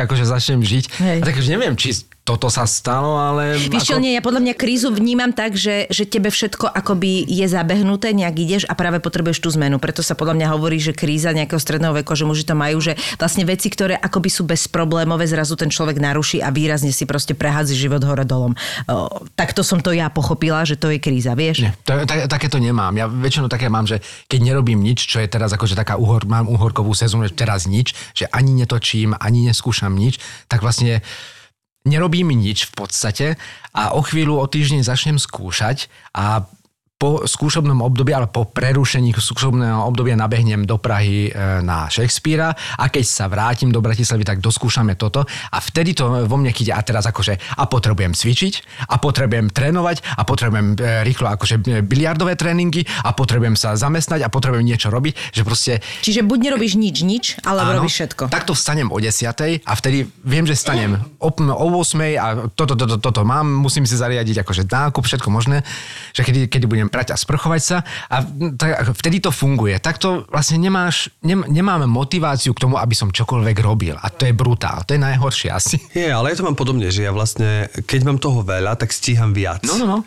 akože 0.06 0.24
začnem 0.28 0.62
žiť. 0.62 0.84
Hej. 1.02 1.18
A 1.18 1.24
takže 1.26 1.48
neviem, 1.50 1.74
či 1.74 1.96
toto 2.28 2.52
sa 2.52 2.68
stalo, 2.68 3.16
ale... 3.16 3.56
Víš 3.56 3.88
čo, 3.88 3.96
nie, 3.96 4.12
ja 4.12 4.20
podľa 4.20 4.44
mňa 4.44 4.54
krízu 4.60 4.92
vnímam 4.92 5.32
tak, 5.32 5.56
že, 5.56 5.88
že 5.88 6.04
tebe 6.04 6.28
všetko 6.28 6.68
akoby 6.68 7.24
je 7.24 7.48
zabehnuté, 7.48 8.12
nejak 8.12 8.36
ideš 8.36 8.62
a 8.68 8.76
práve 8.76 9.00
potrebuješ 9.00 9.40
tú 9.40 9.48
zmenu. 9.56 9.80
Preto 9.80 10.04
sa 10.04 10.12
podľa 10.12 10.36
mňa 10.36 10.46
hovorí, 10.52 10.76
že 10.76 10.92
kríza 10.92 11.32
nejakého 11.32 11.56
stredného 11.56 11.96
veku, 12.04 12.12
že 12.12 12.28
muži 12.28 12.44
to 12.44 12.52
majú, 12.52 12.84
že 12.84 13.00
vlastne 13.16 13.48
veci, 13.48 13.72
ktoré 13.72 13.96
akoby 13.96 14.28
sú 14.28 14.44
bezproblémové, 14.44 15.24
zrazu 15.24 15.56
ten 15.56 15.72
človek 15.72 15.96
naruší 15.96 16.44
a 16.44 16.52
výrazne 16.52 16.92
si 16.92 17.08
proste 17.08 17.32
prehádzi 17.32 17.72
život 17.72 18.04
hore 18.04 18.28
dolom. 18.28 18.52
O, 18.84 19.24
takto 19.32 19.64
som 19.64 19.80
to 19.80 19.96
ja 19.96 20.12
pochopila, 20.12 20.68
že 20.68 20.76
to 20.76 20.92
je 20.92 21.00
kríza, 21.00 21.32
vieš? 21.32 21.64
Nie, 21.64 21.72
to, 21.80 22.04
tak, 22.04 22.28
také 22.28 22.52
to 22.52 22.60
nemám. 22.60 22.92
Ja 22.92 23.08
väčšinou 23.08 23.48
také 23.48 23.72
mám, 23.72 23.88
že 23.88 24.04
keď 24.28 24.52
nerobím 24.52 24.84
nič, 24.84 25.08
čo 25.08 25.24
je 25.24 25.32
teraz 25.32 25.48
akože 25.56 25.72
taká 25.72 25.96
uhor, 25.96 26.28
mám 26.28 26.44
uhorkovú 26.44 26.92
sezónu, 26.92 27.24
že 27.24 27.32
teraz 27.32 27.64
nič, 27.64 27.96
že 28.12 28.28
ani 28.28 28.52
netočím, 28.52 29.16
ani 29.16 29.48
neskúšam 29.48 29.96
nič, 29.96 30.20
tak 30.44 30.60
vlastne 30.60 31.00
nerobím 31.88 32.30
nič 32.36 32.68
v 32.68 32.72
podstate 32.84 33.26
a 33.72 33.96
o 33.96 34.04
chvíľu, 34.04 34.36
o 34.36 34.46
týždeň 34.46 34.84
začnem 34.84 35.16
skúšať 35.16 35.88
a 36.12 36.44
po 36.98 37.22
skúšobnom 37.22 37.78
období, 37.78 38.10
ale 38.10 38.26
po 38.26 38.50
prerušení 38.50 39.14
skúšobného 39.14 39.86
obdobia 39.86 40.18
nabehnem 40.18 40.66
do 40.66 40.82
Prahy 40.82 41.30
e, 41.30 41.62
na 41.62 41.86
Shakespearea. 41.86 42.50
A 42.74 42.90
keď 42.90 43.04
sa 43.06 43.30
vrátim 43.30 43.70
do 43.70 43.78
Bratislavy, 43.78 44.26
tak 44.26 44.42
doskúšame 44.42 44.98
toto. 44.98 45.22
A 45.22 45.58
vtedy 45.62 45.94
to 45.94 46.26
vo 46.26 46.34
mne 46.34 46.50
chytia. 46.50 46.74
A 46.74 46.82
teraz 46.82 47.06
akože 47.06 47.38
a 47.38 47.64
potrebujem 47.70 48.18
cvičiť 48.18 48.82
a 48.90 48.98
potrebujem 48.98 49.46
trénovať 49.46 50.02
a 50.18 50.26
potrebujem 50.26 50.74
e, 50.74 51.06
rýchlo 51.06 51.30
akože 51.38 51.56
e, 51.62 51.86
biliardové 51.86 52.34
tréningy 52.34 52.82
a 53.06 53.14
potrebujem 53.14 53.54
sa 53.54 53.78
zamestnať 53.78 54.26
a 54.26 54.28
potrebujem 54.28 54.66
niečo 54.66 54.90
robiť, 54.90 55.14
že 55.30 55.46
proste 55.46 55.72
Čiže 56.02 56.26
buď 56.26 56.50
nerobíš 56.50 56.74
nič, 56.74 57.06
nič, 57.06 57.24
alebo 57.46 57.78
Áno, 57.78 57.86
robíš 57.86 57.94
všetko. 57.94 58.26
Takto 58.26 58.58
vstanem 58.58 58.90
o 58.90 58.98
10 58.98 59.62
a 59.62 59.72
vtedy 59.78 60.02
viem, 60.26 60.42
že 60.42 60.58
stanem 60.58 60.98
o, 61.22 61.30
o 61.30 61.66
8 61.78 62.18
a 62.18 62.26
toto, 62.58 62.74
toto, 62.74 62.98
toto 62.98 63.22
mám, 63.22 63.46
musím 63.46 63.86
si 63.86 63.94
zariadiť 63.94 64.42
akože 64.42 64.66
nákup, 64.66 65.06
všetko 65.06 65.30
možné, 65.30 65.62
že 66.10 66.26
kedy, 66.26 66.50
kedy 66.50 66.66
budem 66.66 66.87
idem 66.88 66.90
prať 66.90 67.12
a 67.12 67.16
sprchovať 67.20 67.60
sa 67.60 67.84
a 68.08 68.24
tak, 68.56 68.96
vtedy 68.96 69.20
to 69.20 69.28
funguje. 69.28 69.76
Takto 69.76 70.24
vlastne 70.32 70.56
nemáš, 70.56 71.12
nem, 71.20 71.44
nemáme 71.44 71.84
motiváciu 71.84 72.56
k 72.56 72.64
tomu, 72.64 72.80
aby 72.80 72.96
som 72.96 73.12
čokoľvek 73.12 73.56
robil 73.60 73.94
a 74.00 74.08
to 74.08 74.24
je 74.24 74.32
brutál, 74.32 74.88
to 74.88 74.96
je 74.96 75.00
najhoršie 75.00 75.52
asi. 75.52 75.76
Je, 75.92 76.08
ale 76.08 76.32
ja 76.32 76.40
to 76.40 76.48
mám 76.48 76.56
podobne, 76.56 76.88
že 76.88 77.04
ja 77.04 77.12
vlastne, 77.12 77.68
keď 77.84 78.00
mám 78.08 78.18
toho 78.18 78.40
veľa, 78.40 78.80
tak 78.80 78.88
stíham 78.88 79.36
viac. 79.36 79.60
No, 79.68 79.76
no, 79.76 79.84
no. 79.84 79.98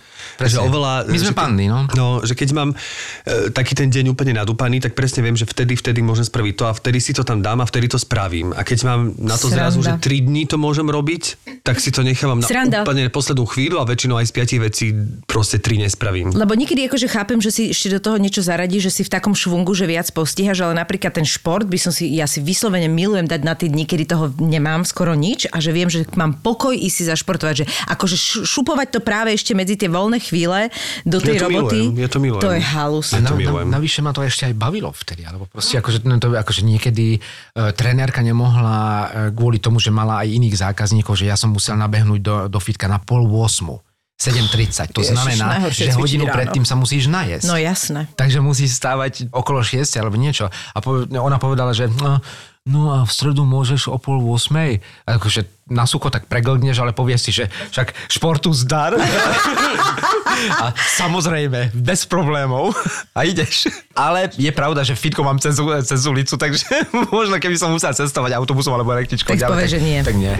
Že 0.42 0.58
Presne. 0.58 0.60
oveľa, 0.66 0.94
My 1.06 1.18
sme 1.22 1.34
že 1.34 1.38
panny, 1.38 1.66
no. 1.70 1.86
No, 1.94 2.08
že 2.26 2.34
keď 2.34 2.50
mám 2.58 2.70
e, 2.74 3.52
taký 3.54 3.78
ten 3.78 3.94
deň 3.94 4.10
úplne 4.10 4.34
nadúpaný, 4.34 4.82
tak 4.82 4.98
presne 4.98 5.22
viem, 5.22 5.38
že 5.38 5.46
vtedy, 5.46 5.78
vtedy 5.78 6.02
môžem 6.02 6.26
spraviť 6.26 6.54
to 6.58 6.64
a 6.66 6.74
vtedy 6.74 6.98
si 6.98 7.12
to 7.14 7.22
tam 7.22 7.46
dám 7.46 7.62
a 7.62 7.66
vtedy 7.68 7.86
to 7.92 8.02
spravím. 8.02 8.50
A 8.58 8.66
keď 8.66 8.90
mám 8.90 9.14
na 9.22 9.38
to 9.38 9.52
Sranda. 9.52 9.70
zrazu, 9.70 9.80
že 9.86 9.92
3 10.02 10.26
dní 10.26 10.50
to 10.50 10.58
môžem 10.58 10.88
robiť, 10.90 11.38
tak 11.62 11.78
si 11.78 11.94
to 11.94 12.02
nechávam 12.02 12.42
na 12.42 12.48
Sranda. 12.48 12.82
úplne 12.82 13.12
poslednú 13.14 13.46
chvíľu 13.46 13.82
a 13.82 13.86
väčšinou 13.86 14.18
aj 14.18 14.26
z 14.30 14.34
5 14.62 14.66
vecí 14.66 14.86
proste 15.28 15.58
3 15.62 15.86
nespravím. 15.86 16.34
Lebo 16.34 16.56
niekedy 16.72 16.88
akože 16.88 17.08
chápem, 17.12 17.44
že 17.44 17.52
si 17.52 17.64
ešte 17.76 17.92
do 17.92 18.00
toho 18.00 18.16
niečo 18.16 18.40
zaradí, 18.40 18.80
že 18.80 18.88
si 18.88 19.04
v 19.04 19.12
takom 19.12 19.36
švungu, 19.36 19.76
že 19.76 19.84
viac 19.84 20.08
postíhaš, 20.16 20.64
ale 20.64 20.80
napríklad 20.80 21.12
ten 21.12 21.28
šport 21.28 21.68
by 21.68 21.76
som 21.76 21.92
si, 21.92 22.08
ja 22.16 22.24
si 22.32 22.40
vyslovene 22.40 22.88
milujem 22.88 23.28
dať 23.28 23.42
na 23.44 23.60
tie 23.60 23.68
dni, 23.68 23.84
kedy 23.84 24.08
toho 24.08 24.32
nemám 24.40 24.88
skoro 24.88 25.12
nič 25.12 25.52
a 25.52 25.60
že 25.60 25.76
viem, 25.76 25.92
že 25.92 26.08
mám 26.16 26.40
pokoj 26.40 26.72
ísť 26.72 26.96
si 26.96 27.04
zašportovať, 27.12 27.56
že 27.60 27.66
akože 27.92 28.16
šu- 28.16 28.44
šupovať 28.48 28.88
to 28.96 29.00
práve 29.04 29.36
ešte 29.36 29.52
medzi 29.52 29.76
tie 29.76 29.92
voľné 29.92 30.24
chvíle 30.24 30.72
do 31.04 31.20
tej 31.20 31.44
Ja 31.44 31.44
to 31.44 31.46
roboty. 31.52 31.80
milujem, 31.92 32.00
ja 32.00 32.08
to 32.08 32.20
milujem. 32.24 32.44
To 32.48 32.52
je 32.56 32.64
halus. 32.64 33.08
Ja 33.12 33.20
to 33.20 33.36
na, 33.36 33.44
milujem. 33.44 33.68
na, 33.68 33.76
navyše 33.76 34.00
ma 34.00 34.16
to 34.16 34.24
ešte 34.24 34.48
aj 34.48 34.56
bavilo 34.56 34.96
vtedy, 34.96 35.28
alebo 35.28 35.52
proste 35.52 35.76
akože, 35.76 36.08
no 36.08 36.24
to, 36.24 36.32
akože 36.32 36.64
niekedy 36.64 37.20
uh, 37.20 37.76
trenérka 37.76 38.24
nemohla 38.24 38.80
uh, 38.80 39.08
kvôli 39.36 39.60
tomu, 39.60 39.84
že 39.84 39.92
mala 39.92 40.24
aj 40.24 40.32
iných 40.32 40.56
zákazníkov, 40.56 41.20
že 41.20 41.28
ja 41.28 41.36
som 41.36 41.52
musel 41.52 41.76
nabehnúť 41.76 42.22
do, 42.24 42.36
do 42.48 42.60
fitka 42.64 42.88
na 42.88 42.96
pol 42.96 43.28
8. 43.28 43.91
7.30. 44.22 44.94
To 44.94 45.02
Ježiš, 45.02 45.18
znamená, 45.18 45.58
najhoršie 45.58 45.90
že 45.90 45.98
hodinu 45.98 46.30
ráno. 46.30 46.38
predtým 46.38 46.62
sa 46.62 46.78
musíš 46.78 47.10
najesť. 47.10 47.50
No 47.50 47.58
jasné. 47.58 48.06
Takže 48.14 48.38
musíš 48.38 48.78
stávať 48.78 49.34
okolo 49.34 49.66
6 49.66 49.82
alebo 49.98 50.14
niečo. 50.14 50.54
A 50.54 50.78
po, 50.78 51.10
ona 51.10 51.42
povedala, 51.42 51.74
že 51.74 51.90
no, 51.90 52.22
no 52.70 52.94
a 52.94 53.02
v 53.02 53.10
stredu 53.10 53.42
môžeš 53.50 53.90
o 53.90 53.98
pol 53.98 54.22
8. 54.22 54.78
A 55.10 55.18
akože 55.18 55.50
na 55.74 55.90
sucho 55.90 56.14
tak 56.14 56.30
preglgneš, 56.30 56.78
ale 56.86 56.94
povieš 56.94 57.22
si, 57.26 57.32
že 57.34 57.50
však 57.74 57.98
športu 58.14 58.54
zdar. 58.54 58.94
a 60.62 60.66
samozrejme, 61.02 61.74
bez 61.74 62.06
problémov. 62.06 62.78
A 63.18 63.26
ideš. 63.26 63.74
Ale 63.98 64.30
je 64.38 64.54
pravda, 64.54 64.86
že 64.86 64.94
fitko 64.94 65.26
mám 65.26 65.42
cez, 65.42 65.58
cez 65.90 66.02
ulicu, 66.06 66.38
takže 66.38 66.70
možno 67.10 67.42
keby 67.42 67.58
som 67.58 67.74
musel 67.74 67.90
cestovať 67.98 68.38
autobusom 68.38 68.78
alebo 68.78 68.94
električkou. 68.94 69.34
Tak 69.34 69.42
ďalej, 69.42 69.54
povedz, 69.58 69.72
že 69.74 69.80
nie. 69.82 69.98
Tak 70.06 70.14
nie. 70.14 70.34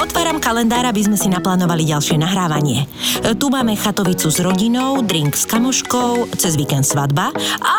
Otváram 0.00 0.40
kalendár, 0.40 0.88
aby 0.88 1.04
sme 1.04 1.20
si 1.20 1.28
naplánovali 1.28 1.84
ďalšie 1.84 2.16
nahrávanie. 2.16 2.88
E, 3.20 3.36
Tu 3.36 3.46
máme 3.52 3.76
chatovicu 3.76 4.32
s 4.32 4.40
rodinou, 4.40 5.04
drink 5.04 5.36
s 5.36 5.44
kamoškou, 5.44 6.32
cez 6.40 6.56
víkend 6.56 6.88
svadba 6.88 7.28
a 7.60 7.76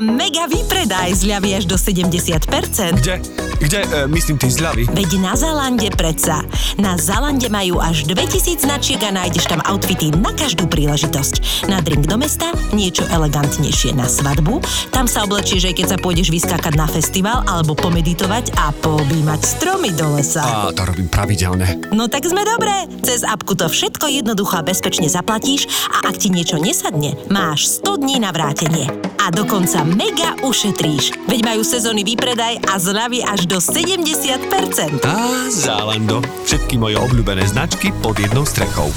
mega 0.00 0.46
výpredaj 0.46 1.12
zľavy 1.12 1.58
až 1.58 1.64
do 1.66 1.76
70%. 1.76 3.02
Kde? 3.02 3.18
Kde? 3.58 3.80
E, 3.84 4.06
myslím 4.06 4.38
tie 4.38 4.50
zľavy. 4.50 4.86
Veď 4.94 5.18
na 5.18 5.34
Zalande 5.34 5.90
predsa. 5.90 6.46
Na 6.78 6.94
Zalande 6.94 7.50
majú 7.50 7.82
až 7.82 8.06
2000 8.06 8.62
značiek 8.62 9.02
a 9.02 9.10
nájdeš 9.10 9.50
tam 9.50 9.58
outfity 9.66 10.14
na 10.14 10.30
každú 10.30 10.70
príležitosť. 10.70 11.66
Na 11.66 11.82
drink 11.82 12.06
do 12.06 12.14
mesta, 12.14 12.54
niečo 12.70 13.02
elegantnejšie 13.10 13.98
na 13.98 14.06
svadbu, 14.06 14.62
tam 14.94 15.10
sa 15.10 15.26
oblečieš 15.26 15.68
aj 15.68 15.74
keď 15.74 15.86
sa 15.90 15.98
pôjdeš 15.98 16.30
vyskákať 16.30 16.78
na 16.78 16.86
festival 16.86 17.42
alebo 17.50 17.74
pomeditovať 17.74 18.54
a 18.54 18.70
poobímať 18.70 19.40
stromy 19.42 19.90
do 19.98 20.14
lesa. 20.14 20.46
A 20.46 20.70
to 20.70 20.86
robím 20.86 21.10
pravidelne. 21.10 21.57
No 21.90 22.06
tak 22.06 22.28
sme 22.28 22.44
dobré. 22.44 22.86
Cez 23.02 23.26
apku 23.26 23.58
to 23.58 23.66
všetko 23.66 24.06
jednoducho 24.06 24.60
a 24.60 24.66
bezpečne 24.66 25.10
zaplatíš 25.10 25.66
a 25.90 26.06
ak 26.06 26.20
ti 26.20 26.28
niečo 26.30 26.60
nesadne, 26.60 27.18
máš 27.32 27.80
100 27.82 28.04
dní 28.04 28.16
na 28.22 28.30
vrátenie. 28.30 28.86
A 29.18 29.32
dokonca 29.34 29.82
mega 29.82 30.38
ušetríš. 30.46 31.16
Veď 31.26 31.40
majú 31.42 31.62
sezónny 31.66 32.06
výpredaj 32.06 32.62
a 32.68 32.78
zľavy 32.78 33.24
až 33.24 33.48
do 33.50 33.58
70%. 33.58 35.02
Á, 35.02 35.18
Zálando. 35.50 36.22
Všetky 36.46 36.78
moje 36.78 36.96
obľúbené 37.00 37.44
značky 37.48 37.90
pod 38.04 38.16
jednou 38.20 38.46
strechou. 38.46 38.92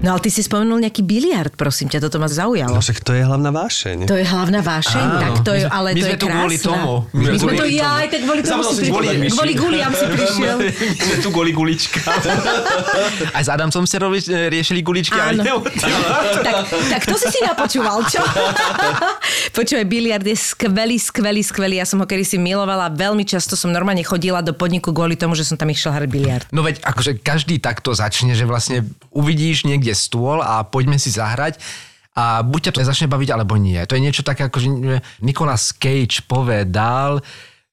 No 0.00 0.10
ale 0.10 0.20
ty 0.20 0.28
si 0.28 0.40
spomenul 0.40 0.80
nejaký 0.80 1.02
biliard, 1.02 1.52
prosím 1.52 1.86
ťa, 1.86 2.00
toto 2.00 2.16
ma 2.16 2.24
zaujalo. 2.24 2.72
No 2.72 2.80
však 2.80 3.00
to 3.00 3.12
je 3.12 3.20
hlavná 3.20 3.50
vášeň. 3.50 3.96
To 4.04 4.16
je 4.16 4.24
hlavná 4.24 4.60
vášeň, 4.60 5.04
Áno. 5.04 5.20
tak 5.20 5.32
to 5.40 5.52
je, 5.52 5.62
My 5.62 5.70
ale 5.70 5.88
my 5.90 5.94
to 5.94 6.00
je 6.00 6.08
sme 6.08 6.16
tu 6.16 6.26
kvôli 6.26 6.56
krásne. 6.56 6.68
tomu. 6.72 6.92
My, 7.10 7.20
My 7.20 7.28
sme 7.30 7.36
kvôli 7.36 7.52
to 7.52 7.64
tomu. 7.66 7.76
ja, 7.76 7.88
aj 7.94 8.08
tak 8.08 8.20
kvôli 8.22 8.40
tomu 8.40 8.62
si 8.62 8.64
si 8.64 8.80
prišiel. 8.80 8.92
kvôli. 8.92 9.28
Kvôli 9.30 9.52
guliam 9.54 9.92
si 9.92 10.04
prišiel. 10.06 10.56
Sme 11.00 11.16
tu 11.20 11.28
goli 11.30 11.52
gulička. 11.52 12.00
Aj 13.30 13.42
s 13.42 13.48
Adamcom 13.48 13.84
ste 13.84 13.96
robili, 13.98 14.20
riešili 14.48 14.80
guličky, 14.80 15.12
ale 15.14 15.36
Áno. 15.38 15.60
tak, 16.46 16.54
tak 16.66 17.02
to 17.04 17.14
si 17.14 17.28
si 17.28 17.40
napočúval, 17.42 18.00
čo? 18.06 18.24
Počúvaj, 19.56 19.84
biliard 19.84 20.22
je 20.22 20.32
skvelý, 20.34 20.96
skvelý, 20.96 21.42
skvelý. 21.42 21.76
Ja 21.76 21.84
som 21.84 21.98
ho 21.98 22.06
kedy 22.06 22.24
si 22.24 22.36
milovala. 22.36 22.88
Veľmi 22.88 23.22
často 23.22 23.52
som 23.52 23.68
normálne 23.68 24.00
chodila 24.00 24.40
do 24.40 24.52
podniku 24.52 24.90
kvôli 24.90 25.14
tomu, 25.14 25.34
že 25.34 25.44
som 25.44 25.54
tam 25.54 25.68
išla 25.68 25.92
hrať 25.94 26.08
biliard. 26.08 26.46
No 26.50 26.60
veď 26.60 26.80
akože 26.80 27.18
každý 27.18 27.58
takto 27.58 27.92
začne, 27.92 28.32
že 28.32 28.42
vlastne 28.42 28.82
uvidíš 29.10 29.64
niekde 29.64 29.89
stôl 29.94 30.40
a 30.40 30.62
poďme 30.66 30.96
si 30.96 31.12
zahrať 31.12 31.60
a 32.16 32.42
buď 32.42 32.60
ťa 32.68 32.72
to 32.74 32.80
začne 32.82 33.08
baviť, 33.08 33.30
alebo 33.32 33.54
nie. 33.54 33.78
To 33.86 33.94
je 33.94 34.04
niečo 34.04 34.26
také, 34.26 34.50
ako 34.50 34.58
že 34.58 34.68
Nicolas 35.22 35.70
Cage 35.72 36.26
povedal, 36.26 37.22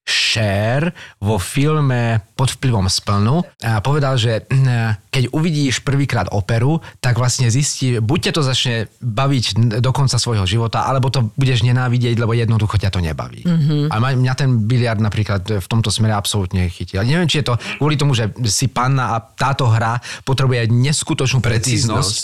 Cher 0.08 0.96
vo 1.20 1.36
filme 1.36 2.24
Pod 2.32 2.56
vplyvom 2.56 2.88
splnu 2.88 3.44
a 3.60 3.84
povedal, 3.84 4.16
že 4.16 4.48
mm, 4.48 5.07
keď 5.18 5.34
uvidíš 5.34 5.82
prvýkrát 5.82 6.30
operu, 6.30 6.78
tak 7.02 7.18
vlastne 7.18 7.50
zistí, 7.50 7.98
buď 7.98 8.30
ťa 8.30 8.32
to 8.38 8.42
začne 8.46 8.76
baviť 9.02 9.74
do 9.82 9.90
konca 9.90 10.22
svojho 10.22 10.46
života, 10.46 10.86
alebo 10.86 11.10
to 11.10 11.34
budeš 11.34 11.66
nenávidieť, 11.66 12.22
lebo 12.22 12.38
jednoducho 12.38 12.78
ťa 12.78 12.94
to 12.94 13.02
nebaví. 13.02 13.42
Mm-hmm. 13.42 13.90
A 13.90 13.96
mňa 14.14 14.34
ten 14.38 14.70
biliard 14.70 15.02
napríklad 15.02 15.58
v 15.58 15.66
tomto 15.66 15.90
smere 15.90 16.14
absolútne 16.14 16.70
chytil. 16.70 17.02
Neviem, 17.02 17.26
či 17.26 17.42
je 17.42 17.50
to 17.50 17.58
kvôli 17.82 17.98
tomu, 17.98 18.14
že 18.14 18.30
si 18.46 18.70
panna 18.70 19.18
a 19.18 19.26
táto 19.26 19.66
hra 19.66 19.98
potrebuje 20.22 20.70
neskutočnú 20.70 21.42
precíznosť. 21.42 22.24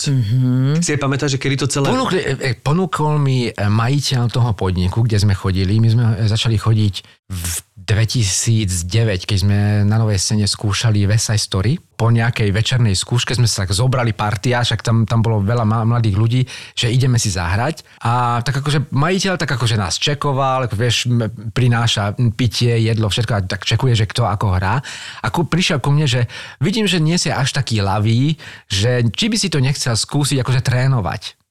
Si 0.77 0.89
aj 0.93 0.99
pamätáš, 1.01 1.33
že 1.33 1.41
kedy 1.41 1.65
to 1.65 1.67
celé... 1.73 1.89
Ponúkli, 1.89 2.21
e, 2.21 2.33
e, 2.37 2.51
ponúkol 2.53 3.17
mi 3.17 3.49
e, 3.49 3.51
majiteľ 3.57 4.29
toho 4.29 4.53
podniku, 4.53 5.01
kde 5.01 5.17
sme 5.17 5.33
chodili. 5.33 5.81
My 5.81 5.89
sme 5.89 6.03
začali 6.29 6.61
chodiť 6.61 7.25
v 7.33 7.72
2009, 7.83 9.27
keď 9.27 9.37
sme 9.43 9.57
na 9.83 9.99
Novej 9.99 10.15
scéne 10.15 10.47
skúšali 10.47 11.03
Side 11.03 11.43
Story. 11.43 11.75
Po 11.75 12.07
nejakej 12.07 12.49
večernej 12.55 12.95
skúške 12.95 13.35
sme 13.35 13.43
sa 13.43 13.63
tak 13.63 13.75
zobrali 13.75 14.15
partia, 14.15 14.63
však 14.63 14.79
tam, 14.79 14.97
tam 15.03 15.19
bolo 15.19 15.43
veľa 15.43 15.67
mladých 15.83 16.15
ľudí, 16.15 16.41
že 16.75 16.91
ideme 16.91 17.19
si 17.19 17.27
zahrať. 17.27 17.83
A 18.07 18.39
tak 18.39 18.63
akože 18.63 18.87
majiteľ 18.91 19.35
tak 19.35 19.51
akože 19.59 19.75
nás 19.75 19.99
čekoval, 19.99 20.71
ako 20.71 20.75
vieš, 20.79 21.11
prináša 21.51 22.15
pitie, 22.39 22.79
jedlo, 22.87 23.11
všetko 23.11 23.31
a 23.35 23.43
tak 23.43 23.67
čekuje, 23.67 23.99
že 23.99 24.07
kto 24.07 24.23
ako 24.27 24.55
hrá. 24.55 24.79
A 25.19 25.27
ku, 25.27 25.43
prišiel 25.43 25.83
ku 25.83 25.91
mne, 25.91 26.07
že 26.07 26.31
vidím, 26.63 26.87
že 26.87 27.03
nie 27.03 27.19
si 27.19 27.27
až 27.27 27.51
taký 27.51 27.83
lavý, 27.83 28.39
že 28.71 29.03
či 29.11 29.27
by 29.27 29.35
si 29.35 29.51
to 29.51 29.59
nechcel 29.59 29.93
skúsiť 29.93 30.39
akože 30.39 30.63
trénovať 30.63 31.42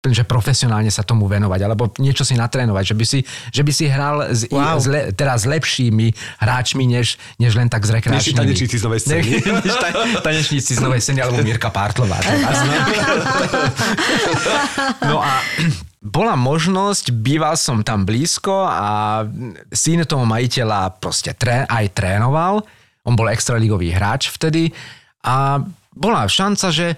že 0.00 0.24
profesionálne 0.24 0.88
sa 0.88 1.04
tomu 1.04 1.28
venovať, 1.28 1.60
alebo 1.60 1.92
niečo 2.00 2.24
si 2.24 2.32
natrénovať, 2.32 2.84
že 2.88 2.96
by 2.96 3.04
si, 3.04 3.20
že 3.52 3.60
by 3.60 3.68
si 3.68 3.84
hral 3.84 4.32
s, 4.32 4.48
wow. 4.48 4.56
Wow. 4.56 4.78
s 4.80 4.86
le, 4.88 5.00
teraz 5.12 5.44
s 5.44 5.46
lepšími 5.52 6.40
hráčmi, 6.40 6.88
než, 6.88 7.20
než 7.36 7.52
len 7.52 7.68
tak 7.68 7.84
s 7.84 7.92
rekreačnými. 7.92 8.32
Než 8.32 8.40
tanečníci 8.40 8.80
z 8.80 8.84
Novej 8.88 9.00
scény. 9.04 9.28
Ne- 9.44 9.60
než 9.68 9.76
ta, 9.76 9.88
tanečníci 10.24 10.72
z 10.72 10.80
Novej 10.80 11.04
scény, 11.04 11.20
alebo 11.20 11.44
Mirka 11.44 11.68
Pártlová. 11.68 12.16
no 15.04 15.20
a 15.20 15.44
bola 16.00 16.32
možnosť, 16.32 17.12
býval 17.12 17.60
som 17.60 17.84
tam 17.84 18.08
blízko 18.08 18.64
a 18.64 19.20
syn 19.68 20.08
toho 20.08 20.24
majiteľa 20.24 20.96
proste 20.96 21.36
tré, 21.36 21.68
aj 21.68 21.92
trénoval. 21.92 22.64
On 23.04 23.12
bol 23.12 23.28
extraligový 23.28 23.92
hráč 23.92 24.32
vtedy 24.32 24.72
a 25.28 25.60
bola 25.92 26.24
šanca, 26.24 26.72
že 26.72 26.96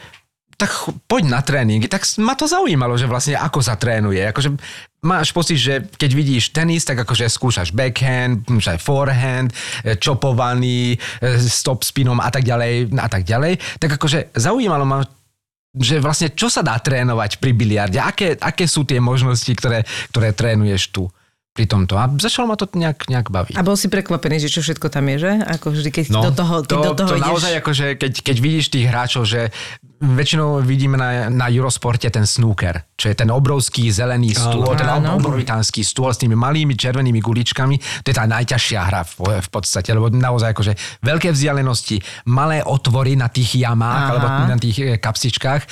tak 0.63 0.95
poď 1.11 1.23
na 1.27 1.41
tréningy. 1.43 1.91
Tak 1.91 2.07
ma 2.23 2.39
to 2.39 2.47
zaujímalo, 2.47 2.95
že 2.95 3.11
vlastne 3.11 3.35
ako 3.35 3.59
sa 3.59 3.75
trénuje. 3.75 4.23
Akože 4.31 4.55
máš 5.03 5.35
pocit, 5.35 5.59
že 5.59 5.83
keď 5.99 6.11
vidíš 6.15 6.55
tenis, 6.55 6.87
tak 6.87 7.03
akože 7.03 7.27
skúšaš 7.27 7.75
backhand, 7.75 8.47
aj 8.47 8.79
forehand, 8.79 9.51
e, 9.83 9.99
čopovaný, 9.99 10.95
e, 10.95 10.99
stop 11.51 11.83
spinom 11.83 12.23
a 12.23 12.31
tak 12.31 12.47
ďalej 12.47 12.95
a 12.95 13.09
tak 13.11 13.27
ďalej. 13.27 13.59
Tak 13.83 13.99
akože 13.99 14.39
zaujímalo 14.39 14.87
ma, 14.87 15.03
že 15.75 15.99
vlastne 15.99 16.31
čo 16.31 16.47
sa 16.47 16.63
dá 16.63 16.79
trénovať 16.79 17.43
pri 17.43 17.51
biliarde, 17.59 17.99
aké, 17.99 18.39
aké 18.39 18.71
sú 18.71 18.87
tie 18.87 19.03
možnosti, 19.03 19.51
ktoré, 19.59 19.83
ktoré 20.15 20.31
trénuješ 20.31 20.95
tu 20.95 21.11
pri 21.53 21.69
tomto. 21.69 22.01
A 22.01 22.09
začalo 22.17 22.49
ma 22.49 22.57
to 22.57 22.65
nejak, 22.73 23.13
nejak 23.13 23.29
baviť. 23.29 23.55
A 23.61 23.67
bol 23.67 23.77
si 23.77 23.93
prekvapený, 23.93 24.41
že 24.41 24.49
čo 24.49 24.65
všetko 24.65 24.89
tam 24.89 25.05
je, 25.13 25.17
že? 25.21 25.33
Ako 25.37 25.75
vždy, 25.75 25.91
keď 25.93 26.05
no, 26.09 26.25
do 26.25 26.33
toho, 26.33 26.55
ty 26.65 26.73
to, 26.73 26.81
do 26.81 26.93
toho 26.97 27.09
to 27.13 27.17
ideš... 27.21 27.29
naozaj 27.29 27.53
akože, 27.61 27.87
keď, 28.01 28.13
keď 28.25 28.37
vidíš 28.41 28.67
tých 28.73 28.87
hráčov, 28.89 29.29
že 29.29 29.53
väčšinou 30.03 30.67
vidíme 30.67 30.99
na, 30.99 31.31
na 31.31 31.47
Eurosporte 31.47 32.11
ten 32.11 32.27
snooker, 32.27 32.91
čo 32.99 33.07
je 33.07 33.15
ten 33.15 33.31
obrovský 33.31 33.87
zelený 33.95 34.35
stôl, 34.35 34.67
ten 34.75 34.91
Áno. 34.91 35.23
obrovitánsky 35.23 35.87
stôl 35.87 36.11
s 36.11 36.19
tými 36.19 36.35
malými 36.35 36.75
červenými 36.75 37.23
guličkami. 37.23 38.03
To 38.03 38.07
je 38.11 38.17
tá 38.19 38.27
najťažšia 38.27 38.81
hra 38.83 39.03
v, 39.07 39.39
v 39.39 39.49
podstate, 39.49 39.95
lebo 39.95 40.11
naozaj 40.11 40.59
akože 40.59 40.73
veľké 41.07 41.31
vzdialenosti, 41.31 42.03
malé 42.27 42.67
otvory 42.67 43.15
na 43.15 43.31
tých 43.31 43.63
jamách 43.63 44.03
Aha. 44.03 44.11
alebo 44.11 44.27
na 44.51 44.59
tých 44.59 44.77
e, 44.83 44.85
kapsičkách, 44.99 45.63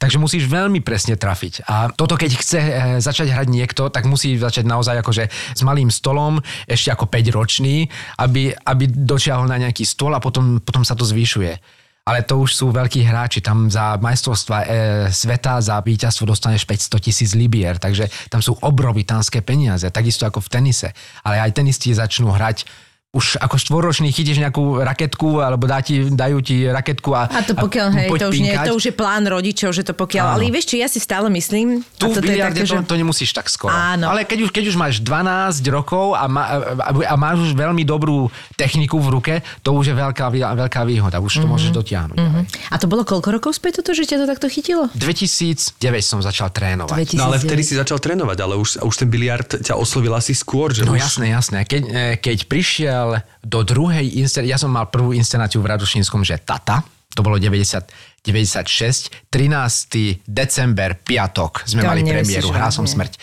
takže 0.00 0.16
musíš 0.16 0.48
veľmi 0.48 0.80
presne 0.80 1.20
trafiť. 1.20 1.68
A 1.68 1.92
toto, 1.92 2.16
keď 2.16 2.30
chce 2.32 2.60
e, 2.64 2.72
začať 3.04 3.28
hrať 3.28 3.48
niekto, 3.52 3.92
tak 3.92 4.08
musí 4.08 4.40
začať 4.40 4.64
naozaj 4.64 5.04
akože 5.04 5.28
s 5.28 5.60
malým 5.60 5.92
stolom, 5.92 6.40
ešte 6.64 6.88
ako 6.88 7.12
5 7.12 7.36
ročný, 7.36 7.92
aby, 8.24 8.56
aby 8.56 8.88
dočiahol 8.88 9.44
na 9.44 9.60
nejaký 9.60 9.84
stôl 9.84 10.16
a 10.16 10.20
potom, 10.24 10.64
potom 10.64 10.80
sa 10.80 10.96
to 10.96 11.04
zvyšuje. 11.04 11.75
Ale 12.06 12.22
to 12.22 12.38
už 12.38 12.54
sú 12.54 12.66
veľkí 12.70 13.02
hráči, 13.02 13.42
tam 13.42 13.66
za 13.66 13.98
majstrovstva 13.98 14.56
e, 14.62 14.66
sveta, 15.10 15.58
za 15.58 15.82
víťazstvo 15.82 16.30
dostaneš 16.30 16.62
500 16.62 17.02
tisíc 17.02 17.34
libier, 17.34 17.82
takže 17.82 18.06
tam 18.30 18.38
sú 18.38 18.54
obrovitánske 18.62 19.42
peniaze, 19.42 19.90
takisto 19.90 20.22
ako 20.22 20.38
v 20.38 20.48
tenise. 20.54 20.88
Ale 21.26 21.42
aj 21.42 21.58
tenisti 21.58 21.90
začnú 21.90 22.30
hrať 22.30 22.85
už 23.16 23.40
ako 23.40 23.56
štvoročný 23.56 24.12
chytíš 24.12 24.44
nejakú 24.44 24.84
raketku, 24.84 25.40
alebo 25.40 25.64
dá 25.64 25.80
ti, 25.80 26.04
dajú 26.04 26.44
ti 26.44 26.68
raketku 26.68 27.10
a 27.16 27.22
A 27.32 27.40
to 27.40 27.56
pokiaľ, 27.56 27.88
hej, 27.96 28.08
poď 28.12 28.20
to 28.20 28.26
už, 28.28 28.36
nie, 28.44 28.52
to 28.52 28.72
už 28.76 28.84
je 28.92 28.94
plán 28.94 29.24
rodičov, 29.24 29.72
že 29.72 29.82
to 29.88 29.96
pokiaľ, 29.96 30.36
Áno. 30.36 30.44
ale 30.44 30.52
vieš 30.52 30.68
čo, 30.68 30.76
ja 30.76 30.88
si 30.92 31.00
stále 31.00 31.32
myslím, 31.32 31.80
Tu 31.96 32.04
a 32.04 32.12
v 32.12 32.20
je 32.20 32.22
biliarde 32.22 32.60
také, 32.60 32.68
to, 32.68 32.84
že... 32.84 32.88
to 32.92 32.96
nemusíš 33.00 33.30
tak 33.32 33.48
skoro. 33.48 33.72
Áno. 33.72 34.12
Ale 34.12 34.28
keď 34.28 34.44
už, 34.44 34.50
keď 34.52 34.64
už 34.68 34.76
máš 34.76 35.00
12 35.00 35.64
rokov 35.72 36.12
a, 36.12 36.28
má, 36.28 36.44
a, 36.76 36.90
a 36.92 37.14
máš 37.16 37.50
už 37.50 37.52
veľmi 37.56 37.82
dobrú 37.88 38.28
techniku 38.54 39.00
v 39.00 39.08
ruke, 39.08 39.34
to 39.64 39.72
už 39.72 39.90
je 39.90 39.94
veľká, 39.96 40.26
veľká 40.32 40.82
výhoda. 40.84 41.16
Už 41.16 41.40
to 41.40 41.46
môžeš 41.48 41.72
dotiahnuť. 41.72 42.18
Mm-hmm. 42.20 42.44
A 42.68 42.76
to 42.76 42.86
bolo 42.90 43.08
koľko 43.08 43.32
rokov 43.32 43.56
späť 43.56 43.80
toto, 43.80 43.96
že 43.96 44.04
ťa 44.04 44.22
to 44.22 44.26
takto 44.28 44.46
chytilo? 44.52 44.92
2009 44.92 45.80
som 46.04 46.20
začal 46.20 46.52
trénovať. 46.52 47.16
2009. 47.16 47.18
No 47.18 47.24
ale 47.32 47.36
vtedy 47.40 47.62
si 47.64 47.74
začal 47.78 47.96
trénovať, 47.96 48.38
ale 48.44 48.54
už, 48.60 48.84
už 48.84 48.94
ten 48.94 49.08
biliard 49.08 49.46
ťa 49.46 49.74
oslovil 49.78 50.12
asi 50.12 50.36
skôr, 50.36 50.74
že 50.74 50.84
No 50.84 50.92
už... 50.92 51.00
jasné, 51.00 51.32
jasné. 51.32 51.64
Keď, 51.64 51.82
e, 51.86 52.02
keď 52.20 52.38
prišiel 52.50 53.05
do 53.42 53.60
druhej 53.62 54.18
inscenácie, 54.18 54.50
ja 54.50 54.58
som 54.58 54.70
mal 54.70 54.88
prvú 54.88 55.12
inscenáciu 55.12 55.60
v 55.60 55.70
Radošínskom, 55.74 56.22
že 56.22 56.38
Tata, 56.38 56.82
to 57.12 57.24
bolo 57.24 57.40
90, 57.40 57.88
96, 58.20 59.30
13. 59.32 60.20
december, 60.28 60.98
piatok, 61.00 61.64
sme 61.64 61.80
To 61.80 61.88
mali 61.88 62.04
premiéru, 62.04 62.52
hral 62.52 62.68
som 62.68 62.84
smrť. 62.84 63.16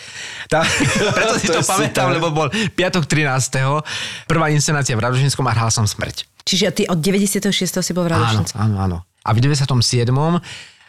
Tá, 0.48 0.66
preto 1.16 1.34
si 1.38 1.46
To 1.46 1.60
to, 1.60 1.62
pamätám, 1.62 2.10
super. 2.10 2.16
lebo 2.18 2.26
bol 2.34 2.48
piatok 2.74 3.06
13. 3.06 4.26
Prvá 4.26 4.50
inscenácia 4.50 4.96
v 4.96 5.02
Radošínskom 5.04 5.46
a 5.46 5.52
hral 5.54 5.70
som 5.70 5.86
smrť. 5.86 6.26
Čiže 6.42 6.66
ty 6.74 6.82
od 6.90 6.98
96. 6.98 7.54
si 7.80 7.92
bol 7.94 8.04
v 8.04 8.12
Áno, 8.12 8.18
Radošnici. 8.18 8.52
áno, 8.58 8.76
áno. 8.76 8.98
A 9.24 9.32
v 9.32 9.40
97. 9.40 10.10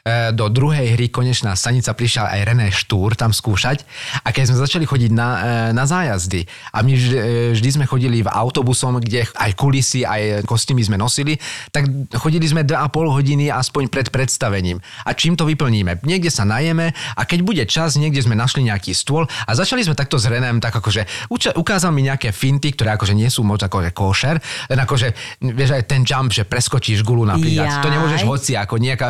e, 0.06 0.32
do 0.32 0.46
druhej 0.54 0.94
hry 0.94 1.10
konečná 1.10 1.58
stanica 1.58 1.92
prišiel 1.98 2.30
aj 2.30 2.46
René 2.46 2.70
Štúr 2.70 3.18
tam 3.18 3.34
skúšať 3.34 3.82
a 4.22 4.30
keď 4.30 4.54
sme 4.54 4.58
začali 4.62 4.86
chodiť 4.86 5.12
na, 5.12 5.30
e, 5.36 5.50
na 5.74 5.90
zájazdy 5.90 6.46
a 6.72 6.86
my 6.86 6.94
vždy, 6.94 7.18
e, 7.18 7.24
vždy 7.58 7.70
sme 7.82 7.86
chodili 7.90 8.22
v 8.22 8.30
autobusom, 8.30 9.02
kde 9.02 9.26
aj 9.26 9.52
kulisy, 9.58 10.06
aj 10.06 10.46
kostýmy 10.46 10.86
sme 10.86 11.02
nosili, 11.02 11.42
tak 11.74 11.90
chodili 12.22 12.46
sme 12.46 12.62
2,5 12.62 13.10
hodiny 13.10 13.50
aspoň 13.50 13.90
pred 13.90 14.08
predstavením. 14.14 14.78
A 15.04 15.18
čím 15.18 15.34
to 15.34 15.50
vyplníme? 15.50 16.06
Niekde 16.06 16.30
sa 16.30 16.46
najeme 16.46 16.94
a 17.18 17.22
keď 17.26 17.40
bude 17.42 17.64
čas, 17.66 17.98
niekde 17.98 18.22
sme 18.22 18.38
našli 18.38 18.62
nejaký 18.64 18.94
stôl 18.94 19.26
a 19.26 19.52
začali 19.58 19.82
sme 19.82 19.98
takto 19.98 20.22
s 20.22 20.30
Renem, 20.30 20.62
tak 20.62 20.78
akože 20.78 21.34
ukázal 21.58 21.90
mi 21.90 22.06
nejaké 22.06 22.30
finty, 22.30 22.78
ktoré 22.78 22.94
akože 22.94 23.18
nie 23.18 23.28
sú 23.34 23.42
moc 23.42 23.66
akože 23.66 23.90
košer, 23.96 24.36
len 24.70 24.80
akože, 24.80 25.08
vieš 25.42 25.72
aj 25.80 25.84
ten 25.90 26.06
jump, 26.06 26.30
že 26.30 26.44
preskočíš 26.46 27.02
gulu 27.02 27.26
napríklad. 27.26 27.82
To 27.82 27.90
nemôžeš 27.90 28.22
Jaj. 28.22 28.30
hoci, 28.30 28.52
ako 28.60 28.76
nejaká, 28.78 29.08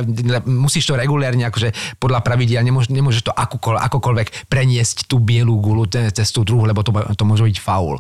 musíš 0.48 0.85
to 0.88 1.00
regulérne, 1.00 1.44
akože 1.48 1.98
podľa 1.98 2.20
pravidiel, 2.22 2.62
nemôžeš, 2.66 2.90
nemôžeš 2.94 3.24
to 3.30 3.34
akúkoľ, 3.34 3.82
akokoľvek 3.90 4.50
preniesť 4.50 5.10
tú 5.10 5.22
bielu 5.22 5.54
gulu 5.58 5.90
cez 5.90 6.30
tú 6.30 6.46
druhú, 6.46 6.66
lebo 6.66 6.86
to, 6.86 6.94
to 6.94 7.24
môže 7.26 7.44
byť 7.46 7.58
faul. 7.62 7.98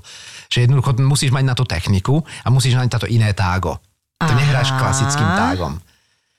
Že 0.49 0.69
jednoducho 0.69 0.97
musíš 1.01 1.31
mať 1.33 1.45
na 1.45 1.55
to 1.57 1.65
techniku 1.65 2.21
a 2.45 2.47
musíš 2.53 2.77
mať 2.77 2.87
na 2.87 2.99
to 3.01 3.07
iné 3.09 3.29
tágo. 3.33 3.77
To 4.21 4.31
Aha. 4.31 4.39
nehráš 4.39 4.71
klasickým 4.77 5.29
tágom. 5.35 5.73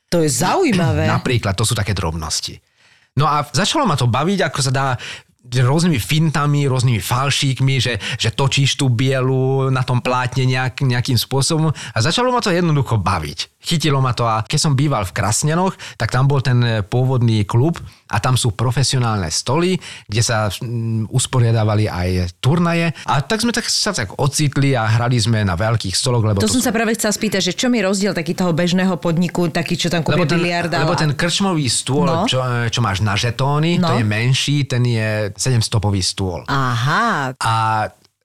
To 0.08 0.22
je 0.24 0.30
zaujímavé. 0.30 1.10
Napríklad, 1.18 1.52
to 1.58 1.66
sú 1.66 1.76
také 1.76 1.92
drobnosti. 1.92 2.56
No 3.16 3.24
a 3.24 3.44
začalo 3.48 3.88
ma 3.88 3.96
to 3.96 4.08
baviť, 4.08 4.44
ako 4.44 4.58
sa 4.60 4.72
dá 4.72 4.86
rôznymi 5.46 5.98
fintami, 6.02 6.66
rôznymi 6.66 6.98
falšíkmi, 6.98 7.74
že, 7.78 7.94
že 8.18 8.34
točíš 8.34 8.74
tú 8.74 8.90
bielu 8.90 9.70
na 9.70 9.86
tom 9.86 10.02
plátne 10.02 10.42
nejak, 10.42 10.82
nejakým 10.82 11.14
spôsobom 11.14 11.70
a 11.70 11.98
začalo 12.02 12.34
ma 12.34 12.42
to 12.42 12.50
jednoducho 12.50 12.98
baviť. 12.98 13.55
Chytilo 13.66 13.98
ma 13.98 14.14
to 14.14 14.22
a 14.22 14.40
keď 14.40 14.60
som 14.60 14.72
býval 14.72 15.02
v 15.02 15.10
Krasnenoch, 15.10 15.74
tak 15.96 16.08
tam 16.08 16.24
bol 16.24 16.38
ten 16.38 16.56
e, 16.58 16.80
pôvodný 16.80 17.42
klub 17.42 17.82
a 18.06 18.16
tam 18.16 18.38
sú 18.38 18.54
profesionálne 18.54 19.26
stoly, 19.26 19.74
kde 20.06 20.22
sa 20.22 20.46
usporiadávali 21.08 21.86
aj 21.86 22.08
turnaje 22.38 22.94
a 23.02 23.18
tak 23.18 23.42
sme 23.42 23.50
tak, 23.50 23.66
sa 23.66 23.90
tak 23.90 24.14
ocitli 24.14 24.72
a 24.72 24.86
hrali 24.86 25.16
sme 25.16 25.42
na 25.42 25.54
veľkých 25.54 25.92
stoloch, 25.92 26.22
lebo 26.22 26.38
To 26.38 26.46
to 26.46 26.54
som 26.54 26.62
sú 26.62 26.64
sa 26.64 26.70
práve 26.70 26.94
chcela 26.94 27.10
spýtať, 27.10 27.42
že 27.42 27.52
čo 27.52 27.66
mi 27.66 27.82
rozdiel 27.82 28.12
taký 28.12 28.32
toho 28.32 28.54
bežného 28.54 28.94
podniku, 28.96 29.50
taký, 29.50 29.74
čo 29.74 29.90
tam 29.90 30.00
kúpia 30.00 30.22
biliarda. 30.22 30.82
lebo 30.82 30.94
ten 30.94 31.10
krčmový 31.10 31.66
stôl, 31.66 32.06
No. 32.06 32.22
čo, 32.24 32.38
čo 32.70 32.78
máš 32.78 33.02
na 33.02 33.18
žetóny, 33.18 33.82
no. 33.82 33.90
To 33.90 33.98
je 33.98 34.06
menší, 34.06 34.62
ten 34.62 34.86
je 34.86 35.34
7-stopový 35.34 35.98
stôl. 36.00 36.46
Aha, 36.46 37.34
A 37.42 37.54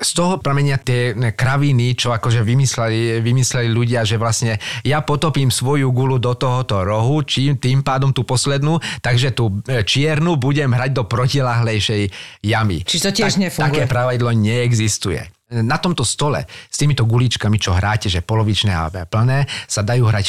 z 0.02 0.12
toho 0.18 0.42
pramenia 0.42 0.82
tie 0.82 1.14
kraviny, 1.14 1.94
čo 1.94 2.10
akože 2.10 2.42
vymysleli, 2.42 3.22
vymysleli 3.22 3.70
ľudia, 3.70 4.02
že 4.02 4.18
vlastne 4.18 4.58
ja 4.82 5.06
potopím 5.06 5.54
svoju 5.54 5.94
gulu 5.94 6.18
do 6.18 6.34
tohoto 6.34 6.82
rohu, 6.82 7.22
čím 7.22 7.62
tým 7.62 7.86
pádom 7.86 8.10
tú 8.10 8.26
poslednú, 8.26 8.82
takže 9.06 9.38
tú 9.38 9.62
e, 9.70 9.86
čiernu 9.86 10.42
budem 10.42 10.74
hrať 10.74 10.92
do 10.98 11.04
protilahlejšej 11.06 12.10
jamy. 12.42 12.82
Čiže 12.82 13.14
to 13.14 13.16
tiež 13.22 13.38
nefunguje. 13.38 13.70
Také 13.70 13.84
pravidlo 13.86 14.34
neexistuje. 14.34 15.22
Na 15.52 15.78
tomto 15.78 16.02
stole 16.02 16.48
s 16.48 16.76
týmito 16.80 17.06
guličkami, 17.06 17.62
čo 17.62 17.76
hráte, 17.76 18.08
že 18.08 18.26
polovičné 18.26 18.72
a 18.74 18.88
plné, 19.06 19.46
sa 19.68 19.86
dajú 19.86 20.08
hrať 20.08 20.26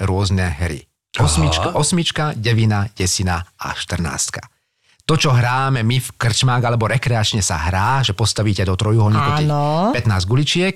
4 0.00 0.08
rôzne 0.08 0.48
hry. 0.58 0.82
Osmička, 1.20 1.76
osmička, 1.76 2.24
devina, 2.32 2.88
desina 2.96 3.44
a 3.60 3.76
štrnáctka. 3.76 4.51
To, 5.02 5.14
čo 5.18 5.34
hráme 5.34 5.82
my 5.82 5.98
v 5.98 6.08
krčmách 6.14 6.62
alebo 6.62 6.86
rekreačne 6.86 7.42
sa 7.42 7.58
hrá, 7.58 8.06
že 8.06 8.14
postavíte 8.14 8.62
do 8.62 8.78
trojuholníku 8.78 9.30
tých 9.42 9.50
Áno. 9.50 9.90
15 9.90 10.30
guličiek, 10.30 10.74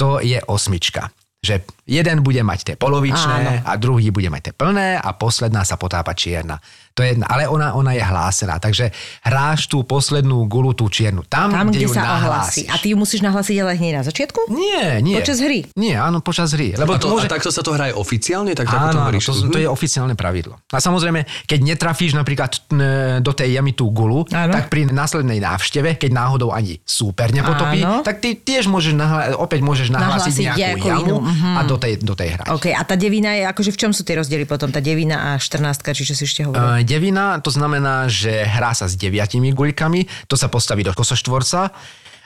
to 0.00 0.18
je 0.24 0.40
osmička. 0.48 1.12
Že 1.44 1.62
jeden 1.84 2.24
bude 2.24 2.40
mať 2.40 2.60
tie 2.72 2.76
polovičné 2.80 3.62
a 3.62 3.72
druhý 3.76 4.08
bude 4.10 4.32
mať 4.32 4.50
tie 4.50 4.54
plné 4.56 4.96
a 4.96 5.08
posledná 5.14 5.62
sa 5.62 5.76
potápa 5.76 6.16
čierna. 6.16 6.58
To 6.96 7.04
je, 7.04 7.12
ale 7.28 7.44
ona, 7.44 7.76
ona 7.76 7.92
je 7.92 8.00
hlásená, 8.00 8.56
takže 8.56 8.88
hráš 9.20 9.68
tú 9.68 9.84
poslednú 9.84 10.48
gulu, 10.48 10.72
tú 10.72 10.88
čiernu, 10.88 11.28
tam, 11.28 11.52
tam, 11.52 11.68
kde, 11.68 11.84
kde 11.84 11.86
ju 11.86 11.92
sa 11.92 12.00
nahlásiš. 12.00 12.24
ohlási. 12.24 12.62
A 12.72 12.74
ty 12.80 12.86
ju 12.92 12.96
musíš 12.96 13.20
nahlásiť 13.20 13.56
ale 13.60 13.76
hneď 13.76 13.92
na 14.00 14.04
začiatku? 14.08 14.48
Nie, 14.48 15.04
nie. 15.04 15.12
Počas 15.20 15.44
hry? 15.44 15.68
Nie, 15.76 16.00
áno, 16.00 16.24
počas 16.24 16.56
hry. 16.56 16.72
Lebo 16.72 16.96
A, 16.96 16.98
to, 16.98 17.12
môže... 17.12 17.28
a 17.28 17.36
takto 17.36 17.52
sa 17.52 17.60
to 17.60 17.76
hraje 17.76 17.92
oficiálne? 17.92 18.56
Tak 18.56 18.72
to 18.72 18.76
Áno, 18.80 18.88
áno, 18.96 19.00
hovoríš? 19.12 19.28
to, 19.28 19.52
to 19.52 19.60
je 19.60 19.68
oficiálne 19.68 20.16
pravidlo. 20.16 20.56
A 20.72 20.80
samozrejme, 20.80 21.28
keď 21.44 21.58
netrafíš 21.68 22.16
napríklad 22.16 22.64
do 23.20 23.32
tej 23.36 23.60
jamy 23.60 23.76
tú 23.76 23.92
gulu, 23.92 24.24
Áno. 24.32 24.56
tak 24.56 24.72
pri 24.72 24.88
následnej 24.88 25.36
návšteve, 25.36 26.00
keď 26.00 26.10
náhodou 26.16 26.48
ani 26.56 26.80
súper 26.80 27.28
nepotopí, 27.28 27.84
Áno. 27.84 28.00
tak 28.00 28.24
ty 28.24 28.40
tiež 28.40 28.72
môžeš 28.72 28.96
nahla- 28.96 29.36
opäť 29.36 29.60
môžeš 29.60 29.92
nahlásiť, 29.92 30.32
Nahlásiť 30.32 30.46
nejakú 30.56 30.86
jamu 30.88 31.16
mhm. 31.20 31.50
a 31.56 31.60
do 31.68 31.76
tej, 31.76 32.00
do 32.00 32.16
tej 32.16 32.40
hrať. 32.40 32.46
OK, 32.56 32.72
a 32.72 32.80
tá 32.88 32.96
devina 32.96 33.36
je, 33.36 33.44
akože 33.44 33.70
v 33.76 33.78
čom 33.84 33.90
sú 33.92 34.00
tie 34.00 34.16
rozdiely 34.16 34.48
potom? 34.48 34.72
Tá 34.72 34.80
devina 34.80 35.36
a 35.36 35.36
14, 35.36 35.92
či 35.92 36.02
čo 36.08 36.16
si 36.16 36.24
ešte 36.24 36.40
hovoril? 36.48 36.80
E, 36.80 36.85
Devina, 36.86 37.42
to 37.42 37.50
znamená, 37.50 38.06
že 38.06 38.46
hrá 38.46 38.70
sa 38.70 38.86
s 38.86 38.94
deviatimi 38.94 39.50
guľkami, 39.50 40.06
to 40.24 40.38
sa 40.38 40.46
postaví 40.46 40.80
do 40.80 40.94
kosoštvorca. 40.94 41.74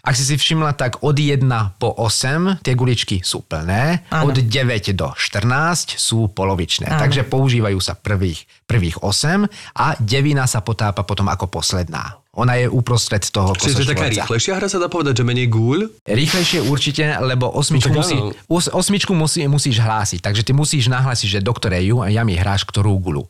Ak 0.01 0.17
si 0.17 0.25
si 0.25 0.33
všimla, 0.33 0.73
tak 0.73 1.05
od 1.05 1.13
1 1.13 1.45
po 1.77 1.93
8 1.93 2.65
tie 2.65 2.73
guličky 2.73 3.21
sú 3.21 3.45
plné, 3.45 4.01
Áno. 4.09 4.33
od 4.33 4.37
9 4.41 4.49
do 4.97 5.13
14 5.13 5.45
sú 5.93 6.33
polovičné. 6.33 6.89
Áno. 6.89 6.97
Takže 6.99 7.29
používajú 7.29 7.77
sa 7.79 7.93
prvých, 7.93 8.49
prvých 8.65 8.97
8 9.05 9.45
a 9.77 9.87
devina 10.01 10.49
sa 10.49 10.65
potápa 10.65 11.05
potom 11.05 11.29
ako 11.29 11.53
posledná. 11.53 12.17
Ona 12.33 12.57
je 12.57 12.71
uprostred 12.71 13.21
toho 13.21 13.53
Čiže 13.53 13.75
to 13.75 13.85
je 13.85 13.93
taká 13.93 14.09
rýchlejšia 14.09 14.57
hra, 14.57 14.71
sa 14.71 14.81
dá 14.81 14.89
povedať, 14.89 15.21
že 15.21 15.25
menej 15.27 15.51
gúľ? 15.51 15.93
Rýchlejšie 16.07 16.65
určite, 16.65 17.03
lebo 17.21 17.51
osmičku, 17.51 17.91
No 17.91 18.01
tak 18.01 18.01
musí, 18.01 18.17
os, 18.47 18.73
osmičku 18.73 19.13
musí, 19.13 19.45
musíš 19.51 19.83
hlásiť. 19.83 20.25
Takže 20.25 20.47
ty 20.47 20.55
musíš 20.55 20.89
nahlásiť, 20.89 21.29
že 21.29 21.41
do 21.43 21.53
ktorej 21.53 21.91
ju- 21.91 22.07
jamy 22.07 22.39
hráš 22.39 22.65
ktorú 22.65 22.97
gulu. 22.97 23.29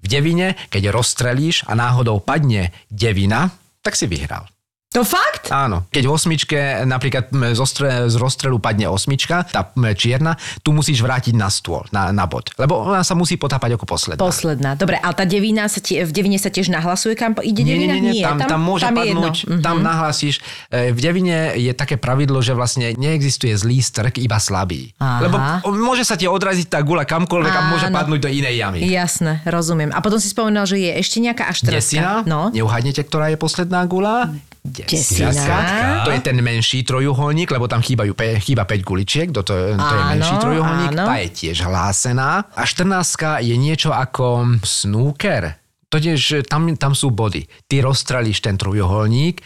V 0.00 0.06
devine, 0.08 0.56
keď 0.72 0.92
rozstrelíš 0.92 1.68
a 1.68 1.76
náhodou 1.76 2.20
padne 2.24 2.72
devina, 2.88 3.52
tak 3.84 3.96
si 3.96 4.08
vyhral. 4.08 4.48
To 4.90 5.06
fakt? 5.06 5.54
Áno. 5.54 5.86
Keď 5.86 6.02
v 6.02 6.10
osmičke 6.10 6.58
napríklad 6.82 7.30
m, 7.30 7.54
zo 7.54 7.62
stre, 7.62 8.10
z 8.10 8.18
rozstrelu 8.18 8.58
padne 8.58 8.90
osmička, 8.90 9.46
tá 9.46 9.70
čierna, 9.94 10.34
tu 10.66 10.74
musíš 10.74 10.98
vrátiť 10.98 11.30
na 11.30 11.46
stôl, 11.46 11.86
na, 11.94 12.10
na 12.10 12.26
bod. 12.26 12.50
Lebo 12.58 12.90
ona 12.90 13.06
sa 13.06 13.14
musí 13.14 13.38
potápať 13.38 13.78
ako 13.78 13.86
posledná. 13.86 14.18
Posledná. 14.18 14.70
Dobre, 14.74 14.98
ale 14.98 15.14
tá 15.14 15.22
devina 15.22 15.70
sa 15.70 15.78
tie, 15.78 16.02
v 16.02 16.10
devine 16.10 16.42
sa 16.42 16.50
tiež 16.50 16.74
nahlasuje, 16.74 17.14
kam 17.14 17.38
ide 17.38 17.62
Nie, 17.62 17.78
nie, 17.78 17.86
devina? 17.86 17.94
nie, 18.02 18.18
nie, 18.18 18.24
tam, 18.26 18.42
tam, 18.42 18.60
môže 18.60 18.82
je 18.82 18.90
padnúť, 18.90 19.36
jedno. 19.46 19.62
tam 19.62 19.76
Mhm. 19.78 19.84
nahlasíš. 19.86 20.34
E, 20.66 20.90
V 20.90 20.98
devine 20.98 21.36
je 21.54 21.70
také 21.70 21.94
pravidlo, 21.94 22.42
že 22.42 22.50
vlastne 22.50 22.90
neexistuje 22.90 23.54
zlý 23.54 23.78
strk, 23.78 24.18
iba 24.18 24.42
slabý. 24.42 24.90
Aha. 24.98 25.22
Lebo 25.22 25.38
môže 25.70 26.02
sa 26.02 26.18
ti 26.18 26.26
odraziť 26.26 26.66
tá 26.66 26.82
gula 26.82 27.06
kamkoľvek 27.06 27.54
a 27.54 27.62
môže 27.70 27.86
Áno. 27.86 27.94
padnúť 27.94 28.26
do 28.26 28.30
inej 28.34 28.58
jamy. 28.58 28.82
Jasné, 28.82 29.38
rozumiem. 29.46 29.94
A 29.94 30.02
potom 30.02 30.18
si 30.18 30.26
spomenul, 30.26 30.66
že 30.66 30.82
je 30.82 30.90
ešte 30.98 31.22
nejaká 31.22 31.46
až 31.46 31.62
Desina? 31.62 32.26
No. 32.26 32.50
Neuhádnete, 32.50 33.06
ktorá 33.06 33.30
je 33.30 33.38
posledná 33.38 33.86
gula? 33.86 34.34
Desina. 34.60 36.04
To 36.04 36.10
je 36.12 36.20
ten 36.20 36.36
menší 36.36 36.84
trojuholník, 36.84 37.48
lebo 37.50 37.64
tam 37.64 37.80
chýbajú, 37.80 38.12
pe, 38.12 38.36
chýba 38.40 38.68
5 38.68 38.84
guličiek, 38.84 39.28
to, 39.32 39.40
to, 39.42 39.52
je- 39.56 39.72
to 39.74 39.94
je 39.96 40.02
Áno, 40.04 40.10
menší 40.12 40.36
trojuholník, 40.36 40.90
áno. 40.92 41.04
tá 41.08 41.14
je 41.18 41.28
tiež 41.32 41.56
hlásená. 41.64 42.44
A 42.52 42.62
14 42.68 43.40
je 43.40 43.56
niečo 43.56 43.90
ako 43.90 44.60
snooker. 44.60 45.56
Totiž 45.88 46.46
tam, 46.46 46.70
tam 46.76 46.94
sú 46.94 47.10
body. 47.10 47.48
Ty 47.66 47.82
rozstrelíš 47.82 48.40
ten 48.40 48.54
trojuholník 48.54 49.42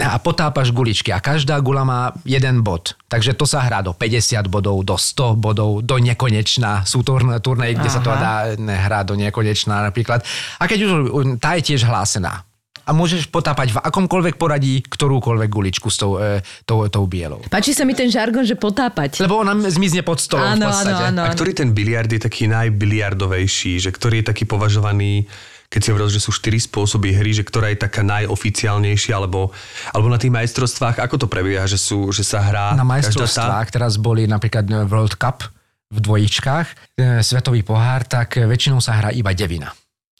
a 0.00 0.16
potápaš 0.16 0.72
guličky 0.72 1.12
a 1.12 1.20
každá 1.20 1.60
gula 1.60 1.84
má 1.84 2.08
jeden 2.24 2.64
bod. 2.64 2.96
Takže 3.04 3.36
to 3.36 3.44
sa 3.44 3.60
hrá 3.60 3.84
do 3.84 3.92
50 3.92 4.48
bodov, 4.48 4.80
do 4.80 4.96
100 4.96 5.36
bodov, 5.36 5.84
do 5.84 5.96
nekonečná. 6.00 6.88
Sú 6.88 7.04
turn- 7.04 7.36
turnaje, 7.44 7.76
kde 7.76 7.90
sa 7.92 8.00
to 8.00 8.08
dá 8.08 8.56
ne, 8.56 8.80
hrať 8.80 9.04
do 9.12 9.14
nekonečná 9.20 9.84
napríklad. 9.84 10.24
A 10.56 10.64
keď 10.64 10.78
už, 10.88 10.90
tá 11.36 11.52
je 11.60 11.74
tiež 11.74 11.84
hlásená 11.84 12.48
a 12.90 12.92
môžeš 12.92 13.30
potápať 13.30 13.70
v 13.70 13.78
akomkoľvek 13.78 14.34
poradí 14.34 14.82
ktorúkoľvek 14.82 15.46
guličku 15.46 15.86
s 15.86 16.02
tou, 16.02 16.18
e, 16.18 16.42
tou, 16.66 16.82
tou 16.90 17.06
bielou. 17.06 17.38
Páči 17.46 17.70
sa 17.70 17.86
mi 17.86 17.94
ten 17.94 18.10
žargon, 18.10 18.42
že 18.42 18.58
potápať. 18.58 19.22
Lebo 19.22 19.38
ona 19.38 19.54
zmizne 19.70 20.02
pod 20.02 20.18
stolom 20.18 20.58
Áno, 20.58 20.66
v 20.66 20.74
podstate. 20.74 21.04
áno, 21.14 21.22
áno. 21.22 21.30
A 21.30 21.30
ktorý 21.30 21.54
ten 21.54 21.70
biliard 21.70 22.10
je 22.10 22.18
taký 22.18 22.50
najbiliardovejší, 22.50 23.78
že 23.78 23.94
ktorý 23.94 24.26
je 24.26 24.34
taký 24.34 24.44
považovaný 24.50 25.30
keď 25.70 25.80
si 25.86 25.90
hovoril, 25.94 26.10
že 26.10 26.18
sú 26.18 26.34
štyri 26.34 26.58
spôsoby 26.58 27.14
hry, 27.14 27.30
že 27.30 27.46
ktorá 27.46 27.70
je 27.70 27.78
taká 27.78 28.02
najoficiálnejšia, 28.02 29.14
alebo, 29.14 29.54
alebo 29.94 30.10
na 30.10 30.18
tých 30.18 30.34
majstrovstvách, 30.34 30.98
ako 30.98 31.14
to 31.14 31.26
prebieha, 31.30 31.62
že, 31.70 31.78
sú, 31.78 32.10
že 32.10 32.26
sa 32.26 32.42
hrá 32.42 32.74
Na 32.74 32.82
každá 32.82 32.82
tá? 32.82 32.90
majstrovstvách 32.90 33.68
teraz 33.70 33.94
boli 33.94 34.26
napríklad 34.26 34.66
e, 34.66 34.82
World 34.90 35.14
Cup 35.14 35.46
v 35.94 35.98
dvojičkách, 36.02 36.66
e, 36.98 37.22
svetový 37.22 37.62
pohár, 37.62 38.02
tak 38.02 38.42
e, 38.42 38.50
väčšinou 38.50 38.82
sa 38.82 38.98
hrá 38.98 39.14
iba 39.14 39.30
devina. 39.30 39.70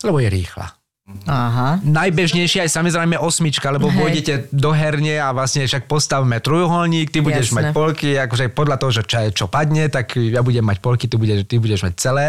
Lebo 0.06 0.22
je 0.22 0.30
rýchla. 0.30 0.79
Aha. 1.28 1.78
Najbežnejšia 1.84 2.66
je 2.66 2.70
samozrejme 2.72 3.14
osmička, 3.20 3.70
lebo 3.70 3.92
Hej. 3.92 3.96
pôjdete 3.96 4.32
do 4.50 4.74
herne 4.74 5.20
a 5.20 5.30
vlastne 5.30 5.68
však 5.68 5.86
postavme 5.86 6.40
trojuholník, 6.42 7.12
ty 7.12 7.20
budeš 7.20 7.52
Jasné. 7.52 7.56
mať 7.56 7.64
polky, 7.76 8.10
akože 8.16 8.44
podľa 8.50 8.76
toho, 8.80 8.90
že 8.90 9.02
čo, 9.06 9.18
čo 9.30 9.44
padne, 9.46 9.86
tak 9.92 10.16
ja 10.16 10.40
budem 10.40 10.64
mať 10.64 10.78
polky, 10.82 11.06
ty 11.06 11.20
budeš, 11.20 11.46
ty 11.46 11.60
budeš 11.60 11.86
mať 11.86 11.94
celé 12.00 12.26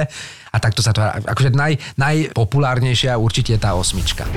a 0.51 0.57
takto 0.59 0.83
sa 0.83 0.91
to. 0.91 1.01
Akože 1.01 1.55
naj, 1.55 1.79
najpopulárnejšia 1.97 3.17
určite 3.17 3.55
je 3.55 3.59
tá 3.59 3.73
osmička. 3.73 4.27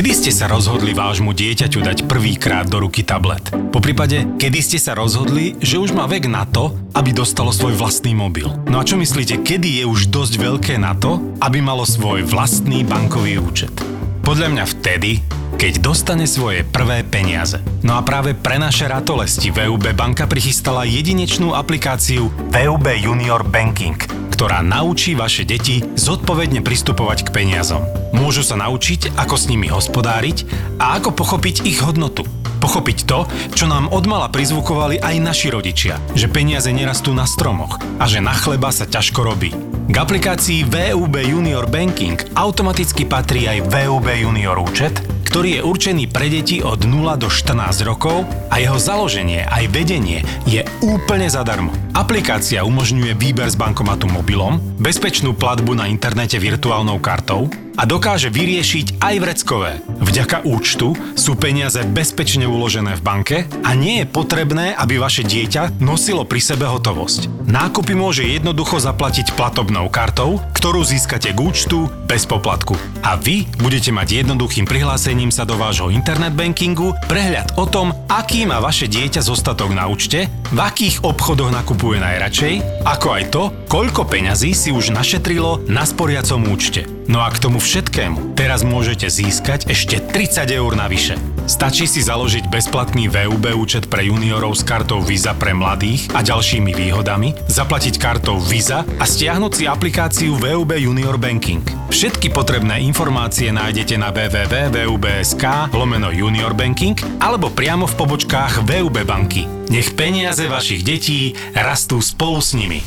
Kedy 0.00 0.16
ste 0.16 0.32
sa 0.32 0.48
rozhodli 0.48 0.96
vášmu 0.96 1.36
dieťaťu 1.36 1.84
dať 1.84 2.08
prvýkrát 2.08 2.64
do 2.64 2.80
ruky 2.80 3.04
tablet? 3.04 3.52
Po 3.68 3.84
prípade, 3.84 4.24
kedy 4.40 4.64
ste 4.64 4.78
sa 4.80 4.96
rozhodli, 4.96 5.60
že 5.60 5.76
už 5.76 5.92
má 5.92 6.08
vek 6.08 6.24
na 6.24 6.48
to, 6.48 6.72
aby 6.96 7.12
dostalo 7.12 7.52
svoj 7.52 7.76
vlastný 7.76 8.16
mobil? 8.16 8.48
No 8.64 8.80
a 8.80 8.86
čo 8.88 8.96
myslíte, 8.96 9.44
kedy 9.44 9.76
je 9.76 9.84
už 9.84 10.08
dosť 10.08 10.40
veľké 10.40 10.74
na 10.80 10.96
to, 10.96 11.20
aby 11.44 11.60
malo 11.60 11.84
svoj 11.84 12.24
vlastný 12.24 12.80
bankový 12.80 13.44
účet? 13.44 13.76
Podľa 14.24 14.48
mňa 14.48 14.64
vtedy, 14.72 15.20
keď 15.60 15.84
dostane 15.84 16.24
svoje 16.24 16.64
prvé 16.64 17.04
peniaze. 17.04 17.60
No 17.84 17.92
a 17.92 18.00
práve 18.00 18.32
pre 18.32 18.56
naše 18.56 18.88
ratolesti 18.88 19.52
VUB 19.52 19.92
banka 19.92 20.24
prichystala 20.24 20.88
jedinečnú 20.88 21.52
aplikáciu 21.52 22.32
VUB 22.48 22.86
Junior 22.96 23.44
Banking, 23.44 24.00
ktorá 24.32 24.64
naučí 24.64 25.12
vaše 25.12 25.44
deti 25.44 25.84
zodpovedne 25.84 26.64
pristupovať 26.64 27.28
k 27.28 27.44
peniazom. 27.44 27.84
Môžu 28.16 28.40
sa 28.40 28.56
naučiť, 28.56 29.12
ako 29.20 29.36
s 29.36 29.52
nimi 29.52 29.68
hospodáriť 29.68 30.48
a 30.80 30.96
ako 30.96 31.12
pochopiť 31.12 31.68
ich 31.68 31.84
hodnotu. 31.84 32.24
Pochopiť 32.64 33.04
to, 33.04 33.28
čo 33.52 33.68
nám 33.68 33.92
odmala 33.92 34.32
prizvukovali 34.32 34.96
aj 34.96 35.16
naši 35.20 35.52
rodičia, 35.52 36.00
že 36.16 36.32
peniaze 36.32 36.72
nerastú 36.72 37.12
na 37.12 37.28
stromoch 37.28 37.76
a 38.00 38.08
že 38.08 38.24
na 38.24 38.32
chleba 38.32 38.72
sa 38.72 38.88
ťažko 38.88 39.28
robí. 39.28 39.52
K 39.92 39.96
aplikácii 39.96 40.64
VUB 40.64 41.20
Junior 41.20 41.68
Banking 41.68 42.16
automaticky 42.32 43.04
patrí 43.04 43.44
aj 43.44 43.68
VUB 43.68 44.08
Junior 44.24 44.56
účet, 44.56 45.19
ktorý 45.30 45.62
je 45.62 45.62
určený 45.62 46.04
pre 46.10 46.26
deti 46.26 46.58
od 46.58 46.82
0 46.82 47.14
do 47.14 47.30
14 47.30 47.86
rokov 47.86 48.26
a 48.50 48.58
jeho 48.58 48.74
založenie 48.82 49.46
aj 49.46 49.70
vedenie 49.70 50.26
je 50.42 50.66
úplne 50.82 51.30
zadarmo. 51.30 51.70
Aplikácia 51.94 52.66
umožňuje 52.66 53.14
výber 53.14 53.46
z 53.46 53.54
bankomatu 53.54 54.10
mobilom, 54.10 54.58
bezpečnú 54.82 55.30
platbu 55.38 55.78
na 55.78 55.86
internete 55.86 56.34
virtuálnou 56.42 56.98
kartou 56.98 57.46
a 57.76 57.82
dokáže 57.86 58.32
vyriešiť 58.32 58.98
aj 58.98 59.14
vreckové. 59.20 59.72
Vďaka 60.00 60.42
účtu 60.48 60.96
sú 61.14 61.36
peniaze 61.36 61.80
bezpečne 61.86 62.48
uložené 62.48 62.96
v 62.98 63.04
banke 63.04 63.36
a 63.62 63.70
nie 63.76 64.02
je 64.02 64.06
potrebné, 64.10 64.72
aby 64.74 64.98
vaše 64.98 65.22
dieťa 65.22 65.78
nosilo 65.78 66.26
pri 66.26 66.40
sebe 66.42 66.66
hotovosť. 66.66 67.46
Nákupy 67.46 67.94
môže 67.94 68.26
jednoducho 68.26 68.80
zaplatiť 68.80 69.34
platobnou 69.34 69.90
kartou, 69.92 70.42
ktorú 70.56 70.82
získate 70.82 71.34
k 71.34 71.40
účtu 71.40 71.90
bez 72.06 72.26
poplatku. 72.26 72.74
A 73.06 73.16
vy 73.16 73.46
budete 73.58 73.94
mať 73.94 74.24
jednoduchým 74.24 74.66
prihlásením 74.68 75.32
sa 75.34 75.46
do 75.46 75.58
vášho 75.58 75.90
internet 75.90 76.34
bankingu 76.34 76.94
prehľad 77.06 77.56
o 77.56 77.66
tom, 77.66 77.94
aký 78.10 78.46
má 78.46 78.60
vaše 78.62 78.86
dieťa 78.90 79.22
zostatok 79.24 79.72
na 79.72 79.88
účte, 79.88 80.28
v 80.50 80.58
akých 80.58 81.02
obchodoch 81.06 81.54
nakupuje 81.54 82.02
najradšej, 82.02 82.84
ako 82.84 83.08
aj 83.14 83.24
to, 83.30 83.42
koľko 83.70 84.06
peňazí 84.06 84.52
si 84.52 84.68
už 84.74 84.92
našetrilo 84.92 85.62
na 85.70 85.86
sporiacom 85.86 86.44
účte. 86.50 86.99
No 87.10 87.26
a 87.26 87.28
k 87.34 87.42
tomu 87.42 87.58
všetkému 87.58 88.38
teraz 88.38 88.62
môžete 88.62 89.10
získať 89.10 89.66
ešte 89.66 89.98
30 89.98 90.46
eur 90.46 90.78
navyše. 90.78 91.18
Stačí 91.50 91.90
si 91.90 92.06
založiť 92.06 92.46
bezplatný 92.46 93.10
VUB 93.10 93.50
účet 93.58 93.90
pre 93.90 94.06
juniorov 94.06 94.54
s 94.54 94.62
kartou 94.62 95.02
Visa 95.02 95.34
pre 95.34 95.50
mladých 95.50 96.06
a 96.14 96.22
ďalšími 96.22 96.70
výhodami, 96.70 97.34
zaplatiť 97.50 97.98
kartou 97.98 98.38
Visa 98.38 98.86
a 98.86 99.02
stiahnuť 99.02 99.52
si 99.58 99.66
aplikáciu 99.66 100.38
VUB 100.38 100.78
Junior 100.78 101.18
Banking. 101.18 101.90
Všetky 101.90 102.30
potrebné 102.30 102.78
informácie 102.86 103.50
nájdete 103.50 103.98
na 103.98 104.14
www.vub.sk 104.14 105.74
lomeno 105.74 106.14
Junior 106.14 106.54
Banking 106.54 106.94
alebo 107.18 107.50
priamo 107.50 107.90
v 107.90 107.98
pobočkách 107.98 108.62
VUB 108.62 109.02
banky. 109.02 109.50
Nech 109.66 109.98
peniaze 109.98 110.46
vašich 110.46 110.86
detí 110.86 111.34
rastú 111.58 111.98
spolu 111.98 112.38
s 112.38 112.54
nimi. 112.54 112.86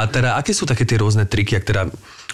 A 0.00 0.08
teda, 0.08 0.40
aké 0.40 0.56
sú 0.56 0.64
také 0.64 0.88
tie 0.88 0.96
rôzne 0.96 1.28
triky, 1.28 1.60
ak 1.60 1.64
teda, 1.68 1.82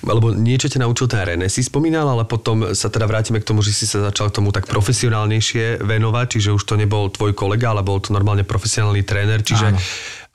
alebo 0.07 0.31
niečo 0.31 0.71
ťa 0.71 0.87
naučil 0.87 1.11
ten 1.11 1.27
René, 1.27 1.51
si 1.51 1.67
spomínal, 1.67 2.07
ale 2.07 2.23
potom 2.23 2.71
sa 2.71 2.87
teda 2.87 3.11
vrátime 3.11 3.43
k 3.43 3.49
tomu, 3.49 3.67
že 3.67 3.75
si 3.75 3.91
sa 3.91 4.07
začal 4.07 4.31
tomu 4.31 4.55
tak 4.55 4.71
profesionálnejšie 4.71 5.83
venovať, 5.83 6.27
čiže 6.39 6.55
už 6.55 6.63
to 6.63 6.79
nebol 6.79 7.11
tvoj 7.11 7.35
kolega, 7.35 7.75
ale 7.75 7.83
bol 7.83 7.99
to 7.99 8.15
normálne 8.15 8.47
profesionálny 8.47 9.03
tréner, 9.03 9.43
čiže 9.43 9.75
Áno. 9.75 9.79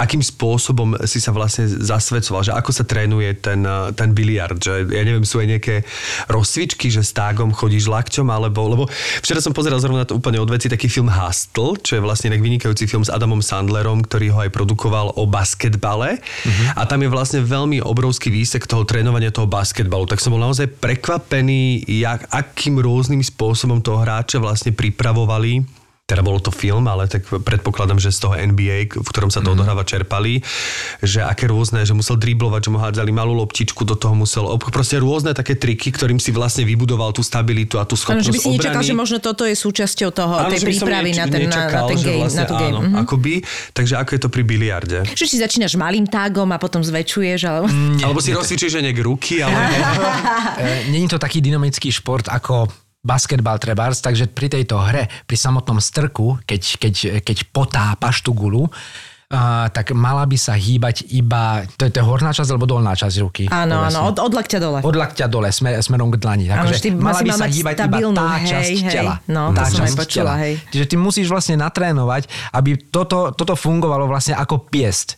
Akým 0.02 0.26
spôsobom 0.26 0.98
si 1.06 1.22
sa 1.22 1.30
vlastne 1.30 1.70
zasvedcoval, 1.70 2.42
že 2.42 2.58
ako 2.58 2.74
sa 2.74 2.82
trénuje 2.82 3.38
ten, 3.38 3.62
ten 3.94 4.10
biliard, 4.18 4.58
že 4.58 4.90
ja 4.90 5.04
neviem, 5.06 5.22
sú 5.22 5.38
aj 5.38 5.48
nejaké 5.58 5.76
rozcvičky, 6.26 6.90
že 6.90 7.06
s 7.06 7.14
tágom 7.14 7.54
chodíš 7.54 7.86
lakťom, 7.86 8.26
alebo, 8.34 8.66
lebo 8.66 8.84
včera 9.22 9.38
som 9.38 9.54
pozeral 9.54 9.78
zrovna 9.78 10.10
to 10.10 10.18
úplne 10.18 10.42
od 10.42 10.50
veci 10.50 10.66
taký 10.66 10.90
film 10.90 11.14
Hustle, 11.14 11.78
čo 11.86 11.98
je 11.98 12.02
vlastne 12.02 12.34
vynikajúci 12.34 12.90
film 12.90 13.06
s 13.06 13.14
Adamom 13.14 13.46
Sandlerom, 13.46 14.02
ktorý 14.02 14.34
ho 14.34 14.40
aj 14.42 14.50
produkoval 14.50 15.14
o 15.22 15.30
basketbale. 15.30 16.18
A 16.74 16.90
tam 16.90 17.06
je 17.06 17.10
vlastne 17.14 17.46
veľmi 17.46 17.86
obrovský 17.86 18.34
výsek 18.34 18.66
toho 18.66 18.88
trénovania 18.88 19.30
toho 19.30 19.46
basketbalu, 19.46 20.10
tak 20.10 20.18
som 20.18 20.34
bol 20.34 20.42
naozaj 20.42 20.66
prekvapený, 20.82 21.86
jak, 21.86 22.26
akým 22.34 22.82
rôznym 22.82 23.22
spôsobom 23.22 23.84
toho 23.84 24.02
hráča 24.02 24.42
vlastne 24.42 24.74
pripravovali 24.74 25.81
teda 26.12 26.22
bolo 26.22 26.38
to 26.38 26.52
film, 26.52 26.84
ale 26.86 27.08
tak 27.08 27.24
predpokladám, 27.24 27.96
že 27.96 28.12
z 28.12 28.20
toho 28.20 28.36
NBA, 28.36 28.78
v 28.92 29.08
ktorom 29.08 29.28
sa 29.28 29.40
to 29.40 29.50
odohráva, 29.50 29.82
čerpali, 29.82 30.44
že 31.00 31.22
aké 31.22 31.48
rôzne, 31.48 31.82
že 31.82 31.94
musel 31.94 32.16
driblovať, 32.16 32.62
že 32.62 32.70
mu 32.70 32.78
hádzali 32.78 33.10
malú 33.10 33.32
loptičku, 33.34 33.82
do 33.82 33.96
toho 33.96 34.12
musel, 34.14 34.44
ob... 34.46 34.60
proste 34.66 34.98
rôzne 34.98 35.32
také 35.32 35.56
triky, 35.56 35.88
ktorým 35.90 36.18
si 36.18 36.30
vlastne 36.30 36.62
vybudoval 36.64 37.12
tú 37.12 37.22
stabilitu 37.22 37.78
a 37.78 37.84
tú 37.84 37.96
schopnosť 37.96 38.20
že 38.22 38.34
by 38.34 38.38
si 38.38 38.50
nečakal, 38.52 38.76
obrany. 38.78 38.90
že 38.90 38.96
možno 38.98 39.18
toto 39.18 39.44
je 39.44 39.56
súčasťou 39.56 40.10
toho, 40.12 40.34
Áno, 40.38 40.50
tej 40.50 40.60
prípravy 40.66 41.10
neč- 41.10 41.18
na 41.18 41.26
ten, 41.26 41.40
na, 41.40 41.40
na 41.40 41.46
nečakal, 41.48 41.86
ten 41.88 41.96
že 41.96 42.06
game. 42.06 42.20
vlastne 42.20 42.38
na 42.38 42.46
tú 42.46 42.56
game. 42.56 42.68
Áno, 42.68 42.80
Mhm. 42.84 42.96
akoby, 43.00 43.34
takže 43.72 43.94
ako 43.96 44.10
je 44.12 44.20
to 44.20 44.30
pri 44.30 44.44
biliarde? 44.44 44.98
Že 45.08 45.26
si 45.26 45.38
začínaš 45.38 45.74
malým 45.74 46.04
tágom 46.04 46.48
a 46.48 46.58
potom 46.58 46.82
zväčšuješ, 46.82 47.40
alebo... 47.44 47.66
Alebo 48.02 48.20
si 48.20 48.32
rozcvičíš, 48.32 48.72
že 48.72 48.82
niek 48.82 49.00
ruky, 49.00 49.40
ale... 49.40 49.56
E, 50.54 50.90
Není 50.90 51.08
to 51.08 51.16
taký 51.16 51.40
dynamický 51.40 51.88
šport 51.90 52.28
ako 52.28 52.68
basketbal 53.02 53.58
trebárs, 53.58 54.00
takže 54.00 54.30
pri 54.30 54.48
tejto 54.54 54.78
hre, 54.78 55.10
pri 55.26 55.38
samotnom 55.38 55.82
strku, 55.82 56.38
keď, 56.46 56.62
keď, 56.78 56.94
keď 57.26 57.38
potápaš 57.50 58.22
tú 58.22 58.38
gulu, 58.38 58.70
uh, 58.70 59.68
tak 59.74 59.98
mala 59.98 60.22
by 60.30 60.38
sa 60.38 60.54
hýbať 60.54 61.10
iba, 61.10 61.66
to 61.82 61.90
je, 61.90 61.92
to 61.92 61.98
je 61.98 62.06
horná 62.06 62.30
časť 62.30 62.54
alebo 62.54 62.70
dolná 62.70 62.94
časť 62.94 63.16
ruky? 63.26 63.44
Áno, 63.50 63.90
áno, 63.90 64.14
od, 64.14 64.22
od 64.22 64.34
lakťa 64.38 64.60
dole. 64.62 64.80
Od 64.86 64.96
lakťa 64.96 65.26
dole, 65.26 65.50
smer, 65.50 65.82
smerom 65.82 66.14
k 66.14 66.22
dlani. 66.22 66.46
Áno, 66.54 66.70
ty 66.78 66.94
mala 66.94 67.18
si 67.18 67.26
by 67.26 67.32
sa 67.34 67.48
hýbať 67.50 67.76
iba 67.90 67.98
tá 68.14 68.28
hej, 68.38 68.50
časť 68.54 68.78
hej. 68.86 68.94
tela. 68.94 69.14
No, 69.26 69.50
tá 69.50 69.66
to 69.66 69.82
som 69.82 69.84
aj 69.90 69.94
počula, 69.98 70.34
hej. 70.38 70.54
Čiže 70.70 70.86
ty 70.86 70.96
musíš 71.02 71.28
vlastne 71.34 71.58
natrénovať, 71.58 72.30
aby 72.54 72.78
toto, 72.94 73.34
toto 73.34 73.58
fungovalo 73.58 74.06
vlastne 74.06 74.38
ako 74.38 74.70
piest. 74.70 75.18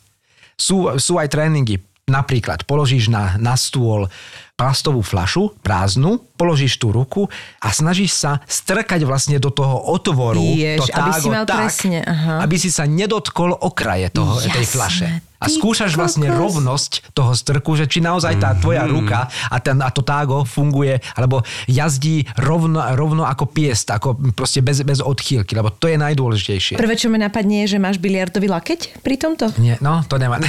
Sú, 0.56 0.88
sú 0.96 1.20
aj 1.20 1.34
tréningy. 1.34 1.84
Napríklad 2.04 2.68
položíš 2.68 3.08
na, 3.08 3.40
na 3.40 3.56
stôl 3.56 4.12
plastovú 4.54 5.02
flašu, 5.02 5.50
prázdnu, 5.66 6.22
položíš 6.38 6.78
tú 6.78 6.94
ruku 6.94 7.26
a 7.58 7.74
snažíš 7.74 8.14
sa 8.14 8.38
strkať 8.46 9.02
vlastne 9.02 9.42
do 9.42 9.50
toho 9.50 9.82
otvoru 9.90 10.46
Jež, 10.54 10.86
to 10.86 10.86
aby 10.94 11.10
tágo 11.10 11.24
si 11.26 11.30
mal 11.34 11.46
tak, 11.50 11.60
presne, 11.66 12.00
aha. 12.06 12.46
aby 12.46 12.56
si 12.62 12.70
sa 12.70 12.86
nedotkol 12.86 13.58
okraje 13.58 14.14
toho, 14.14 14.38
tej 14.38 14.62
Jasné, 14.62 14.74
flaše. 14.78 15.08
A 15.44 15.52
skúšaš 15.52 16.00
vlastne 16.00 16.32
rovnosť 16.32 17.12
toho 17.12 17.36
strku, 17.36 17.76
že 17.76 17.86
či 17.92 18.00
naozaj 18.00 18.40
tá 18.40 18.56
tvoja 18.56 18.88
ruka 18.88 19.28
a, 19.28 19.58
ten, 19.60 19.76
a 19.84 19.92
to 19.92 20.00
tágo 20.00 20.48
funguje, 20.48 21.04
alebo 21.20 21.44
jazdí 21.68 22.24
rovno, 22.40 22.80
rovno 22.96 23.28
ako 23.28 23.52
piest, 23.52 23.92
ako 23.92 24.16
proste 24.32 24.64
bez, 24.64 24.80
bez 24.88 25.04
odchýlky, 25.04 25.52
lebo 25.60 25.68
to 25.76 25.92
je 25.92 26.00
najdôležitejšie. 26.00 26.80
Prvé, 26.80 26.96
čo 26.96 27.12
mi 27.12 27.20
napadne, 27.20 27.68
je, 27.68 27.76
že 27.76 27.84
máš 27.84 28.00
biliardový 28.00 28.48
lakeť 28.48 29.04
pri 29.04 29.16
tomto. 29.20 29.52
Nie, 29.60 29.76
no, 29.84 30.08
to 30.08 30.16
nemá. 30.16 30.40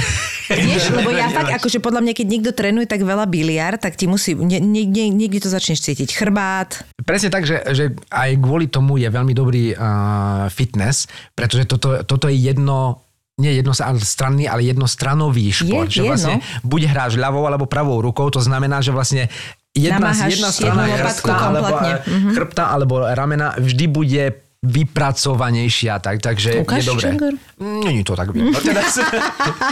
Vieš, 0.47 0.91
lebo 0.97 1.11
ja 1.11 1.27
fakt, 1.27 1.51
akože 1.51 1.83
podľa 1.83 2.01
mňa, 2.07 2.13
keď 2.15 2.27
niekto 2.31 2.51
trénuje 2.55 2.87
tak 2.87 3.03
veľa 3.03 3.27
biliard, 3.27 3.77
tak 3.77 3.99
ti 3.99 4.07
musí, 4.07 4.31
nie, 4.33 4.63
nie, 4.63 4.87
nie, 4.87 5.11
niekde 5.11 5.43
to 5.43 5.49
začneš 5.51 5.83
cítiť. 5.83 6.15
Chrbát. 6.15 6.87
Presne 7.03 7.29
tak, 7.29 7.43
že, 7.43 7.59
že 7.75 7.91
aj 8.09 8.39
kvôli 8.39 8.71
tomu 8.71 8.97
je 8.97 9.11
veľmi 9.11 9.33
dobrý 9.35 9.75
uh, 9.75 10.47
fitness, 10.49 11.05
pretože 11.35 11.67
toto, 11.67 12.01
toto 12.07 12.25
je 12.31 12.37
jedno 12.39 13.04
nie 13.35 13.59
jednostranný, 13.59 14.47
ale 14.47 14.63
jednostranový 14.63 15.51
šport. 15.51 15.91
Je, 15.91 15.99
že 15.99 16.01
je, 16.03 16.07
vlastne 16.07 16.35
no. 16.39 16.43
buď 16.63 16.81
hráš 16.87 17.19
ľavou 17.19 17.43
alebo 17.43 17.67
pravou 17.67 17.99
rukou, 17.99 18.31
to 18.31 18.39
znamená, 18.39 18.79
že 18.79 18.95
vlastne 18.95 19.27
jedna, 19.75 19.99
Namáhaš 19.99 20.39
jedna 20.39 20.49
strana 20.55 20.83
chrbta 20.87 21.35
alebo, 21.35 21.75
mm-hmm. 21.75 22.31
chrbta 22.31 22.63
alebo 22.71 22.93
ramena 23.11 23.51
vždy 23.59 23.85
bude 23.91 24.23
vypracovanejšia, 24.65 26.01
tak, 26.01 26.25
takže 26.25 26.65
Ukáž, 26.65 26.81
je 26.81 26.83
dobré. 26.89 27.07
Čengor? 27.13 27.33
Není 27.61 28.01
to 28.01 28.17
tak 28.17 28.33
teraz. 28.65 28.97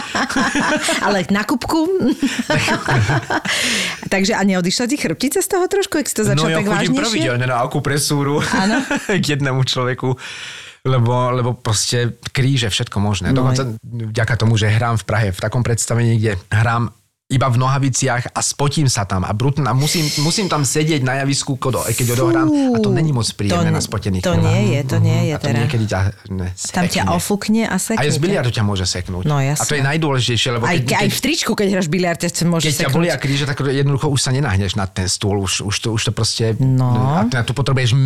Ale 1.06 1.26
na 1.34 1.42
kubku. 1.42 1.90
Takže 4.14 4.38
a 4.38 4.42
neodišla 4.46 4.86
ti 4.86 4.94
chrbtica 4.94 5.42
z 5.42 5.48
toho 5.50 5.66
trošku, 5.66 5.98
ak 5.98 6.06
si 6.06 6.14
to 6.14 6.22
začal 6.22 6.46
no 6.46 6.54
ja 6.54 6.62
tak 6.62 6.70
chodím 6.70 6.94
vážnejšie? 6.94 7.02
pravidelne 7.02 7.46
na 7.50 7.66
akupresúru 7.66 8.38
k 9.22 9.24
jednému 9.34 9.66
človeku 9.66 10.14
lebo, 10.84 11.12
lebo 11.30 11.50
proste 11.54 12.12
kríže 12.26 12.68
všetko 12.68 12.96
možné. 12.98 13.26
No 13.28 13.40
Dokonca 13.42 13.80
vďaka 13.82 14.34
tomu, 14.36 14.54
že 14.54 14.68
hrám 14.68 14.96
v 14.96 15.04
Prahe 15.04 15.28
v 15.30 15.40
takom 15.40 15.60
predstavení, 15.60 16.14
kde 16.14 16.36
hrám 16.50 16.92
iba 17.24 17.48
v 17.48 17.56
nohaviciach 17.56 18.30
a 18.30 18.40
spotím 18.40 18.84
sa 18.84 19.08
tam 19.08 19.24
a, 19.24 19.32
brutn, 19.32 19.64
a 19.64 19.72
musím, 19.72 20.04
musím 20.20 20.44
tam 20.44 20.60
sedieť 20.60 21.00
na 21.00 21.24
javisku, 21.24 21.56
kodo- 21.56 21.80
keď 21.82 22.12
odohrám 22.12 22.46
a 22.70 22.78
to 22.78 22.92
není 22.92 23.10
moc 23.10 23.24
príjemné 23.26 23.72
To- 23.72 23.74
na 23.74 23.80
spotených 23.80 24.20
to 24.20 24.36
nohách. 24.36 24.44
nie 24.44 24.60
je, 24.68 24.80
to 24.84 24.96
nie 25.00 25.20
je 25.24 25.32
a 25.32 25.38
to 25.38 25.46
teda. 25.48 25.58
niekedy 25.58 25.84
ťa 25.88 26.00
ne, 26.28 26.48
Tam 26.52 26.84
ťa 26.84 27.02
ofúkne 27.08 27.64
a 27.64 27.80
sekne. 27.80 28.04
Aj 28.04 28.12
z 28.12 28.12
ťa. 28.12 28.20
biliardu 28.20 28.50
ťa 28.52 28.62
môže 28.62 28.84
seknúť. 28.84 29.24
No, 29.24 29.40
A 29.40 29.56
jasné. 29.56 29.64
to 29.64 29.74
je 29.74 29.82
najdôležitejšie, 29.82 30.48
lebo 30.52 30.64
Aj, 30.68 30.76
keď, 30.76 30.84
aj 30.84 31.00
keď, 31.00 31.10
v 31.10 31.20
tričku, 31.24 31.50
keď 31.56 31.66
hráš 31.72 31.88
biliard, 31.88 32.20
ťa 32.20 32.44
môže 32.44 32.62
keď 32.62 32.74
ťa 32.76 32.80
seknúť. 32.84 32.92
bolia 32.92 33.16
kríže, 33.16 33.44
tak 33.48 33.56
jednoducho 33.64 34.06
už 34.06 34.20
sa 34.20 34.30
nenahneš 34.30 34.76
na 34.76 34.84
ten 34.84 35.08
stôl, 35.08 35.40
už, 35.40 35.64
už, 35.64 35.74
to, 35.80 35.88
už 35.90 36.02
to 36.04 36.12
proste... 36.12 36.60
No. 36.60 36.92
A 36.92 37.24
ty 37.24 37.34
na 37.34 37.42
to 37.42 37.56
potrebuješ 37.56 37.96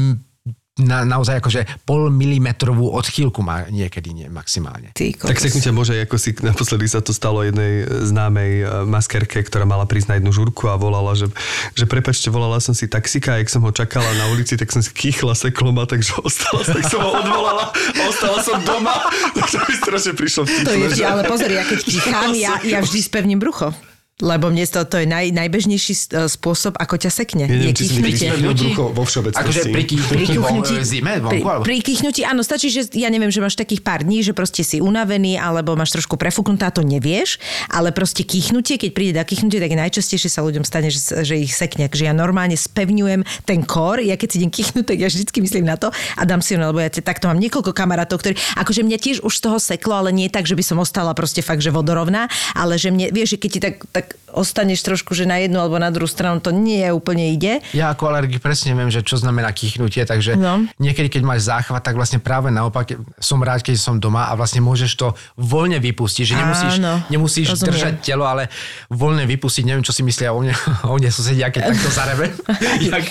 na, 0.79 1.03
naozaj 1.03 1.43
akože 1.43 1.61
pol 1.83 2.07
milimetrovú 2.09 2.95
odchýlku 2.95 3.43
má 3.43 3.67
niekedy 3.67 4.15
nie, 4.15 4.27
maximálne. 4.31 4.95
Ty. 4.95 5.11
Tak 5.19 5.43
seknutia 5.43 5.75
môže, 5.75 5.99
ako 5.99 6.17
si 6.17 6.33
naposledy 6.39 6.87
sa 6.87 7.03
to 7.03 7.11
stalo 7.11 7.43
jednej 7.43 7.83
známej 7.87 8.53
e, 8.63 8.67
maskerke, 8.87 9.43
ktorá 9.43 9.67
mala 9.67 9.85
prísť 9.85 10.15
na 10.15 10.15
jednu 10.23 10.31
žurku 10.31 10.71
a 10.71 10.79
volala, 10.79 11.19
že, 11.19 11.27
že 11.75 11.85
prepačte, 11.85 12.31
volala 12.31 12.63
som 12.63 12.73
si 12.73 12.87
taxika 12.87 13.35
a 13.35 13.43
jak 13.43 13.51
som 13.51 13.63
ho 13.67 13.75
čakala 13.75 14.07
na 14.15 14.31
ulici, 14.31 14.55
tak 14.55 14.71
som 14.71 14.79
si 14.79 14.95
kýchla 14.95 15.35
seklo 15.35 15.75
ma, 15.75 15.85
takže 15.85 16.15
ostala, 16.23 16.63
tak 16.63 16.87
som 16.87 17.03
ho 17.03 17.11
odvolala 17.19 17.75
a 17.75 18.01
ostala 18.07 18.39
som 18.41 18.63
doma. 18.63 18.95
Takže 19.35 19.57
mi 19.67 19.75
strašne 19.75 20.13
prišlo 20.15 20.43
To 20.47 20.73
je, 20.73 20.87
že- 20.95 21.07
ale 21.07 21.27
pozri, 21.27 21.59
ja 21.59 21.65
keď 21.67 21.79
pícham, 21.83 22.31
ja, 22.39 22.55
ja 22.63 22.79
vždy 22.79 22.99
spevním 23.03 23.43
brucho. 23.43 23.75
Lebo 24.19 24.51
mne 24.51 24.67
to, 24.67 24.83
to 24.83 24.99
je 24.99 25.07
naj, 25.07 25.31
najbežnejší 25.31 25.95
e, 25.95 26.27
spôsob, 26.27 26.75
ako 26.75 26.99
ťa 26.99 27.11
sekne. 27.15 27.47
Ja 27.47 27.55
neviem, 27.55 27.71
je 27.71 27.79
či 27.79 27.85
si 27.87 28.03
mi 28.03 28.11
kichnutie. 28.11 28.27
prispevnil 28.35 28.53
brucho 28.59 28.85
vo 28.91 29.03
všeobecnosti. 29.07 29.47
Akože 29.47 29.63
pri 29.71 29.85
Pri 29.87 30.25
kýchnutí 30.27 30.75
zime 30.83 31.13
pri, 31.17 31.23
vonku, 31.23 31.47
alebo... 31.47 31.63
pri 31.63 31.77
kýchnutí, 31.79 32.21
áno, 32.27 32.43
stačí, 32.43 32.67
že 32.67 32.91
ja 32.99 33.15
neviem, 33.15 33.31
že 33.31 33.39
máš 33.39 33.55
takých 33.55 33.79
pár 33.87 34.03
dní, 34.03 34.27
že 34.27 34.35
proste 34.35 34.67
si 34.67 34.83
unavený 34.83 35.39
alebo 35.39 35.79
máš 35.79 35.95
trošku 35.95 36.19
prefúknuté 36.19 36.67
a 36.67 36.75
to 36.75 36.83
nevieš, 36.83 37.39
ale 37.71 37.95
proste 37.95 38.27
kýchnutie, 38.27 38.75
keď 38.75 38.91
príde 38.91 39.15
na 39.15 39.23
kýchnutie, 39.23 39.63
tak 39.63 39.71
najčastejšie 39.71 40.27
sa 40.27 40.43
ľuďom 40.43 40.67
stane, 40.67 40.91
že, 40.91 40.99
že 41.23 41.39
ich 41.39 41.55
sekne. 41.55 41.87
Že 41.87 42.11
ja 42.11 42.15
normálne 42.17 42.59
spevňujem 42.59 43.23
ten 43.47 43.63
kór, 43.63 44.03
ja 44.03 44.19
keď 44.19 44.29
si 44.35 44.37
idem 44.43 44.51
kýchnuť, 44.51 44.83
tak 44.83 44.99
ja 44.99 45.07
vždycky 45.07 45.39
myslím 45.47 45.63
na 45.63 45.79
to 45.79 45.95
a 45.95 46.23
dám 46.27 46.43
si 46.43 46.59
ho, 46.59 46.61
lebo 46.61 46.83
ja 46.83 46.91
te- 46.91 47.07
takto 47.07 47.31
mám 47.31 47.39
niekoľko 47.39 47.71
kamarátov, 47.71 48.19
ktorí, 48.19 48.35
akože 48.59 48.83
mňa 48.83 48.99
tiež 48.99 49.17
už 49.23 49.31
z 49.31 49.43
toho 49.47 49.63
seklo, 49.63 49.95
ale 49.95 50.11
nie 50.11 50.27
tak, 50.27 50.43
že 50.43 50.59
by 50.59 50.65
som 50.67 50.83
ostala 50.83 51.15
proste 51.15 51.39
fakt, 51.39 51.63
že 51.63 51.71
vodorovná, 51.71 52.27
ale 52.59 52.75
že 52.83 52.91
mne, 52.91 53.15
vieš, 53.15 53.39
že 53.39 53.47
keď 53.47 53.51
ti 53.55 53.61
tak, 53.63 53.77
tak 53.95 54.05
ostaneš 54.29 54.85
trošku, 54.85 55.13
že 55.13 55.25
na 55.25 55.37
jednu 55.37 55.57
alebo 55.57 55.77
na 55.77 55.89
druhú 55.89 56.05
stranu, 56.05 56.37
to 56.37 56.49
nie 56.49 56.79
je 56.79 56.93
úplne 56.93 57.33
ide. 57.33 57.65
Ja 57.73 57.91
ako 57.91 58.09
alergik 58.09 58.39
presne 58.39 58.73
viem, 58.73 58.87
že 58.87 59.01
čo 59.01 59.17
znamená 59.17 59.51
kýchnutie, 59.51 60.05
takže 60.05 60.37
No. 60.37 60.69
niekedy, 60.77 61.09
keď 61.09 61.23
máš 61.25 61.49
záchvat, 61.49 61.81
tak 61.81 61.97
vlastne 61.97 62.19
práve 62.19 62.49
naopak 62.49 62.93
som 63.17 63.41
rád, 63.41 63.61
keď 63.61 63.75
som 63.75 63.97
doma 63.97 64.29
a 64.29 64.37
vlastne 64.37 64.61
môžeš 64.61 64.91
to 64.95 65.07
voľne 65.35 65.77
vypustiť, 65.79 66.25
že 66.25 66.35
nemusíš, 66.35 66.75
Áno, 66.77 67.01
nemusíš 67.09 67.47
rozumiem. 67.51 67.73
držať 67.73 67.95
telo, 68.01 68.25
ale 68.25 68.53
voľne 68.87 69.25
vypustiť, 69.27 69.65
neviem, 69.65 69.83
čo 69.83 69.91
si 69.91 70.05
myslia 70.05 70.31
o 70.31 70.39
mne, 70.39 70.53
o 70.85 70.95
mne 70.95 71.09
susedia, 71.09 71.49
keď 71.49 71.73
takto 71.73 71.89
zarebe. 71.89 72.29
Jak... 72.93 73.05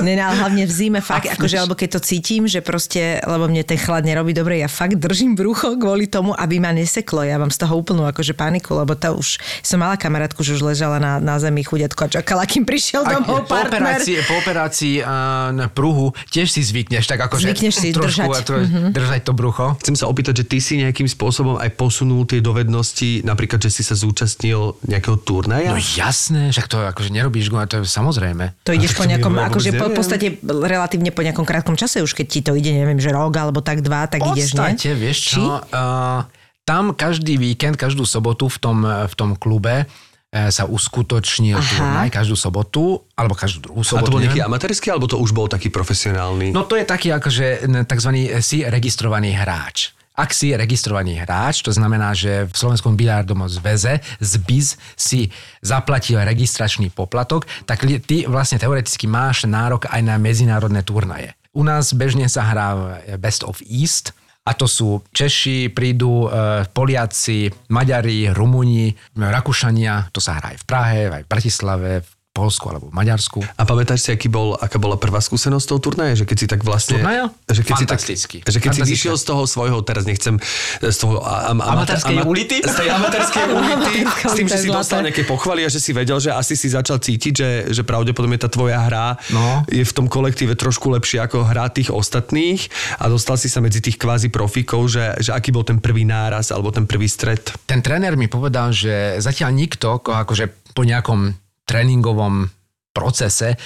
Ne, 0.00 0.14
no, 0.14 0.22
ale 0.24 0.34
hlavne 0.36 0.64
v 0.64 0.72
zime 0.72 1.00
fakt, 1.00 1.30
akože, 1.30 1.56
alebo 1.56 1.74
keď 1.74 1.88
to 1.94 2.00
cítim, 2.02 2.44
že 2.44 2.58
proste, 2.60 3.20
lebo 3.20 3.46
mne 3.46 3.62
ten 3.62 3.76
chlad 3.76 4.02
nerobí 4.02 4.32
dobre, 4.32 4.58
ja 4.58 4.66
fakt 4.66 4.96
držím 4.96 5.34
brucho 5.34 5.76
kvôli 5.76 6.06
tomu, 6.06 6.32
aby 6.32 6.58
ma 6.58 6.72
neseklo. 6.72 7.22
Ja 7.22 7.36
mám 7.36 7.48
z 7.48 7.60
toho 7.60 7.76
úplnú 7.76 8.02
akože 8.04 8.32
paniku, 8.32 8.74
lebo 8.74 8.97
to 8.98 9.14
už, 9.14 9.38
som 9.62 9.78
mala 9.78 9.94
kamarátku, 9.94 10.42
že 10.42 10.58
už 10.58 10.74
ležala 10.74 10.98
na, 10.98 11.22
na 11.22 11.38
zemi 11.38 11.62
chudiatko 11.62 12.04
a 12.04 12.08
čakala, 12.18 12.42
kým 12.44 12.66
prišiel 12.66 13.06
domov 13.06 13.46
po 13.46 13.54
partner. 13.54 13.78
operácii, 14.02 14.16
po 14.26 14.34
operácii 14.36 14.94
uh, 15.00 15.08
na 15.54 15.66
pruhu 15.70 16.10
tiež 16.28 16.50
si 16.50 16.60
zvykneš 16.60 17.06
tak 17.06 17.22
akože 17.22 17.46
Zvykneš 17.46 17.74
si 17.78 17.88
trošku 17.94 18.26
držať. 18.26 18.34
a 18.34 18.40
tro- 18.42 18.66
držať 18.90 19.20
to 19.22 19.32
brucho. 19.32 19.66
Chcem 19.78 19.94
sa 19.94 20.10
opýtať, 20.10 20.42
že 20.42 20.44
ty 20.44 20.58
si 20.58 20.82
nejakým 20.82 21.06
spôsobom 21.06 21.56
aj 21.56 21.70
posunul 21.78 22.26
tie 22.26 22.42
dovednosti, 22.42 23.22
napríklad, 23.22 23.62
že 23.62 23.70
si 23.70 23.86
sa 23.86 23.94
zúčastnil 23.94 24.74
nejakého 24.82 25.16
turnaja? 25.22 25.70
No 25.70 25.78
jasné, 25.78 26.50
však 26.50 26.66
to 26.66 26.82
akože 26.82 27.14
nerobíš, 27.14 27.48
go, 27.48 27.62
to 27.62 27.80
je 27.80 27.86
samozrejme. 27.86 28.58
To 28.66 28.74
ideš 28.74 28.98
po 28.98 29.06
nejakom, 29.06 29.30
akože 29.30 29.70
po, 29.78 29.86
podstate 29.94 30.36
relatívne 30.42 31.14
po 31.14 31.22
nejakom 31.22 31.46
krátkom 31.46 31.78
čase, 31.78 32.02
už 32.02 32.12
keď 32.12 32.26
ti 32.26 32.40
to 32.42 32.52
ide, 32.58 32.74
neviem, 32.74 32.98
že 32.98 33.14
rok 33.14 33.30
alebo 33.30 33.62
tak 33.62 33.84
dva, 33.84 34.08
tak 34.10 34.24
V 34.24 34.34
ideš, 34.34 34.56
nie? 34.56 34.74
podstate, 34.74 34.88
vieš 34.98 35.18
Či? 35.22 35.32
čo, 35.38 35.62
uh, 35.62 36.20
tam 36.68 36.92
každý 36.92 37.40
víkend, 37.40 37.80
každú 37.80 38.04
sobotu 38.04 38.52
v 38.52 38.58
tom, 38.60 38.78
v 38.84 39.14
tom 39.16 39.32
klube 39.40 39.88
eh, 39.88 40.52
sa 40.52 40.68
uskutočnil 40.68 41.56
Aha. 41.56 41.64
turnaj 41.64 42.08
každú 42.12 42.36
sobotu, 42.36 43.08
alebo 43.16 43.32
každú 43.32 43.72
druhú 43.72 43.80
A 43.80 43.88
sobotu. 43.88 44.12
to 44.12 44.14
bol 44.20 44.20
nejaký 44.20 44.44
amatérsky, 44.44 44.92
alebo 44.92 45.08
to 45.08 45.16
už 45.16 45.32
bol 45.32 45.48
taký 45.48 45.72
profesionálny? 45.72 46.52
No 46.52 46.68
to 46.68 46.76
je 46.76 46.84
taký 46.84 47.08
akože 47.16 47.64
takzvaný 47.88 48.28
eh, 48.28 48.44
si 48.44 48.60
registrovaný 48.60 49.32
hráč. 49.32 49.96
Ak 50.18 50.34
si 50.34 50.50
registrovaný 50.50 51.14
hráč, 51.22 51.62
to 51.62 51.70
znamená, 51.70 52.10
že 52.10 52.50
v 52.50 52.54
Slovenskom 52.58 52.98
biliardovom 52.98 53.46
zväze 53.46 54.02
z 54.18 54.32
BIZ 54.42 54.74
si 54.98 55.30
zaplatil 55.62 56.18
registračný 56.18 56.90
poplatok, 56.90 57.46
tak 57.70 57.86
ty 58.02 58.26
vlastne 58.26 58.58
teoreticky 58.58 59.06
máš 59.06 59.46
nárok 59.46 59.86
aj 59.86 60.02
na 60.02 60.18
medzinárodné 60.18 60.82
turnaje. 60.82 61.38
U 61.54 61.62
nás 61.62 61.94
bežne 61.94 62.26
sa 62.28 62.44
hrá 62.44 62.68
eh, 63.08 63.16
Best 63.16 63.40
of 63.46 63.62
East, 63.64 64.12
a 64.48 64.56
to 64.56 64.64
sú 64.64 65.04
Češi, 65.12 65.68
prídu 65.76 66.24
e, 66.24 66.64
Poliaci, 66.72 67.52
Maďari, 67.68 68.32
Rumúni, 68.32 68.88
Rakúšania, 69.12 70.08
to 70.08 70.24
sa 70.24 70.40
hrá 70.40 70.56
aj 70.56 70.64
v 70.64 70.64
Prahe, 70.64 71.00
aj 71.12 71.22
v 71.28 71.30
Bratislave, 71.30 71.90
v 72.00 72.10
Polsku 72.38 72.66
alebo 72.68 72.86
v 72.86 72.94
Maďarsku. 72.94 73.38
A 73.42 73.62
pamätáš 73.62 74.00
si, 74.00 74.10
aký 74.10 74.28
bol, 74.28 74.54
aká 74.54 74.78
bola 74.78 74.94
prvá 74.94 75.18
skúsenosť 75.18 75.66
toho 75.66 75.80
turnaja? 75.82 76.14
Že 76.14 76.24
keď 76.24 76.36
si 76.36 76.46
tak 76.46 76.60
vlastne... 76.62 76.96
Turnaja? 76.96 77.34
Že 77.44 77.62
keď 77.64 77.74
Fantasticky. 77.76 78.36
Si 78.38 78.44
tak, 78.44 78.52
že 78.54 78.58
keď 78.60 78.70
si 78.72 78.82
vyšiel 78.86 79.14
z 79.14 79.24
toho 79.24 79.42
svojho, 79.44 79.78
teraz 79.80 80.04
nechcem, 80.04 80.38
z 80.78 80.96
toho 80.96 81.18
am- 81.18 81.58
amata- 81.58 81.98
Amatérskej 81.98 82.16
ulity? 82.22 82.56
Z 82.60 82.74
tej 82.76 82.88
amatérskej 82.88 83.44
ulity, 83.58 83.98
s 84.06 84.32
tým, 84.32 84.46
že 84.46 84.56
si 84.56 84.68
dostal 84.68 85.02
nejaké 85.02 85.22
pochvaly 85.24 85.62
a 85.62 85.68
že 85.68 85.78
si 85.78 85.90
vedel, 85.90 86.16
že 86.16 86.30
asi 86.30 86.54
si 86.54 86.68
začal 86.68 86.96
cítiť, 86.96 87.32
že, 87.32 87.50
že 87.68 87.82
pravdepodobne 87.82 88.36
tá 88.36 88.46
tvoja 88.46 88.78
hra 88.80 89.18
No. 89.28 89.64
je 89.66 89.80
v 89.80 89.92
tom 89.92 90.06
kolektíve 90.06 90.54
trošku 90.54 90.88
lepšie 90.90 91.18
ako 91.18 91.42
hra 91.42 91.66
tých 91.68 91.88
ostatných 91.88 92.70
a 92.96 93.08
dostal 93.08 93.34
si 93.34 93.48
sa 93.48 93.58
medzi 93.58 93.80
tých 93.80 93.96
kvázi 93.96 94.28
profíkov, 94.28 94.86
že, 94.88 95.16
že 95.18 95.30
aký 95.30 95.50
bol 95.50 95.62
ten 95.62 95.78
prvý 95.78 96.04
náraz 96.04 96.48
alebo 96.48 96.68
ten 96.68 96.84
prvý 96.84 97.06
stret. 97.06 97.50
ten 97.64 97.80
tréner 97.80 98.14
mi 98.14 98.26
povedal, 98.26 98.70
že 98.70 98.92
zatiaľ 99.18 99.50
nikto, 99.50 99.98
ko- 99.98 100.14
akože 100.14 100.44
po 100.70 100.82
nejakom 100.82 101.32
tréningovom 101.68 102.48
procese 102.96 103.60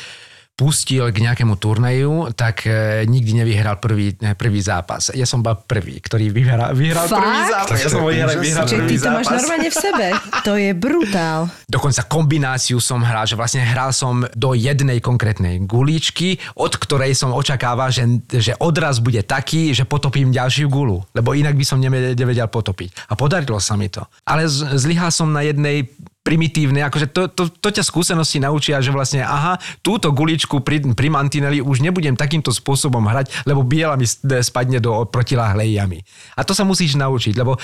pustil 0.52 1.08
k 1.08 1.24
nejakému 1.24 1.56
turnaju, 1.56 2.28
tak 2.36 2.68
e, 2.68 3.02
nikdy 3.08 3.40
nevyhral 3.40 3.80
prvý, 3.80 4.12
prvý 4.36 4.60
zápas. 4.60 5.08
Ja 5.16 5.24
som 5.24 5.40
bol 5.40 5.56
prvý, 5.64 5.96
ktorý 5.96 6.28
vyhral, 6.28 6.76
vyhral 6.76 7.08
Fakt? 7.08 7.24
prvý 7.24 7.40
zápas. 7.48 7.78
Ja 7.80 7.88
som 7.88 8.04
vyhral, 8.04 8.36
vyhral 8.36 8.66
Čiže 8.68 8.78
prvý 8.84 8.88
ty 8.92 8.96
to 9.00 9.08
máš 9.10 9.26
normálne 9.32 9.70
v 9.72 9.76
sebe. 9.76 10.06
To 10.46 10.58
je 10.58 10.74
brutál. 10.74 11.46
Dokonca 11.70 12.02
kombináciu 12.04 12.82
som 12.82 13.00
hral, 13.00 13.24
že 13.24 13.38
vlastne 13.38 13.62
hral 13.62 13.94
som 13.94 14.26
do 14.34 14.52
jednej 14.58 14.98
konkrétnej 14.98 15.62
guličky, 15.64 16.36
od 16.58 16.74
ktorej 16.74 17.14
som 17.14 17.30
očakával, 17.30 17.94
že, 17.94 18.04
že 18.26 18.52
odraz 18.58 18.98
bude 18.98 19.22
taký, 19.22 19.70
že 19.70 19.86
potopím 19.86 20.34
ďalšiu 20.34 20.66
gulu, 20.66 21.00
lebo 21.14 21.32
inak 21.32 21.54
by 21.54 21.64
som 21.64 21.78
nevedel 21.80 22.50
potopiť. 22.50 23.08
A 23.08 23.14
podarilo 23.14 23.62
sa 23.62 23.78
mi 23.78 23.86
to. 23.86 24.02
Ale 24.26 24.50
zlyhal 24.50 25.14
som 25.14 25.30
na 25.30 25.46
jednej 25.46 25.86
primitívne, 26.22 26.86
akože 26.86 27.10
to, 27.10 27.26
to, 27.34 27.50
to 27.50 27.68
ťa 27.74 27.82
skúsenosti 27.82 28.38
naučia, 28.38 28.78
že 28.78 28.94
vlastne 28.94 29.26
aha, 29.26 29.58
túto 29.82 30.14
guličku 30.14 30.62
pri, 30.62 30.94
pri 30.94 31.08
mantineli 31.10 31.58
už 31.58 31.82
nebudem 31.82 32.14
takýmto 32.14 32.54
spôsobom 32.54 33.02
hrať, 33.10 33.42
lebo 33.42 33.66
biela 33.66 33.98
mi 33.98 34.06
spadne 34.06 34.78
do 34.78 35.02
protiláhlej 35.10 35.82
jamy. 35.82 35.98
A 36.38 36.46
to 36.46 36.54
sa 36.54 36.62
musíš 36.62 36.94
naučiť, 36.94 37.34
lebo 37.34 37.58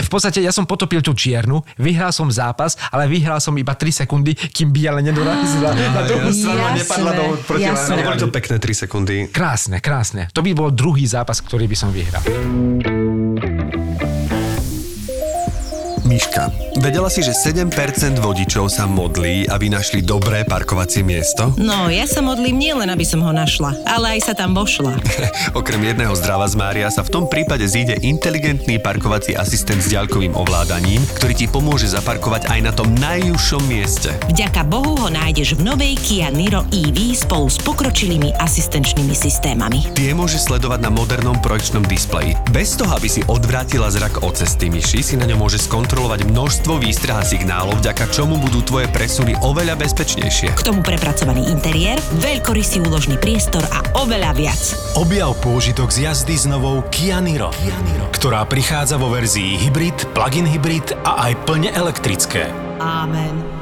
v 0.00 0.08
podstate 0.08 0.40
ja 0.40 0.48
som 0.48 0.64
potopil 0.64 1.04
tú 1.04 1.12
čiernu, 1.12 1.60
vyhral 1.76 2.08
som 2.08 2.32
zápas, 2.32 2.72
ale 2.88 3.04
vyhral 3.04 3.36
som 3.42 3.52
iba 3.60 3.76
3 3.76 4.06
sekundy, 4.06 4.32
kým 4.32 4.72
biela 4.72 5.04
nedorazila 5.04 5.76
na 5.76 6.02
druhú 6.08 6.32
stranu 6.32 6.62
a 6.64 6.70
nepadla 6.72 7.10
do 7.12 7.24
protiláhlej 7.44 8.00
boli 8.00 8.16
jamy. 8.16 8.22
to 8.24 8.28
pekné 8.32 8.56
3 8.56 8.82
sekundy. 8.86 9.16
Krásne, 9.28 9.76
krásne. 9.84 10.32
To 10.32 10.40
by 10.40 10.56
bol 10.56 10.72
druhý 10.72 11.04
zápas, 11.04 11.44
ktorý 11.44 11.68
by 11.68 11.76
som 11.76 11.90
vyhral. 11.92 12.24
Miška, 16.10 16.50
vedela 16.82 17.06
si, 17.06 17.22
že 17.22 17.30
7% 17.30 17.70
vodičov 18.18 18.66
sa 18.66 18.90
modlí, 18.90 19.46
aby 19.46 19.70
našli 19.70 20.02
dobré 20.02 20.42
parkovacie 20.42 21.06
miesto? 21.06 21.54
No, 21.54 21.86
ja 21.86 22.02
sa 22.02 22.18
modlím 22.18 22.58
nielen, 22.58 22.90
aby 22.90 23.06
som 23.06 23.22
ho 23.22 23.30
našla, 23.30 23.78
ale 23.86 24.18
aj 24.18 24.26
sa 24.26 24.34
tam 24.34 24.50
vošla. 24.50 24.98
Okrem 25.60 25.78
jedného 25.78 26.10
zdrava 26.18 26.50
z 26.50 26.58
Mária 26.58 26.90
sa 26.90 27.06
v 27.06 27.14
tom 27.14 27.24
prípade 27.30 27.62
zíde 27.62 27.94
inteligentný 28.02 28.82
parkovací 28.82 29.38
asistent 29.38 29.86
s 29.86 29.94
ďalkovým 29.94 30.34
ovládaním, 30.34 30.98
ktorý 31.14 31.34
ti 31.38 31.46
pomôže 31.46 31.86
zaparkovať 31.86 32.50
aj 32.50 32.58
na 32.58 32.74
tom 32.74 32.90
najúžšom 32.98 33.70
mieste. 33.70 34.10
Vďaka 34.34 34.66
Bohu 34.66 34.98
ho 34.98 35.14
nájdeš 35.14 35.62
v 35.62 35.70
novej 35.70 35.94
Kia 35.94 36.34
Niro 36.34 36.66
EV 36.74 37.14
spolu 37.14 37.46
s 37.46 37.62
pokročilými 37.62 38.34
asistenčnými 38.34 39.14
systémami. 39.14 39.94
Tie 39.94 40.10
môže 40.10 40.42
sledovať 40.42 40.82
na 40.82 40.90
modernom 40.90 41.38
projekčnom 41.38 41.86
displeji. 41.86 42.34
Bez 42.50 42.74
toho, 42.74 42.98
aby 42.98 43.06
si 43.06 43.22
odvrátila 43.30 43.86
zrak 43.94 44.26
od 44.26 44.34
cesty 44.34 44.66
myši, 44.66 45.06
si 45.06 45.14
na 45.14 45.30
ňom 45.30 45.46
môže 45.46 45.62
skontrolovať 45.62 45.99
množstvo 46.08 46.80
výstrah 46.80 47.20
a 47.20 47.24
signálov, 47.26 47.84
vďaka 47.84 48.08
čomu 48.08 48.40
budú 48.40 48.64
tvoje 48.64 48.88
presuny 48.88 49.36
oveľa 49.44 49.76
bezpečnejšie. 49.76 50.56
K 50.56 50.62
tomu 50.64 50.80
prepracovaný 50.80 51.52
interiér, 51.52 52.00
veľkorysý 52.24 52.80
úložný 52.88 53.20
priestor 53.20 53.60
a 53.68 53.84
oveľa 54.00 54.32
viac. 54.32 54.62
Objav 54.96 55.36
pôžitok 55.44 55.92
z 55.92 56.08
jazdy 56.08 56.36
s 56.40 56.48
novou 56.48 56.80
Kia 56.88 57.20
Niro, 57.20 57.52
ktorá 58.16 58.48
prichádza 58.48 58.96
vo 58.96 59.12
verzii 59.12 59.60
hybrid, 59.60 60.16
plug-in 60.16 60.48
hybrid 60.48 60.96
a 61.04 61.28
aj 61.28 61.32
plne 61.44 61.68
elektrické. 61.76 62.48
Amen. 62.80 63.59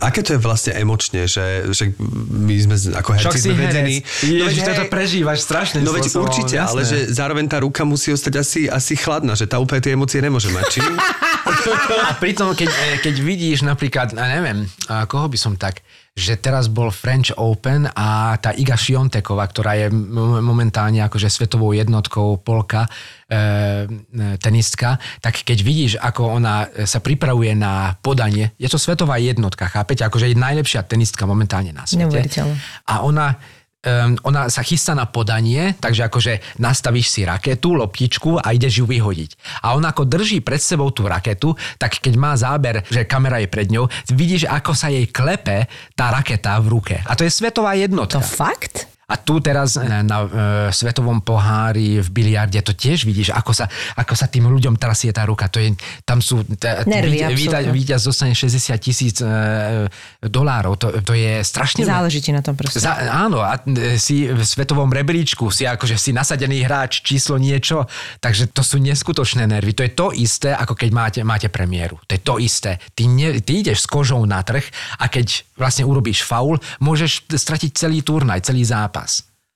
Aké 0.00 0.24
to 0.24 0.32
je 0.36 0.40
vlastne 0.40 0.72
emočne, 0.72 1.28
že, 1.28 1.68
že 1.76 1.92
my 2.32 2.54
sme 2.56 2.76
ako 2.96 3.10
herci 3.20 3.38
sme 3.38 3.54
vedení... 3.54 4.00
herec. 4.00 4.48
Ježiš, 4.48 4.60
toto 4.64 4.84
prežívaš 4.88 5.44
strašným 5.44 5.84
No 5.84 5.92
veď 5.92 6.08
určite, 6.16 6.56
jasné. 6.56 6.72
ale 6.72 6.80
že 6.88 7.12
zároveň 7.12 7.44
tá 7.44 7.60
ruka 7.60 7.84
musí 7.84 8.08
ostať 8.08 8.34
asi, 8.40 8.60
asi 8.64 8.96
chladná, 8.96 9.36
že 9.36 9.44
tá 9.44 9.60
úplne 9.60 9.84
tie 9.84 9.92
emócie 9.92 10.24
nemôže 10.24 10.48
mať. 10.48 10.64
Či? 10.72 10.80
A 12.08 12.16
pritom, 12.16 12.56
keď, 12.56 12.68
eh, 12.72 12.96
keď 13.04 13.14
vidíš 13.20 13.68
napríklad, 13.68 14.16
neviem, 14.16 14.64
koho 15.08 15.28
by 15.28 15.36
som 15.36 15.52
tak, 15.60 15.84
že 16.10 16.36
teraz 16.36 16.66
bol 16.66 16.90
French 16.90 17.30
Open 17.38 17.86
a 17.86 18.34
tá 18.36 18.50
Iga 18.50 18.74
Šionteková, 18.74 19.46
ktorá 19.46 19.78
je 19.78 19.86
mo- 19.88 20.42
momentálne 20.42 21.00
akože 21.06 21.30
svetovou 21.30 21.70
jednotkou 21.70 22.36
Polka, 22.42 22.84
e, 22.84 22.88
e, 23.30 23.36
tenistka, 24.42 24.98
tak 25.22 25.46
keď 25.46 25.58
vidíš, 25.62 25.92
ako 26.02 26.42
ona 26.42 26.66
sa 26.82 26.98
pripravuje 26.98 27.54
na 27.54 27.94
podanie, 28.02 28.52
je 28.58 28.66
to 28.66 28.76
svetová 28.76 29.22
jednotka, 29.22 29.70
chápete? 29.70 30.02
Akože 30.02 30.28
je 30.28 30.36
najlepšia 30.36 30.82
tenistka 30.82 31.24
momentálne 31.30 31.70
na 31.70 31.86
svete. 31.86 32.04
Neuveriteľné. 32.04 32.54
A 32.90 33.06
ona 33.06 33.38
um, 33.86 34.16
ona 34.28 34.52
sa 34.52 34.60
chystá 34.60 34.92
na 34.92 35.08
podanie, 35.08 35.76
takže 35.78 36.08
akože 36.08 36.60
nastavíš 36.60 37.08
si 37.08 37.20
raketu, 37.24 37.72
loptičku 37.76 38.40
a 38.40 38.52
ideš 38.52 38.84
ju 38.84 38.86
vyhodiť. 38.88 39.62
A 39.64 39.76
ona 39.76 39.92
ako 39.92 40.04
drží 40.04 40.44
pred 40.44 40.60
sebou 40.60 40.92
tú 40.92 41.08
raketu, 41.08 41.56
tak 41.80 42.00
keď 42.00 42.14
má 42.18 42.32
záber, 42.36 42.84
že 42.90 43.08
kamera 43.08 43.40
je 43.40 43.48
pred 43.48 43.68
ňou, 43.70 43.88
vidíš, 44.12 44.50
ako 44.50 44.72
sa 44.76 44.92
jej 44.92 45.08
klepe 45.08 45.70
tá 45.96 46.12
raketa 46.12 46.58
v 46.60 46.66
ruke. 46.68 46.96
A 47.06 47.12
to 47.16 47.24
je 47.24 47.32
svetová 47.32 47.78
jednotka. 47.78 48.18
To 48.18 48.24
fakt? 48.24 48.89
A 49.10 49.18
tu 49.18 49.42
teraz 49.42 49.74
na, 49.74 50.06
na 50.06 50.18
e, 50.22 50.28
svetovom 50.70 51.18
pohári 51.20 51.98
v 51.98 52.08
biliarde 52.14 52.62
to 52.62 52.70
tiež 52.70 53.02
vidíš, 53.02 53.34
ako 53.34 53.50
sa, 53.50 53.66
ako 53.98 54.14
sa 54.14 54.30
tým 54.30 54.46
ľuďom 54.46 54.78
trasie 54.78 55.10
tá 55.10 55.26
ruka. 55.26 55.50
To 55.50 55.58
je, 55.58 55.74
tam 56.06 56.22
sú... 56.22 56.46
T, 56.46 56.64
Nervy, 56.86 57.26
víťaz, 57.74 58.06
dostane 58.06 58.38
60 58.38 58.70
tisíc 58.78 59.18
e, 59.18 59.26
dolárov. 60.22 60.78
To, 60.78 61.02
to 61.02 61.12
je 61.18 61.42
strašne... 61.42 61.82
Záleží 61.82 62.22
ti 62.22 62.30
na 62.30 62.38
tom 62.38 62.54
proste. 62.54 62.78
Za, 62.78 62.94
áno, 63.10 63.42
a 63.42 63.58
si 63.98 64.30
v 64.30 64.42
svetovom 64.46 64.88
rebríčku, 64.92 65.50
si 65.50 65.66
akože 65.66 65.98
si 65.98 66.14
nasadený 66.14 66.62
hráč, 66.62 67.02
číslo 67.02 67.40
niečo, 67.40 67.90
takže 68.22 68.54
to 68.54 68.62
sú 68.62 68.78
neskutočné 68.78 69.50
nervy. 69.50 69.74
To 69.74 69.82
je 69.82 69.92
to 69.92 70.06
isté, 70.14 70.54
ako 70.54 70.78
keď 70.78 70.90
máte, 70.94 71.20
máte 71.26 71.48
premiéru. 71.50 71.98
To 72.06 72.12
je 72.14 72.22
to 72.22 72.34
isté. 72.38 72.78
Ty, 72.94 73.10
ne, 73.10 73.42
ty 73.42 73.64
ideš 73.64 73.84
s 73.84 73.90
kožou 73.90 74.22
na 74.22 74.44
trh 74.44 74.62
a 75.00 75.10
keď 75.10 75.42
vlastne 75.56 75.84
urobíš 75.88 76.24
faul, 76.24 76.60
môžeš 76.80 77.28
stratiť 77.28 77.70
celý 77.76 78.00
turnaj, 78.04 78.44
celý 78.44 78.64
zápas. 78.64 78.99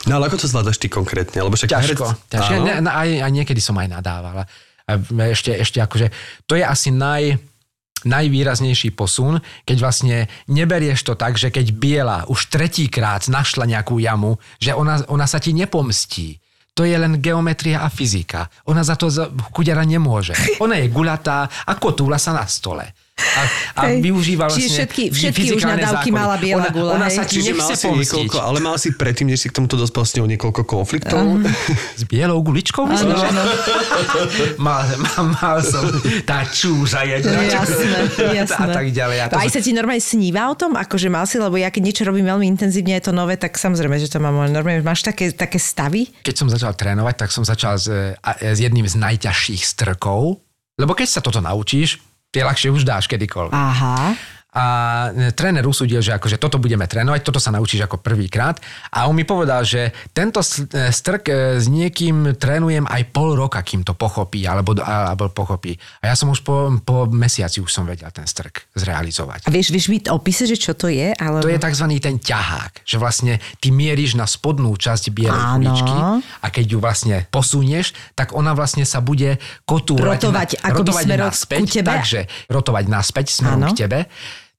No 0.04 0.20
ale 0.20 0.28
ako 0.28 0.36
to 0.36 0.46
zvládaš 0.48 0.76
ty 0.76 0.92
konkrétne? 0.92 1.40
Lebo 1.40 1.56
však 1.56 1.70
Ťažko. 1.72 2.04
herec- 2.04 2.28
ťažko. 2.28 2.52
Ne, 2.60 2.74
ne, 2.84 2.90
aj, 2.92 3.08
aj 3.24 3.32
niekedy 3.32 3.60
som 3.60 3.76
aj 3.80 3.88
nadával. 3.88 4.44
A 4.84 4.92
ešte, 5.32 5.56
ešte 5.56 5.80
akože, 5.80 6.12
to 6.44 6.60
je 6.60 6.64
asi 6.64 6.92
naj, 6.92 7.40
najvýraznejší 8.04 8.92
posun, 8.92 9.40
keď 9.64 9.76
vlastne 9.80 10.16
neberieš 10.46 11.08
to 11.08 11.16
tak, 11.16 11.40
že 11.40 11.48
keď 11.48 11.66
biela 11.72 12.18
už 12.28 12.52
tretíkrát 12.52 13.24
našla 13.32 13.64
nejakú 13.64 13.96
jamu, 13.96 14.36
že 14.60 14.76
ona, 14.76 15.00
ona 15.08 15.24
sa 15.24 15.40
ti 15.40 15.56
nepomstí. 15.56 16.36
To 16.74 16.82
je 16.82 16.92
len 16.98 17.22
geometria 17.22 17.80
a 17.80 17.88
fyzika. 17.88 18.50
Ona 18.68 18.82
za 18.84 18.98
to 18.98 19.06
chudera 19.54 19.86
nemôže. 19.86 20.34
Ona 20.64 20.82
je 20.82 20.90
guľatá 20.90 21.46
a 21.46 21.72
kotúla 21.78 22.18
sa 22.18 22.34
na 22.34 22.44
stole. 22.50 22.82
A, 23.14 23.42
a 23.78 23.82
Hej. 23.86 24.02
využíva 24.02 24.50
Čiže 24.50 24.58
vlastne 24.58 24.74
všetky- 24.74 25.06
všetky 25.08 25.46
už 25.54 25.62
nadávky 25.62 26.10
zákony. 26.10 26.18
mala 26.18 26.34
biela 26.34 26.58
ona, 26.60 26.70
guľa, 26.70 26.90
Ona 26.98 27.06
hej? 27.06 27.14
sa 27.14 27.22
Čiže 27.22 27.50
mal 27.50 27.58
nechce 27.62 27.74
si 27.76 27.86
niekoľko, 27.86 28.36
ale 28.38 28.58
mal 28.58 28.74
si 28.74 28.88
predtým, 28.90 29.26
než 29.26 29.38
si 29.38 29.46
k 29.50 29.54
tomuto 29.54 29.74
dospel 29.74 30.02
s 30.02 30.12
ňou 30.18 30.26
niekoľko 30.26 30.62
konfliktov. 30.62 31.22
S 31.94 32.02
bielou 32.04 32.42
guličkou? 32.42 32.82
Myslíš? 32.84 33.22
áno. 33.24 33.42
mal, 34.58 34.82
mal, 34.98 35.24
mal 35.32 35.58
som 35.62 35.86
tá 36.22 36.42
čúža 36.44 37.06
jedna. 37.06 37.38
Jasné, 37.38 37.98
jasné. 38.34 38.58
A 38.60 38.66
tak 38.72 38.86
ďalej. 38.90 39.16
A 39.20 39.26
to 39.30 39.34
Aj 39.38 39.48
sa 39.48 39.60
ti 39.60 39.70
normálne 39.70 40.02
sníva 40.02 40.50
o 40.50 40.58
tom, 40.58 40.74
akože 40.74 41.06
mal 41.06 41.22
si, 41.24 41.38
lebo 41.38 41.54
ja 41.54 41.70
keď 41.70 41.82
niečo 41.86 42.02
robím 42.02 42.26
veľmi 42.26 42.46
intenzívne, 42.50 42.98
je 42.98 43.04
to 43.04 43.12
nové, 43.14 43.38
tak 43.38 43.54
samozrejme, 43.54 43.94
že 43.94 44.10
to 44.10 44.18
mám 44.18 44.34
normálne. 44.50 44.82
Máš 44.82 45.02
také, 45.02 45.30
také 45.30 45.58
stavy? 45.58 46.10
Keď 46.22 46.34
som 46.34 46.46
začal 46.46 46.74
trénovať, 46.74 47.14
tak 47.14 47.30
som 47.30 47.46
začal 47.46 47.78
s, 47.78 47.86
s 48.34 48.58
jedným 48.58 48.86
z 48.86 48.98
najťažších 48.98 49.62
strkov, 49.62 50.42
lebo 50.74 50.94
keď 50.94 51.06
sa 51.08 51.20
toto 51.22 51.38
naučíš, 51.38 52.02
tie 52.34 52.42
ľahšie 52.42 52.74
už 52.74 52.82
dáš 52.82 53.06
kedykoľvek. 53.06 53.54
Aha. 53.54 54.18
A 54.54 54.64
e, 55.10 55.34
tréner 55.34 55.66
usúdil, 55.66 55.98
že 55.98 56.14
akože 56.14 56.38
toto 56.38 56.62
budeme 56.62 56.86
trénovať, 56.86 57.26
toto 57.26 57.42
sa 57.42 57.50
naučíš 57.50 57.90
ako 57.90 57.98
prvýkrát. 57.98 58.62
A 58.94 59.10
on 59.10 59.18
mi 59.18 59.26
povedal, 59.26 59.66
že 59.66 59.90
tento 60.14 60.38
e, 60.38 60.94
strk 60.94 61.24
e, 61.26 61.34
s 61.58 61.66
niekým 61.66 62.38
trénujem 62.38 62.86
aj 62.86 63.02
pol 63.10 63.34
roka, 63.34 63.58
kým 63.66 63.82
to 63.82 63.98
pochopí, 63.98 64.46
alebo, 64.46 64.78
alebo 64.78 65.26
pochopí. 65.34 65.74
A 66.06 66.10
ja 66.10 66.14
som 66.14 66.30
už 66.30 66.46
po, 66.46 66.70
po 66.86 67.10
mesiaci 67.10 67.58
už 67.58 67.70
som 67.74 67.82
vedel 67.82 68.08
ten 68.14 68.30
strk 68.30 68.70
zrealizovať. 68.78 69.44
A 69.46 69.50
vieš, 69.50 69.74
vieš 69.74 69.90
mi 69.90 69.98
opísať, 69.98 70.54
že 70.54 70.58
čo 70.70 70.72
to 70.78 70.86
je? 70.86 71.10
Alebo... 71.18 71.42
To 71.42 71.50
je 71.50 71.58
tzv. 71.58 71.86
ten 71.98 72.16
ťahák, 72.22 72.86
že 72.86 72.96
vlastne 73.02 73.42
ty 73.58 73.74
mieríš 73.74 74.14
na 74.14 74.30
spodnú 74.30 74.70
časť 74.78 75.10
bielej 75.10 75.34
Áno. 75.34 75.58
kuličky 75.58 75.96
a 76.40 76.46
keď 76.46 76.64
ju 76.70 76.78
vlastne 76.78 77.16
posunieš, 77.34 77.90
tak 78.14 78.30
ona 78.38 78.54
vlastne 78.54 78.86
sa 78.86 79.02
bude 79.02 79.42
kotúrať 79.66 80.30
Rotovať 80.30 80.48
na, 80.62 80.70
akoby 80.70 80.90
rotovať 80.94 81.04
smerom 81.04 81.28
naspäť, 81.32 81.58
ku 81.58 81.66
tebe? 81.66 81.90
takže 81.90 82.20
rotovať 82.46 82.84
naspäť 82.86 83.26
smerom 83.34 83.60
Áno. 83.66 83.70
k 83.74 83.78
tebe. 83.82 83.98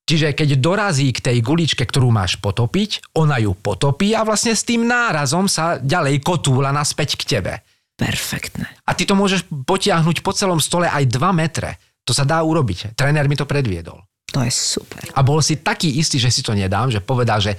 Čiže 0.05 0.37
keď 0.37 0.61
dorazí 0.61 1.09
k 1.09 1.33
tej 1.33 1.37
guličke, 1.41 1.81
ktorú 1.81 2.13
máš 2.13 2.37
potopiť, 2.37 3.17
ona 3.17 3.41
ju 3.41 3.57
potopí 3.57 4.13
a 4.13 4.21
vlastne 4.21 4.53
s 4.53 4.61
tým 4.61 4.85
nárazom 4.85 5.49
sa 5.49 5.81
ďalej 5.81 6.21
kotúla 6.21 6.69
naspäť 6.69 7.17
k 7.17 7.23
tebe. 7.25 7.53
Perfektné. 7.97 8.69
A 8.85 8.93
ty 8.93 9.09
to 9.09 9.17
môžeš 9.17 9.49
potiahnuť 9.49 10.21
po 10.21 10.29
celom 10.29 10.61
stole 10.61 10.85
aj 10.85 11.09
2 11.09 11.17
metre. 11.33 11.81
To 12.05 12.13
sa 12.13 12.21
dá 12.21 12.37
urobiť. 12.45 12.93
Tréner 12.93 13.25
mi 13.25 13.33
to 13.33 13.49
predviedol. 13.49 14.05
To 14.29 14.45
je 14.45 14.53
super. 14.53 15.01
A 15.15 15.25
bol 15.25 15.41
si 15.41 15.57
taký 15.63 15.89
istý, 15.97 16.21
že 16.21 16.29
si 16.29 16.45
to 16.45 16.53
nedám, 16.53 16.93
že 16.93 17.01
povedal, 17.01 17.41
že 17.41 17.57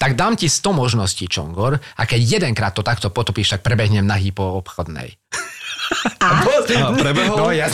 tak 0.00 0.18
dám 0.18 0.34
ti 0.34 0.48
100 0.48 0.72
možností, 0.72 1.28
Čongor, 1.28 1.78
a 1.78 2.02
keď 2.02 2.40
jedenkrát 2.40 2.74
to 2.74 2.82
takto 2.82 3.12
potopíš, 3.12 3.54
tak 3.54 3.62
prebehnem 3.62 4.02
nahý 4.02 4.32
po 4.32 4.58
obchodnej. 4.58 5.14
A? 6.18 6.42
Bol, 6.42 6.60
A 6.66 6.90
prebehol? 6.96 7.36
No 7.38 7.54
ja 7.54 7.70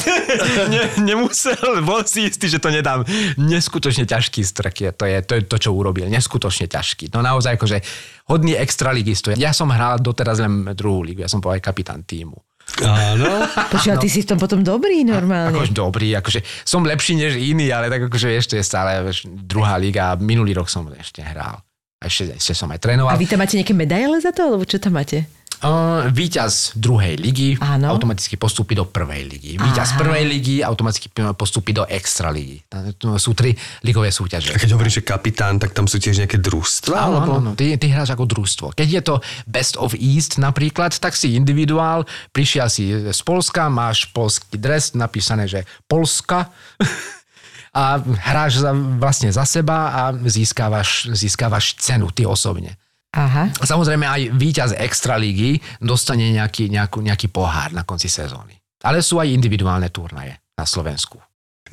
ne, 0.69 0.83
nemusel, 1.01 1.57
bol 1.83 2.05
si 2.05 2.29
istý, 2.29 2.49
že 2.53 2.61
to 2.61 2.69
nedám. 2.69 3.07
Neskutočne 3.41 4.05
ťažký 4.05 4.45
strk 4.45 4.75
je, 4.85 4.91
to 4.93 5.05
je 5.09 5.19
to, 5.25 5.33
je 5.39 5.43
to 5.49 5.57
čo 5.57 5.71
urobil. 5.73 6.05
Neskutočne 6.09 6.69
ťažký. 6.69 7.09
No 7.17 7.25
naozaj 7.25 7.57
akože 7.57 7.81
hodný 8.29 8.57
extraligisto. 8.57 9.33
Ja 9.33 9.57
som 9.57 9.73
hral 9.73 10.01
doteraz 10.01 10.41
len 10.41 10.69
druhú 10.77 11.07
ligu, 11.07 11.25
ja 11.25 11.31
som 11.31 11.41
bol 11.41 11.57
aj 11.57 11.65
kapitán 11.65 12.05
týmu. 12.05 12.37
Áno. 12.81 13.45
Počúva, 13.69 14.01
ty 14.01 14.09
si 14.09 14.25
v 14.25 14.33
tom 14.33 14.39
potom 14.41 14.65
dobrý 14.65 15.05
normálne. 15.05 15.53
Akože 15.53 15.75
dobrý, 15.77 16.15
akože 16.17 16.41
som 16.65 16.87
lepší 16.87 17.19
než 17.19 17.37
iný, 17.37 17.69
ale 17.69 17.93
tak 17.93 18.09
akože 18.09 18.27
vieš, 18.33 18.49
to 18.49 18.57
je 18.57 18.65
stále 18.65 19.03
vieš, 19.05 19.29
druhá 19.29 19.77
liga. 19.77 20.17
Minulý 20.17 20.57
rok 20.57 20.73
som 20.73 20.89
ešte 20.95 21.21
hral. 21.21 21.61
A 22.03 22.11
ešte, 22.11 22.35
ešte 22.35 22.55
som 22.57 22.67
aj 22.73 22.83
trénoval. 22.83 23.15
A 23.15 23.21
vy 23.21 23.31
tam 23.31 23.39
máte 23.39 23.55
nejaké 23.55 23.77
medaile 23.77 24.19
za 24.19 24.35
to, 24.35 24.43
alebo 24.43 24.67
čo 24.67 24.83
tam 24.83 24.99
máte? 24.99 25.29
Uh, 25.63 26.11
víťaz 26.11 26.75
druhej 26.75 27.23
ligy 27.23 27.55
Áno. 27.63 27.95
automaticky 27.95 28.35
postupí 28.35 28.75
do 28.75 28.83
prvej 28.83 29.31
ligy. 29.31 29.55
Víťaz 29.63 29.95
Aha. 29.95 29.99
prvej 30.03 30.25
ligy 30.27 30.59
automaticky 30.59 31.07
postupí 31.39 31.71
do 31.71 31.87
extra 31.87 32.35
ligy. 32.35 32.67
To 32.99 33.15
Sú 33.15 33.31
tri 33.31 33.55
ligové 33.87 34.11
súťaže. 34.11 34.51
A 34.51 34.59
keď 34.59 34.75
hovoríš, 34.75 34.99
že 34.99 35.03
kapitán, 35.07 35.63
tak 35.63 35.71
tam 35.71 35.87
sú 35.87 36.03
tiež 36.03 36.19
nejaké 36.19 36.43
družstva? 36.43 36.99
Áno, 36.99 37.23
alebo... 37.23 37.33
áno, 37.39 37.43
áno. 37.47 37.51
Ty, 37.55 37.79
ty 37.79 37.87
hráš 37.95 38.11
ako 38.11 38.27
družstvo. 38.27 38.67
Keď 38.75 38.89
je 38.91 39.03
to 39.07 39.15
Best 39.47 39.79
of 39.79 39.95
East 39.95 40.43
napríklad, 40.43 40.99
tak 40.99 41.15
si 41.15 41.39
individuál, 41.39 42.11
prišiel 42.35 42.67
si 42.67 42.91
z 43.15 43.21
Polska, 43.23 43.71
máš 43.71 44.11
polský 44.11 44.59
dres, 44.59 44.99
napísané, 44.99 45.47
že 45.47 45.63
Polska 45.87 46.51
a 47.71 48.03
hráš 48.03 48.67
za, 48.67 48.75
vlastne 48.75 49.31
za 49.31 49.47
seba 49.47 49.95
a 49.95 50.03
získavaš, 50.11 51.15
získavaš 51.15 51.79
cenu 51.79 52.11
ty 52.11 52.27
osobne. 52.27 52.82
Aha. 53.13 53.53
Samozrejme 53.61 54.09
aj 54.09 54.23
víťaz 54.33 54.71
Extralígy 54.73 55.61
dostane 55.79 56.33
nejaký, 56.33 56.73
nejakú, 56.73 57.05
nejaký 57.05 57.29
pohár 57.29 57.73
na 57.77 57.85
konci 57.85 58.09
sezóny. 58.09 58.57
Ale 58.83 59.05
sú 59.05 59.21
aj 59.21 59.31
individuálne 59.31 59.93
turnaje 59.93 60.41
na 60.57 60.65
Slovensku. 60.65 61.21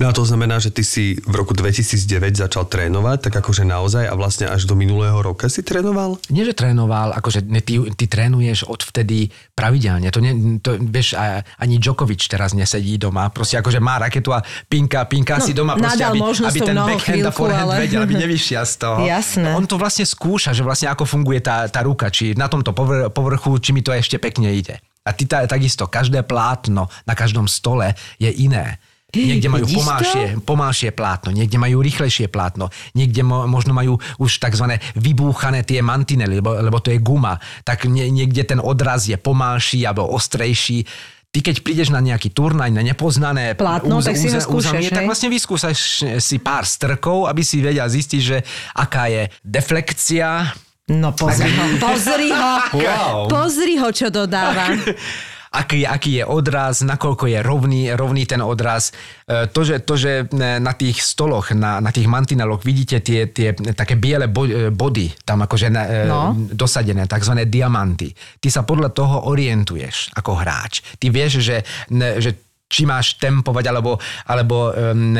No 0.00 0.08
a 0.08 0.16
to 0.16 0.24
znamená, 0.24 0.56
že 0.56 0.72
ty 0.72 0.80
si 0.80 1.20
v 1.20 1.34
roku 1.36 1.52
2009 1.52 2.32
začal 2.32 2.64
trénovať, 2.64 3.28
tak 3.28 3.36
akože 3.36 3.68
naozaj 3.68 4.08
a 4.08 4.16
vlastne 4.16 4.48
až 4.48 4.64
do 4.64 4.72
minulého 4.72 5.20
roka 5.20 5.44
si 5.52 5.60
trénoval? 5.60 6.16
Nie, 6.32 6.48
že 6.48 6.56
trénoval, 6.56 7.12
akože 7.12 7.44
ne, 7.44 7.60
ty, 7.60 7.76
ty 7.92 8.08
trénuješ 8.08 8.64
od 8.64 8.80
vtedy 8.80 9.28
pravidelne. 9.52 10.08
To, 10.08 10.24
ne, 10.24 10.56
to 10.56 10.80
vieš, 10.80 11.20
ani 11.60 11.76
Djokovic 11.76 12.24
teraz 12.24 12.56
nesedí 12.56 12.96
doma. 12.96 13.28
Proste 13.28 13.60
akože 13.60 13.76
má 13.76 14.00
raketu 14.00 14.32
a 14.32 14.40
pinka, 14.66 15.04
pinka 15.04 15.36
No, 15.36 15.44
si 15.44 15.52
doma. 15.52 15.76
Proste, 15.76 16.00
aby, 16.00 16.16
aby 16.24 16.58
ten 16.64 16.76
backhand 16.80 17.20
a 17.20 17.32
forehand 17.36 17.68
ale- 17.68 17.84
vedel, 17.84 18.00
aby 18.00 18.14
nevyšiel 18.16 18.64
z 18.64 18.74
toho. 18.80 19.04
Jasné. 19.04 19.52
On 19.52 19.68
to 19.68 19.76
vlastne 19.76 20.08
skúša, 20.08 20.56
že 20.56 20.64
vlastne 20.64 20.88
ako 20.88 21.04
funguje 21.04 21.44
tá, 21.44 21.68
tá 21.68 21.84
ruka, 21.84 22.08
či 22.08 22.32
na 22.32 22.48
tomto 22.48 22.72
povr- 22.72 23.12
povrchu, 23.12 23.60
či 23.60 23.76
mi 23.76 23.84
to 23.84 23.92
ešte 23.92 24.16
pekne 24.16 24.48
ide. 24.48 24.80
A 25.04 25.12
ty 25.12 25.28
ta, 25.28 25.44
takisto, 25.44 25.84
každé 25.84 26.24
plátno 26.24 26.88
na 27.04 27.12
každom 27.12 27.44
stole 27.44 27.92
je 28.16 28.32
iné. 28.32 28.80
Niekde 29.10 29.48
majú 29.50 29.66
pomalšie, 29.66 30.22
pomalšie 30.46 30.90
plátno, 30.94 31.34
niekde 31.34 31.58
majú 31.58 31.82
rýchlejšie 31.82 32.30
plátno, 32.30 32.70
niekde 32.94 33.26
mo, 33.26 33.44
možno 33.50 33.74
majú 33.74 33.98
už 34.22 34.38
tzv. 34.38 34.78
vybúchané 34.94 35.66
tie 35.66 35.82
mantinely, 35.82 36.38
lebo, 36.38 36.54
lebo 36.54 36.78
to 36.78 36.94
je 36.94 37.02
guma, 37.02 37.42
tak 37.66 37.90
nie, 37.90 38.06
niekde 38.10 38.46
ten 38.46 38.62
odraz 38.62 39.10
je 39.10 39.18
pomalší 39.18 39.82
alebo 39.82 40.06
ostrejší. 40.06 40.86
Ty 41.30 41.46
keď 41.46 41.62
prídeš 41.62 41.94
na 41.94 42.02
nejaký 42.02 42.34
turnaj, 42.34 42.74
na 42.74 42.82
nepoznané 42.82 43.54
Plátno, 43.54 44.02
tak 44.02 44.18
si 44.18 44.26
ho 44.26 44.42
skúšaš, 44.42 44.82
územie, 44.82 44.90
tak 44.90 45.06
vlastne 45.06 45.30
vyskúšaš 45.30 45.78
si 46.18 46.36
pár 46.42 46.66
strkov, 46.66 47.30
aby 47.30 47.46
si 47.46 47.62
vedel 47.62 47.86
zistiť, 47.86 48.20
že 48.22 48.42
aká 48.74 49.06
je 49.06 49.30
deflekcia, 49.46 50.50
No 50.90 51.14
pozri 51.14 51.54
ho, 51.54 51.64
pozri 51.78 52.34
ho. 52.34 52.52
Wow. 52.82 53.30
Pozri 53.30 53.78
ho, 53.78 53.94
čo 53.94 54.10
dodáva. 54.10 54.74
Aký, 55.50 55.82
aký 55.82 56.22
je 56.22 56.24
odraz, 56.24 56.86
nakoľko 56.86 57.26
je 57.26 57.38
rovný, 57.42 57.82
rovný 57.98 58.22
ten 58.26 58.38
odraz. 58.38 58.94
E, 59.26 59.50
To, 59.50 59.60
že, 59.66 59.82
to, 59.82 59.98
že 59.98 60.30
e, 60.30 60.58
na 60.62 60.72
tých 60.78 61.02
stoloch, 61.02 61.50
na, 61.52 61.82
na 61.82 61.90
tých 61.90 62.06
mantineloch 62.06 62.62
vidíte 62.62 63.02
tie, 63.02 63.26
tie 63.26 63.52
také 63.74 63.98
biele 63.98 64.30
e, 64.30 64.70
body, 64.70 65.26
tam 65.26 65.42
akože 65.42 65.68
na, 65.68 65.82
No. 66.06 66.32
dosadené, 66.34 67.10
takzvané 67.10 67.50
diamanty. 67.50 68.14
Ty 68.38 68.48
sa 68.48 68.62
podľa 68.62 68.94
toho 68.94 69.16
orientuješ 69.26 70.14
ako 70.14 70.38
hráč. 70.38 70.86
Ty 71.02 71.10
vieš, 71.10 71.42
že, 71.42 71.66
že 71.90 72.30
či 72.70 72.86
máš 72.86 73.18
tempovať 73.18 73.66
alebo, 73.66 73.98
alebo 74.30 74.70
um, 74.70 75.18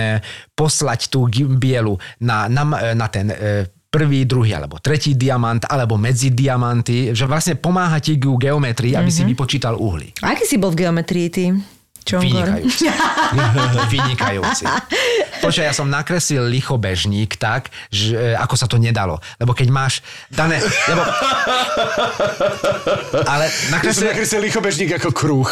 poslať 0.54 1.10
tú 1.10 1.26
bielu 1.58 1.98
na, 2.22 2.46
na, 2.46 2.94
na 2.94 3.06
ten 3.10 3.26
prvý, 3.90 4.22
druhý 4.24 4.54
alebo 4.54 4.78
tretí 4.78 5.18
diamant 5.18 5.66
alebo 5.66 5.98
medzi 5.98 6.30
diamanty, 6.30 7.10
že 7.10 7.26
vlastne 7.26 7.58
pomáha 7.58 7.98
ti 7.98 8.16
k 8.16 8.24
geometrii, 8.24 8.94
aby 8.94 9.10
si 9.10 9.26
vypočítal 9.26 9.74
uhly. 9.74 10.14
A 10.22 10.32
aký 10.32 10.46
si 10.46 10.56
bol 10.56 10.70
v 10.70 10.86
geometrii 10.86 11.28
ty? 11.28 11.44
Čongor? 12.00 12.64
Vynikajúci. 12.64 12.86
Vynikajúci. 13.92 14.64
Počkaj, 15.44 15.64
ja 15.68 15.74
som 15.76 15.86
nakreslil 15.92 16.48
lichobežník 16.48 17.36
tak, 17.36 17.68
že, 17.92 18.16
ako 18.40 18.54
sa 18.56 18.64
to 18.64 18.80
nedalo. 18.80 19.20
Lebo 19.36 19.52
keď 19.52 19.68
máš 19.68 20.00
dané... 20.32 20.64
Lebo, 20.64 21.02
ale 23.28 23.46
Ja 23.46 23.52
som 23.52 23.70
nakreslil, 23.76 24.08
nakreslil 24.16 24.42
lichobežník 24.48 24.90
ako 24.96 25.10
kruh. 25.12 25.48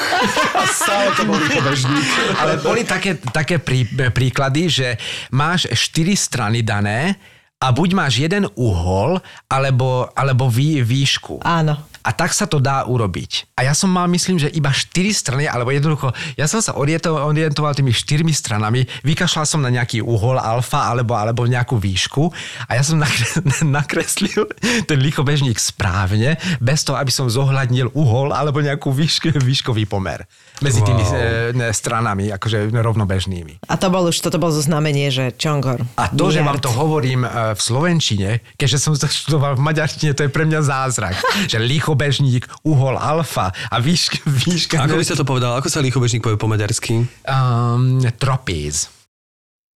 A 0.57 0.65
stále 0.81 1.13
to 1.15 1.29
bol 1.29 1.37
lichobežník. 1.37 2.07
ale 2.41 2.53
boli 2.65 2.83
také, 2.89 3.21
také 3.21 3.61
prí, 3.61 3.85
príklady, 4.11 4.73
že 4.73 4.89
máš 5.29 5.69
štyri 5.69 6.17
strany 6.17 6.65
dané 6.65 7.21
a 7.59 7.75
buď 7.75 7.91
máš 7.91 8.23
jeden 8.23 8.47
uhol, 8.55 9.19
alebo, 9.51 10.07
alebo 10.15 10.47
vý, 10.47 10.79
výšku. 10.87 11.43
Áno. 11.43 11.88
A 12.09 12.17
tak 12.17 12.33
sa 12.33 12.49
to 12.49 12.57
dá 12.57 12.89
urobiť. 12.89 13.53
A 13.53 13.69
ja 13.69 13.77
som 13.77 13.93
mal, 13.93 14.09
myslím, 14.09 14.41
že 14.41 14.49
iba 14.49 14.73
4 14.73 14.89
strany, 15.13 15.45
alebo 15.45 15.69
jednoducho, 15.69 16.09
ja 16.41 16.49
som 16.49 16.65
sa 16.65 16.73
orientoval, 16.81 17.29
orientoval 17.29 17.77
tými 17.77 17.93
štyrmi 17.93 18.33
stranami, 18.33 18.89
vykašľal 19.05 19.45
som 19.45 19.61
na 19.61 19.69
nejaký 19.69 20.01
uhol 20.01 20.41
alfa 20.41 20.89
alebo, 20.89 21.13
alebo 21.13 21.45
nejakú 21.45 21.77
výšku 21.77 22.33
a 22.65 22.73
ja 22.73 22.81
som 22.81 22.97
nakre- 22.97 23.45
nakreslil 23.69 24.49
ten 24.89 24.99
lichobežník 25.05 25.61
správne, 25.61 26.41
bez 26.65 26.81
toho, 26.89 26.97
aby 26.97 27.13
som 27.13 27.29
zohľadnil 27.29 27.93
uhol 27.93 28.33
alebo 28.33 28.65
nejakú 28.65 28.89
výšk, 28.89 29.37
výškový 29.37 29.85
pomer 29.85 30.25
medzi 30.59 30.83
tými 30.83 31.05
Wow. 31.09 31.55
e, 31.55 31.71
stranami, 31.71 32.35
akože 32.35 32.75
rovnobežnými. 32.75 33.63
A 33.71 33.75
to 33.79 33.89
bol 33.89 34.11
už, 34.11 34.19
toto 34.19 34.43
bol 34.43 34.51
zo 34.51 34.59
znamenie, 34.59 35.07
že 35.09 35.31
Čongor. 35.39 35.87
A 35.95 36.11
to, 36.11 36.35
že 36.35 36.43
vám 36.43 36.59
to 36.59 36.69
hovorím 36.75 37.23
e, 37.23 37.55
v 37.55 37.61
Slovenčine, 37.63 38.31
keďže 38.59 38.79
som 38.83 38.93
to 38.99 39.07
študoval 39.07 39.55
v 39.55 39.63
maďarštine, 39.63 40.19
to 40.19 40.27
je 40.27 40.31
pre 40.35 40.45
mňa 40.45 40.61
zázrak. 40.61 41.15
že 41.47 41.63
lichobežník, 41.99 42.47
uhol 42.63 42.95
alfa 42.95 43.51
a 43.51 43.77
výška... 43.77 44.23
výška 44.47 44.79
Ako 44.81 44.95
by 44.95 45.05
sa 45.05 45.19
to 45.19 45.27
povedal? 45.27 45.59
Ako 45.59 45.67
sa 45.67 45.83
lichobežník 45.83 46.23
povie 46.23 46.39
po 46.39 46.47
maďarsky? 46.47 47.03
Um, 47.27 47.99
trapéz. 48.15 48.87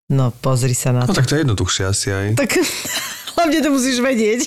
No 0.07 0.31
pozri 0.31 0.71
sa 0.73 0.93
na 0.93 1.03
No 1.03 1.11
to. 1.11 1.19
tak 1.19 1.27
to 1.27 1.35
je 1.35 1.43
jednoduchšie 1.43 1.83
asi 1.85 2.09
aj. 2.09 2.27
Tak 2.37 2.51
hlavne 3.35 3.59
to 3.59 3.71
musíš 3.73 3.99
vedieť. 3.99 4.41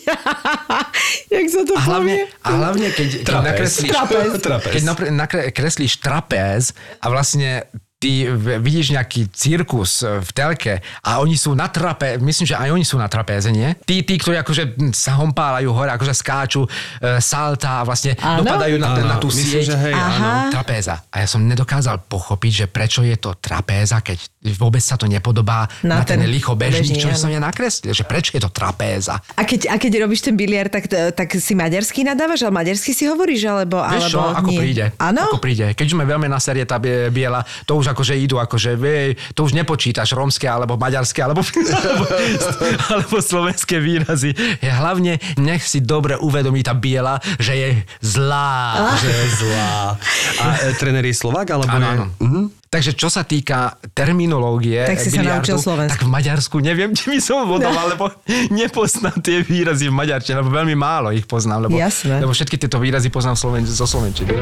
Jak 1.36 1.46
sa 1.50 1.62
to 1.66 1.74
A 1.74 1.82
hlavne, 1.84 2.16
povie? 2.24 2.46
a 2.46 2.50
hlavne 2.54 2.88
keď, 2.88 3.10
keď 3.26 3.36
nakreslíš. 3.44 3.92
Trapéz. 3.92 4.72
keď 4.72 4.84
napr- 4.86 5.10
nakre- 5.12 5.48
kreslíš 5.52 5.94
trapéz 6.00 6.72
a 7.02 7.10
vlastne 7.10 7.66
ty 8.06 8.30
vidíš 8.62 8.94
nejaký 8.94 9.34
cirkus 9.34 10.00
e, 10.00 10.22
v 10.22 10.30
telke 10.30 10.74
a 11.02 11.18
oni 11.18 11.34
sú 11.34 11.52
na 11.52 11.66
trape, 11.66 12.22
myslím, 12.22 12.46
že 12.46 12.54
aj 12.54 12.70
oni 12.70 12.86
sú 12.86 13.02
na 13.02 13.10
trapéze, 13.10 13.50
nie? 13.50 13.74
Tí, 13.82 14.06
tí 14.06 14.14
ktorí 14.16 14.38
akože 14.38 14.94
sa 14.94 15.18
hompálajú 15.18 15.74
hore, 15.74 15.90
akože 15.90 16.14
skáču, 16.14 16.62
e, 16.62 17.18
salta 17.18 17.82
a 17.82 17.84
vlastne 17.84 18.14
Áno. 18.16 18.46
dopadajú 18.46 18.78
na, 18.78 18.94
Áno, 18.94 19.08
na 19.08 19.18
tú 19.18 19.34
myslím, 19.34 19.42
sieť. 19.58 19.66
že 19.66 19.78
hej, 19.82 19.96
Aha. 19.98 20.14
áno. 20.46 20.54
Trapéza. 20.54 21.02
A 21.10 21.16
ja 21.18 21.28
som 21.28 21.42
nedokázal 21.42 22.06
pochopiť, 22.06 22.52
že 22.54 22.66
prečo 22.70 23.02
je 23.02 23.18
to 23.18 23.34
trapéza, 23.34 23.98
keď 24.00 24.22
vôbec 24.54 24.80
sa 24.80 24.94
to 24.94 25.10
nepodobá 25.10 25.66
Na 25.82 25.98
na, 25.98 26.06
ten, 26.06 26.22
ten 26.22 26.30
lichobežník, 26.30 26.94
bežný, 26.94 27.02
čo 27.02 27.10
áno. 27.10 27.18
som 27.18 27.30
ja 27.34 27.42
nakreslil, 27.42 27.90
že 27.90 28.06
prečo 28.06 28.30
je 28.32 28.42
to 28.44 28.54
trapéza. 28.54 29.18
A 29.34 29.42
keď, 29.42 29.74
a 29.74 29.82
keď 29.82 30.06
robíš 30.06 30.22
ten 30.22 30.38
biliard, 30.38 30.70
tak, 30.70 30.86
tak 30.92 31.34
si 31.34 31.58
maďarský 31.58 32.06
nadávaš, 32.06 32.46
ale 32.46 32.54
maďarsky 32.54 32.94
si 32.94 33.10
hovoríš, 33.10 33.50
alebo, 33.50 33.82
Vieš 33.82 34.14
čo, 34.14 34.22
alebo 34.22 34.38
ako 34.38 34.50
nie? 34.52 34.60
príde. 34.60 34.86
Áno? 35.00 35.22
Ako 35.26 35.42
príde. 35.42 35.74
Keď 35.74 35.86
už 35.88 35.96
sme 35.96 36.06
veľmi 36.06 36.28
na 36.28 36.38
série 36.38 36.62
tá 36.62 36.78
bie- 36.78 37.10
biela, 37.10 37.42
to 37.66 37.74
už 37.74 37.95
akože 37.96 38.14
idú, 38.14 38.36
akože 38.38 38.76
viej, 38.76 39.16
to 39.32 39.48
už 39.48 39.56
nepočítaš 39.56 40.12
rómske, 40.12 40.44
alebo 40.44 40.76
maďarské, 40.76 41.24
alebo, 41.24 41.40
alebo, 41.40 42.04
alebo 42.92 43.16
slovenské 43.18 43.80
výrazy. 43.80 44.36
Je 44.60 44.68
hlavne 44.68 45.16
nech 45.40 45.64
si 45.64 45.80
dobre 45.80 46.20
uvedomí 46.20 46.60
tá 46.60 46.76
biela, 46.76 47.18
že 47.40 47.56
je 47.56 47.70
zlá. 48.04 48.76
Že 49.02 49.08
je 49.08 49.28
zlá. 49.40 49.96
A 50.36 50.46
e, 50.66 50.76
tréner 50.76 51.06
je 51.06 51.16
Slovák, 51.16 51.48
alebo 51.48 51.72
Áno, 51.72 51.86
je... 51.86 51.92
áno. 51.96 52.06
Takže 52.66 52.92
čo 52.92 53.08
sa 53.08 53.24
týka 53.24 53.80
terminológie 53.96 54.84
Tak 54.84 55.00
si 55.00 55.08
sa 55.08 55.24
biliardu, 55.24 55.40
naučil 55.40 55.58
slovensky. 55.64 55.96
tak 55.96 56.02
v 56.04 56.12
Maďarsku 56.12 56.56
neviem, 56.60 56.92
či 56.92 57.08
by 57.08 57.20
som 57.24 57.48
bodoval, 57.48 57.86
lebo 57.96 58.12
nepoznám 58.52 59.16
tie 59.24 59.40
výrazy 59.40 59.88
v 59.88 59.96
maďarčine, 59.96 60.44
lebo 60.44 60.52
veľmi 60.52 60.76
málo 60.76 61.16
ich 61.16 61.24
poznám, 61.24 61.72
lebo, 61.72 61.80
Jasné. 61.80 62.20
lebo 62.20 62.36
všetky 62.36 62.60
tieto 62.60 62.76
výrazy 62.76 63.08
poznám 63.08 63.40
Sloven- 63.40 63.64
zo 63.64 63.88
Slovenčiny. 63.88 64.34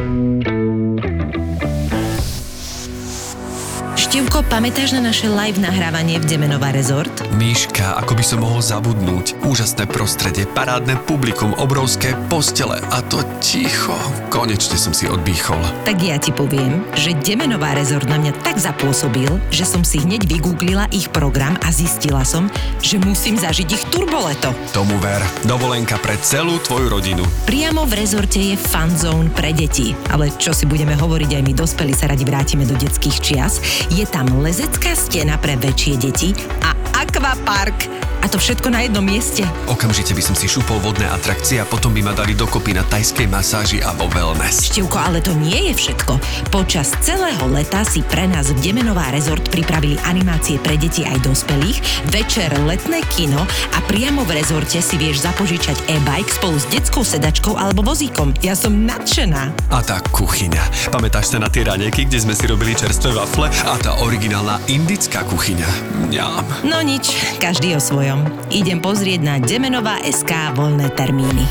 Števko, 4.13 4.45
pamätáš 4.45 4.93
na 4.93 5.09
naše 5.09 5.25
live 5.25 5.57
nahrávanie 5.57 6.21
v 6.21 6.29
Demenová 6.29 6.69
rezort? 6.69 7.09
Míška, 7.33 7.97
ako 7.97 8.13
by 8.13 8.21
som 8.21 8.45
mohol 8.45 8.61
zabudnúť. 8.61 9.41
Úžasné 9.41 9.89
prostredie, 9.89 10.45
parádne 10.45 11.01
publikum, 11.09 11.57
obrovské 11.57 12.13
postele 12.29 12.77
a 12.93 13.01
to 13.09 13.25
ticho. 13.41 13.97
Konečne 14.29 14.77
som 14.77 14.93
si 14.93 15.09
odbýchol. 15.09 15.57
Tak 15.81 15.97
ja 15.97 16.21
ti 16.21 16.29
poviem, 16.29 16.85
že 16.93 17.17
Demenová 17.25 17.73
rezort 17.73 18.05
na 18.05 18.21
mňa 18.21 18.37
tak 18.45 18.61
zapôsobil, 18.61 19.33
že 19.49 19.65
som 19.65 19.81
si 19.81 19.97
hneď 20.05 20.29
vygooglila 20.29 20.93
ich 20.93 21.09
program 21.09 21.57
a 21.65 21.73
zistila 21.73 22.21
som, 22.21 22.53
že 22.85 23.01
musím 23.01 23.41
zažiť 23.41 23.65
ich 23.65 23.81
turboleto. 23.89 24.53
Tomu 24.77 24.93
ver. 25.01 25.25
Dovolenka 25.41 25.97
pre 25.97 26.21
celú 26.21 26.61
tvoju 26.61 26.85
rodinu. 26.85 27.25
Priamo 27.49 27.89
v 27.89 27.97
rezorte 27.97 28.37
je 28.37 28.61
fan 28.61 28.93
zone 28.93 29.33
pre 29.33 29.57
deti. 29.57 29.97
Ale 30.13 30.29
čo 30.37 30.53
si 30.53 30.69
budeme 30.69 30.93
hovoriť, 30.93 31.33
aj 31.33 31.43
my 31.49 31.53
dospelí 31.57 31.97
sa 31.97 32.13
radi 32.13 32.21
vrátime 32.21 32.69
do 32.69 32.77
detských 32.77 33.17
čias. 33.17 33.57
Je 33.89 34.02
tam 34.09 34.43
lezecká 34.43 34.95
stena 34.95 35.39
pre 35.39 35.55
väčšie 35.55 35.93
deti 35.95 36.29
a 36.63 36.75
akvapark. 36.99 38.02
A 38.23 38.31
to 38.31 38.39
všetko 38.39 38.71
na 38.71 38.87
jednom 38.87 39.03
mieste. 39.03 39.43
Okamžite 39.67 40.15
by 40.15 40.23
som 40.23 40.31
si 40.31 40.47
šupol 40.47 40.79
vodné 40.79 41.11
atrakcie 41.11 41.59
a 41.59 41.67
potom 41.67 41.91
by 41.91 42.07
ma 42.07 42.15
dali 42.15 42.31
dokopy 42.31 42.71
na 42.71 42.87
tajskej 42.87 43.27
masáži 43.27 43.83
a 43.83 43.91
vo 43.99 44.07
wellness. 44.07 44.71
Števko, 44.71 44.95
ale 44.95 45.19
to 45.19 45.35
nie 45.35 45.67
je 45.67 45.73
všetko. 45.75 46.15
Počas 46.47 46.95
celého 47.03 47.43
leta 47.51 47.83
si 47.83 47.99
pre 47.99 48.23
nás 48.23 48.47
v 48.55 48.63
Demenová 48.63 49.11
rezort 49.11 49.43
pripravili 49.51 49.99
animácie 50.07 50.55
pre 50.63 50.79
deti 50.79 51.03
aj 51.03 51.19
dospelých, 51.19 51.83
večer 52.15 52.47
letné 52.63 53.03
kino 53.11 53.43
a 53.75 53.77
priamo 53.91 54.23
v 54.23 54.39
rezorte 54.39 54.79
si 54.79 54.95
vieš 54.95 55.27
zapožičať 55.27 55.91
e-bike 55.91 56.31
spolu 56.31 56.55
s 56.55 56.65
detskou 56.71 57.03
sedačkou 57.03 57.59
alebo 57.59 57.83
vozíkom. 57.83 58.31
Ja 58.39 58.55
som 58.55 58.87
nadšená. 58.87 59.51
A 59.67 59.83
tá 59.83 59.99
kuchyňa. 59.99 60.93
Pamätáš 60.95 61.35
sa 61.35 61.43
na 61.43 61.51
tie 61.51 61.67
ranieky, 61.67 62.07
kde 62.07 62.23
sme 62.23 62.31
si 62.31 62.47
robili 62.47 62.71
čerstvé 62.71 63.11
wafle? 63.11 63.51
A 63.67 63.75
tá 63.83 63.99
originálna 63.99 64.63
indická 64.71 65.27
kuchyňa. 65.27 65.67
Mňam. 66.07 66.63
No 66.63 66.79
nič, 66.79 67.11
každý 67.43 67.75
o 67.75 67.81
svojom. 67.83 68.12
Idem 68.53 68.77
pozrieť 68.77 69.21
na 69.25 69.35
Demenová 69.41 69.97
SK 70.05 70.53
voľné 70.53 70.93
termíny. 70.93 71.45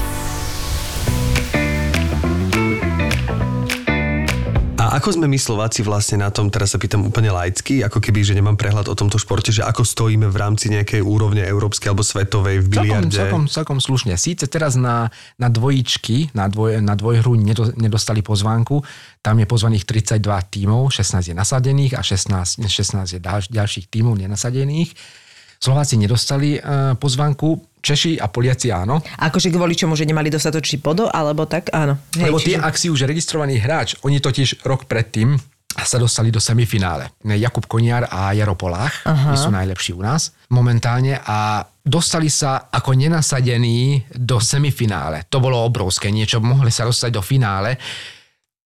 A 4.78 4.98
ako 4.98 5.14
sme 5.18 5.26
my 5.30 5.38
Slováci 5.38 5.82
vlastne 5.86 6.22
na 6.22 6.30
tom, 6.34 6.50
teraz 6.50 6.74
sa 6.74 6.78
pýtam 6.78 7.06
úplne 7.06 7.30
laicky, 7.30 7.82
ako 7.86 8.02
keby, 8.02 8.26
že 8.26 8.34
nemám 8.38 8.58
prehľad 8.58 8.90
o 8.90 8.98
tomto 8.98 9.18
športe, 9.18 9.54
že 9.54 9.62
ako 9.62 9.86
stojíme 9.86 10.26
v 10.30 10.36
rámci 10.36 10.70
nejakej 10.70 11.02
úrovne 11.02 11.42
európskej 11.46 11.90
alebo 11.90 12.06
svetovej 12.06 12.62
v 12.62 12.66
Celkom, 12.66 12.82
biliarde? 12.82 13.14
celkom, 13.14 13.42
celkom 13.46 13.78
slušne. 13.78 14.14
Síce 14.18 14.50
teraz 14.50 14.74
na, 14.74 15.10
na 15.38 15.50
dvojičky, 15.50 16.34
na, 16.34 16.50
dvoj, 16.50 16.82
na 16.82 16.98
dvojhru 16.98 17.38
nedo, 17.38 17.70
nedostali 17.78 18.22
pozvánku. 18.26 18.82
Tam 19.22 19.38
je 19.38 19.46
pozvaných 19.46 19.86
32 19.86 20.18
tímov, 20.50 20.90
16 20.90 21.30
je 21.30 21.34
nasadených 21.34 21.94
a 21.94 22.02
16, 22.02 22.66
16 22.66 23.16
je 23.16 23.20
ďalš, 23.22 23.50
ďalších 23.54 23.86
tímov 23.86 24.18
nenasadených. 24.18 25.21
Slováci 25.62 25.94
nedostali 25.94 26.58
uh, 26.58 26.98
pozvánku, 26.98 27.62
Češi 27.78 28.18
a 28.18 28.26
Poliaci 28.26 28.74
áno. 28.74 28.98
Akože 28.98 29.50
kvôli 29.54 29.78
čomu, 29.78 29.94
že 29.94 30.06
nemali 30.06 30.26
dostatočný 30.26 30.82
podo, 30.82 31.06
alebo 31.06 31.46
tak, 31.46 31.70
áno. 31.70 31.98
Hej, 32.18 32.30
Lebo 32.30 32.38
tie, 32.42 32.58
čiže- 32.58 32.66
ak 32.66 32.74
si 32.74 32.86
už 32.90 33.06
registrovaný 33.06 33.62
hráč, 33.62 33.94
oni 34.02 34.18
totiž 34.18 34.66
rok 34.66 34.90
predtým 34.90 35.38
sa 35.72 35.96
dostali 35.96 36.28
do 36.28 36.36
semifinále. 36.36 37.16
Jakub 37.24 37.64
Koniar 37.64 38.04
a 38.10 38.36
Jaro 38.36 38.52
Polách, 38.58 39.08
Aha. 39.08 39.32
sú 39.40 39.48
najlepší 39.48 39.96
u 39.96 40.04
nás 40.04 40.36
momentálne 40.52 41.16
a 41.16 41.64
dostali 41.80 42.28
sa 42.28 42.68
ako 42.68 42.92
nenasadení 42.92 44.04
do 44.12 44.36
semifinále. 44.36 45.24
To 45.32 45.40
bolo 45.40 45.64
obrovské 45.64 46.12
niečo, 46.12 46.44
mohli 46.44 46.68
sa 46.68 46.84
dostať 46.84 47.10
do 47.10 47.24
finále 47.24 47.80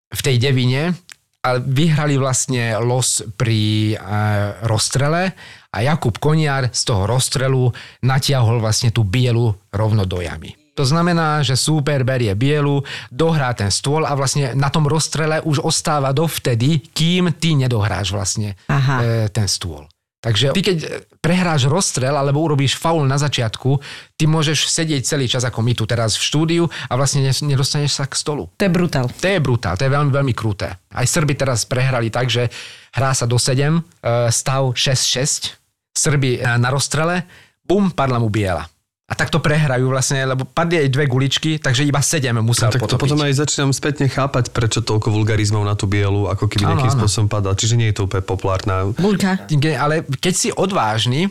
v 0.09 0.21
tej 0.21 0.41
devine 0.41 0.97
a 1.45 1.61
vyhrali 1.61 2.17
vlastne 2.17 2.73
los 2.81 3.21
pri 3.37 3.93
e, 3.93 3.95
rozstrele 4.65 5.37
a 5.75 5.83
Jakub 5.83 6.15
Koniar 6.15 6.71
z 6.71 6.81
toho 6.87 7.03
rozstrelu 7.03 7.75
natiahol 7.99 8.63
vlastne 8.63 8.95
tú 8.95 9.03
bielu 9.03 9.51
rovno 9.75 10.07
do 10.07 10.23
jamy. 10.23 10.55
To 10.75 10.83
znamená, 10.83 11.39
že 11.39 11.55
súper 11.55 12.03
berie 12.03 12.35
bielu, 12.35 12.83
dohrá 13.07 13.55
ten 13.55 13.71
stôl 13.71 14.03
a 14.03 14.11
vlastne 14.11 14.51
na 14.55 14.67
tom 14.67 14.83
rozstrele 14.87 15.39
už 15.43 15.63
ostáva 15.63 16.11
dovtedy, 16.11 16.83
kým 16.91 17.31
ty 17.39 17.55
nedohráš 17.55 18.11
vlastne 18.11 18.59
Aha. 18.67 18.95
e, 18.99 19.31
ten 19.31 19.47
stôl. 19.47 19.87
Takže 20.19 20.57
ty 20.57 20.65
keď 20.65 20.77
prehráš 21.21 21.69
rozstrel 21.69 22.17
alebo 22.17 22.41
urobíš 22.41 22.81
faul 22.81 23.05
na 23.05 23.15
začiatku, 23.15 23.77
ty 24.17 24.25
môžeš 24.25 24.73
sedieť 24.73 25.05
celý 25.05 25.29
čas 25.29 25.45
ako 25.45 25.61
my 25.61 25.77
tu 25.77 25.85
teraz 25.85 26.17
v 26.17 26.25
štúdiu 26.25 26.63
a 26.65 26.93
vlastne 26.97 27.21
nedostaneš 27.21 28.01
sa 28.01 28.09
k 28.09 28.17
stolu. 28.17 28.49
To 28.57 28.65
je 28.65 28.71
brutál. 28.73 29.05
To 29.05 29.27
je 29.29 29.37
brutál, 29.37 29.77
to 29.77 29.85
je 29.85 29.93
veľmi, 29.93 30.09
veľmi 30.09 30.33
kruté. 30.33 30.81
Aj 30.89 31.05
Srby 31.05 31.37
teraz 31.37 31.69
prehrali 31.69 32.09
tak, 32.09 32.33
že 32.33 32.49
hrá 32.97 33.13
sa 33.13 33.29
do 33.29 33.37
7, 33.37 33.79
e, 33.79 33.81
stav 34.33 34.73
6-6, 34.73 35.64
Srby 35.95 36.43
e, 36.43 36.59
na 36.59 36.69
rozstrele, 36.69 37.23
bum, 37.63 37.89
padla 37.89 38.19
mu 38.19 38.27
biela. 38.27 38.67
A 39.05 39.13
takto 39.13 39.37
prehrajú 39.37 39.85
vlastne, 39.93 40.25
lebo 40.25 40.49
padli 40.49 40.81
aj 40.81 40.89
dve 40.89 41.05
guličky, 41.05 41.61
takže 41.61 41.85
iba 41.85 42.01
7 42.01 42.33
musel 42.41 42.73
tak 42.73 42.81
to 42.81 42.89
potopiť. 42.89 43.01
potom 43.05 43.21
aj 43.21 43.37
začínam 43.37 43.69
spätne 43.69 44.09
chápať, 44.09 44.49
prečo 44.49 44.81
toľko 44.81 45.13
vulgarizmov 45.13 45.61
na 45.61 45.77
tú 45.77 45.85
bielu, 45.85 46.25
ako 46.25 46.49
keby 46.49 46.65
Áno, 46.65 46.69
nejakým 46.73 46.93
spôsobom 46.97 47.29
padal. 47.29 47.53
Čiže 47.53 47.77
nie 47.77 47.93
je 47.93 48.01
to 48.01 48.09
úplne 48.09 48.25
populárna. 48.25 48.89
Bulka. 48.97 49.45
Ale 49.77 50.09
keď 50.09 50.33
si 50.33 50.49
odvážny, 50.49 51.29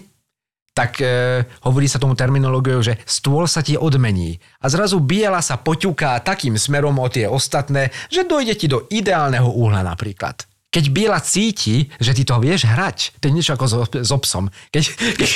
tak 0.70 1.02
e, 1.02 1.42
hovorí 1.66 1.90
sa 1.90 2.02
tomu 2.02 2.18
terminológiou, 2.18 2.82
že 2.82 2.98
stôl 3.06 3.46
sa 3.50 3.62
ti 3.62 3.74
odmení. 3.74 4.38
A 4.58 4.70
zrazu 4.70 4.98
biela 4.98 5.38
sa 5.38 5.58
poťuká 5.58 6.18
takým 6.22 6.58
smerom 6.58 6.98
o 6.98 7.06
tie 7.10 7.30
ostatné, 7.30 7.90
že 8.06 8.22
dojde 8.22 8.54
ti 8.58 8.66
do 8.66 8.86
ideálneho 8.90 9.50
uhla 9.50 9.82
napríklad. 9.82 10.46
Keď 10.75 10.85
biela 10.91 11.22
cíti, 11.22 11.87
že 12.03 12.11
ty 12.11 12.27
to 12.27 12.35
vieš 12.43 12.66
hrať, 12.66 13.14
to 13.22 13.31
je 13.31 13.33
niečo 13.39 13.55
ako 13.55 13.66
so, 13.70 13.79
so 13.87 14.18
psom. 14.27 14.51
Keď, 14.75 14.85
keď 15.14 15.29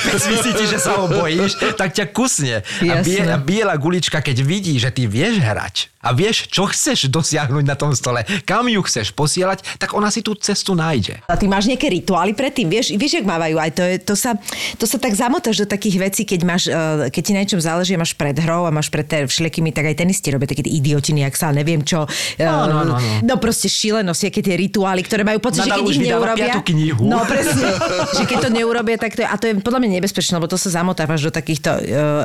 cíti, 0.43 0.65
že 0.67 0.83
sa 0.83 0.99
ho 0.99 1.07
bojíš, 1.07 1.79
tak 1.79 1.95
ťa 1.95 2.11
kusne. 2.11 2.67
A, 2.83 2.99
Jasné. 2.99 3.31
a 3.31 3.39
biela 3.39 3.79
gulička, 3.79 4.19
keď 4.19 4.43
vidí, 4.43 4.75
že 4.83 4.91
ty 4.91 5.07
vieš 5.07 5.39
hrať 5.39 5.95
a 5.99 6.15
vieš, 6.15 6.47
čo 6.47 6.71
chceš 6.71 7.11
dosiahnuť 7.11 7.65
na 7.67 7.75
tom 7.75 7.91
stole, 7.91 8.23
kam 8.47 8.71
ju 8.71 8.79
chceš 8.87 9.11
posielať, 9.11 9.83
tak 9.83 9.99
ona 9.99 10.09
si 10.09 10.23
tú 10.23 10.39
cestu 10.39 10.79
nájde. 10.79 11.19
A 11.27 11.35
ty 11.35 11.51
máš 11.51 11.67
nejaké 11.67 11.91
rituály 11.91 12.39
predtým, 12.39 12.71
vieš, 12.71 12.95
vieš, 12.95 13.19
jak 13.19 13.27
mávajú, 13.27 13.59
aj 13.59 13.71
to, 13.75 13.83
je, 13.83 13.97
to, 13.99 14.15
sa, 14.15 14.39
to 14.79 14.87
sa 14.87 14.97
tak 15.03 15.19
zamotáš 15.19 15.59
do 15.59 15.67
takých 15.67 15.97
vecí, 15.99 16.23
keď 16.23 16.41
máš, 16.47 16.63
eh, 16.71 17.11
keď 17.11 17.23
ti 17.23 17.33
na 17.35 17.41
niečom 17.43 17.59
záleží 17.59 17.93
a 17.95 18.01
máš 18.01 18.15
pred 18.15 18.39
hrou 18.39 18.65
a 18.65 18.71
máš 18.71 18.95
pred 18.95 19.07
všelijakými, 19.27 19.75
tak 19.75 19.91
aj 19.91 19.99
tenisti 19.99 20.31
robia 20.31 20.47
také 20.47 20.63
idiotiny, 20.63 21.27
jak 21.27 21.35
sa 21.35 21.51
neviem 21.51 21.83
čo. 21.83 22.07
eh, 22.39 22.47
Áno, 22.47 22.79
áno, 22.87 22.95
áno. 22.95 23.09
No 23.27 23.35
proste 23.43 23.67
šílenosti, 23.67 24.31
aké 24.31 24.39
tie 24.39 24.55
rituály, 24.55 25.03
ktoré 25.03 25.27
majú 25.27 25.43
pocit, 25.43 25.67
že 25.67 25.75
keď 25.75 25.83
ich 25.83 25.99
neurobia... 25.99 26.55
knihu. 26.63 27.03
No 27.11 27.27
presne, 27.27 27.75
že 28.15 28.23
keď 28.23 28.47
to 28.47 28.51
neurobia, 28.55 28.97
tak 29.01 29.19
to 29.19 29.27
je, 29.27 29.29
a 29.29 29.35
to 29.35 29.51
je 29.51 29.55
podľa 29.59 29.83
mňa 29.83 29.91
nebezpečné, 29.99 30.39
lebo 30.39 30.47
to 30.47 30.55
sa 30.55 30.71
zamotávaš 30.71 31.27
do 31.27 31.33
takýchto 31.35 31.71
uh, 31.75 31.81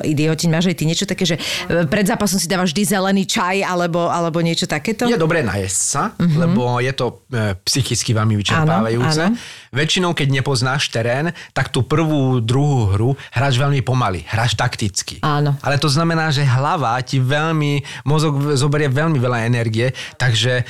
idiotín. 0.05 0.53
Máš 0.53 0.69
aj 0.69 0.77
ty 0.77 0.83
niečo 0.85 1.05
také, 1.09 1.25
že 1.25 1.35
pred 1.89 2.05
zápasom 2.05 2.37
si 2.37 2.45
dávaš 2.45 2.75
vždy 2.75 2.83
zelený 2.85 3.23
čaj 3.25 3.63
alebo, 3.73 4.07
alebo 4.07 4.37
niečo 4.39 4.69
takéto? 4.69 5.09
Je 5.09 5.17
dobré 5.17 5.41
najesť 5.41 5.79
sa, 5.81 6.03
mm-hmm. 6.13 6.37
lebo 6.37 6.77
je 6.77 6.93
to 6.93 7.05
e, 7.33 7.57
psychicky 7.65 8.13
veľmi 8.13 8.37
vyčerpávajúce. 8.37 9.21
Áno, 9.25 9.33
áno. 9.33 9.73
Väčšinou, 9.73 10.13
keď 10.13 10.27
nepoznáš 10.29 10.93
terén, 10.93 11.33
tak 11.51 11.73
tú 11.73 11.81
prvú, 11.81 12.37
druhú 12.37 12.93
hru 12.93 13.09
hráš 13.33 13.57
veľmi 13.57 13.81
pomaly, 13.81 14.21
hráš 14.29 14.53
takticky. 14.53 15.17
Áno. 15.25 15.57
Ale 15.65 15.81
to 15.81 15.89
znamená, 15.89 16.29
že 16.29 16.45
hlava 16.45 16.93
ti 17.01 17.17
veľmi, 17.17 18.05
mozog 18.05 18.53
zoberie 18.53 18.87
veľmi 18.87 19.17
veľa 19.17 19.49
energie, 19.49 19.89
takže 20.21 20.63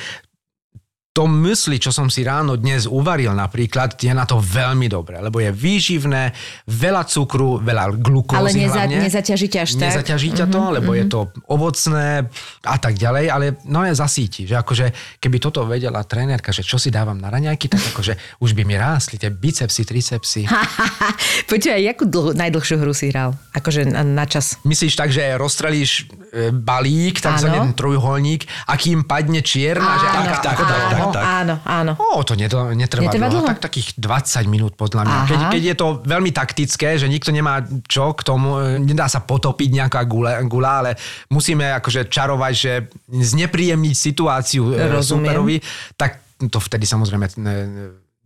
to 1.14 1.30
mysli, 1.30 1.78
čo 1.78 1.94
som 1.94 2.10
si 2.10 2.26
ráno 2.26 2.58
dnes 2.58 2.90
uvaril 2.90 3.30
napríklad, 3.38 3.94
je 3.94 4.10
na 4.10 4.26
to 4.26 4.42
veľmi 4.42 4.90
dobré, 4.90 5.22
lebo 5.22 5.38
je 5.38 5.54
výživné, 5.54 6.34
veľa 6.66 7.06
cukru, 7.06 7.62
veľa 7.62 7.94
glukózy 8.02 8.34
Ale 8.34 8.50
neza- 8.50 8.82
hlavne. 8.82 8.98
nezaťaží 8.98 9.46
ťa 9.46 9.60
až 9.62 9.70
tak? 9.78 9.94
Nezaťaží 9.94 10.34
ťa 10.34 10.46
to, 10.50 10.62
lebo 10.74 10.90
je 10.90 11.06
to 11.06 11.30
ovocné 11.46 12.26
a 12.66 12.76
tak 12.82 12.98
ďalej, 12.98 13.30
ale 13.30 13.46
no 13.62 13.86
je 13.86 13.94
zasíti, 13.94 14.42
že 14.42 14.58
akože 14.58 14.90
keby 15.22 15.38
toto 15.38 15.62
vedela 15.62 16.02
trénerka, 16.02 16.50
že 16.50 16.66
čo 16.66 16.82
si 16.82 16.90
dávam 16.90 17.14
na 17.14 17.30
raňajky, 17.30 17.70
tak 17.70 17.94
akože 17.94 18.42
už 18.42 18.50
by 18.58 18.66
mi 18.66 18.74
rástli 18.74 19.14
tie 19.14 19.30
bicepsy, 19.30 19.86
tricepsy. 19.86 20.50
Počúvaj, 21.50 21.94
jakú 21.94 22.10
dlhú, 22.10 22.34
najdlhšiu 22.34 22.82
hru 22.82 22.90
si 22.90 23.14
hral? 23.14 23.38
Akože 23.54 23.86
na, 23.86 24.02
na 24.02 24.26
čas. 24.26 24.58
Myslíš 24.66 24.98
tak, 24.98 25.14
že 25.14 25.38
rozstrelíš 25.38 26.10
e, 26.10 26.23
balík, 26.50 27.22
takzvaný 27.22 27.72
trojuholník 27.78 28.46
a 28.66 28.74
kým 28.74 29.06
padne 29.06 29.40
čierna, 29.40 29.98
že 29.98 30.06
Áno, 30.08 30.14
tak, 30.14 30.40
tak, 30.42 30.56
áno, 30.58 30.66
tak, 30.66 30.80
tak, 30.82 30.94
áno, 30.94 31.12
tak. 31.12 31.24
áno, 31.24 31.54
áno. 31.62 31.92
Ó, 31.98 32.20
to 32.26 32.34
netrvá, 32.34 32.74
Netrvá 32.74 33.30
dlho, 33.30 33.42
dlho? 33.42 33.48
tak 33.48 33.58
takých 33.62 33.94
20 33.96 34.46
minút 34.50 34.72
podľa 34.74 35.02
mňa. 35.06 35.16
Aha. 35.16 35.28
Keď, 35.30 35.40
keď 35.54 35.62
je 35.62 35.76
to 35.78 35.86
veľmi 36.02 36.30
taktické, 36.34 36.88
že 36.98 37.06
nikto 37.06 37.30
nemá 37.30 37.62
čo 37.86 38.12
k 38.12 38.20
tomu, 38.26 38.58
e, 38.58 38.82
nedá 38.82 39.06
sa 39.06 39.22
potopiť 39.22 39.68
nejaká 39.70 40.00
gula, 40.04 40.42
gula 40.44 40.82
ale 40.84 40.90
musíme 41.30 41.70
akože 41.78 42.10
čarovať, 42.10 42.52
že 42.54 42.72
znepríjemniť 43.08 43.94
situáciu 43.94 44.74
e, 44.74 45.00
Rozumiem. 45.00 45.30
superovi, 45.30 45.56
tak 45.94 46.20
to 46.50 46.58
vtedy 46.58 46.84
samozrejme 46.84 47.26
e, 47.26 47.32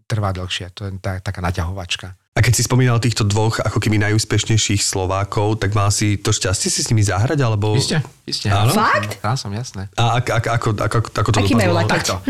trvá 0.08 0.32
dlhšie. 0.32 0.72
To 0.74 0.88
je 0.88 0.96
tá, 0.98 1.20
taká 1.20 1.44
naťahovačka. 1.44 2.16
A 2.38 2.42
keď 2.42 2.54
si 2.54 2.62
spomínal 2.62 3.02
týchto 3.02 3.26
dvoch 3.26 3.58
ako 3.58 3.82
keby 3.82 3.98
najúspešnejších 3.98 4.78
Slovákov, 4.78 5.58
tak 5.58 5.74
mal 5.74 5.90
si 5.90 6.14
to 6.14 6.30
šťastie 6.30 6.70
si 6.70 6.86
s 6.86 6.88
nimi 6.94 7.02
zahrať, 7.02 7.34
alebo... 7.42 7.74
Isté, 7.74 7.98
isté. 8.30 8.46
Áno? 8.46 8.70
Fakt? 8.70 9.18
Dá 9.18 9.34
som, 9.34 9.50
jasné. 9.50 9.90
A 9.98 10.22
ak, 10.22 10.30
ak, 10.30 10.44
ako, 10.46 10.68
ako, 10.78 10.98
ako 11.18 11.30
to 11.34 11.38
Aký 11.42 11.58
majú? 11.58 11.74
Takto. 11.90 12.22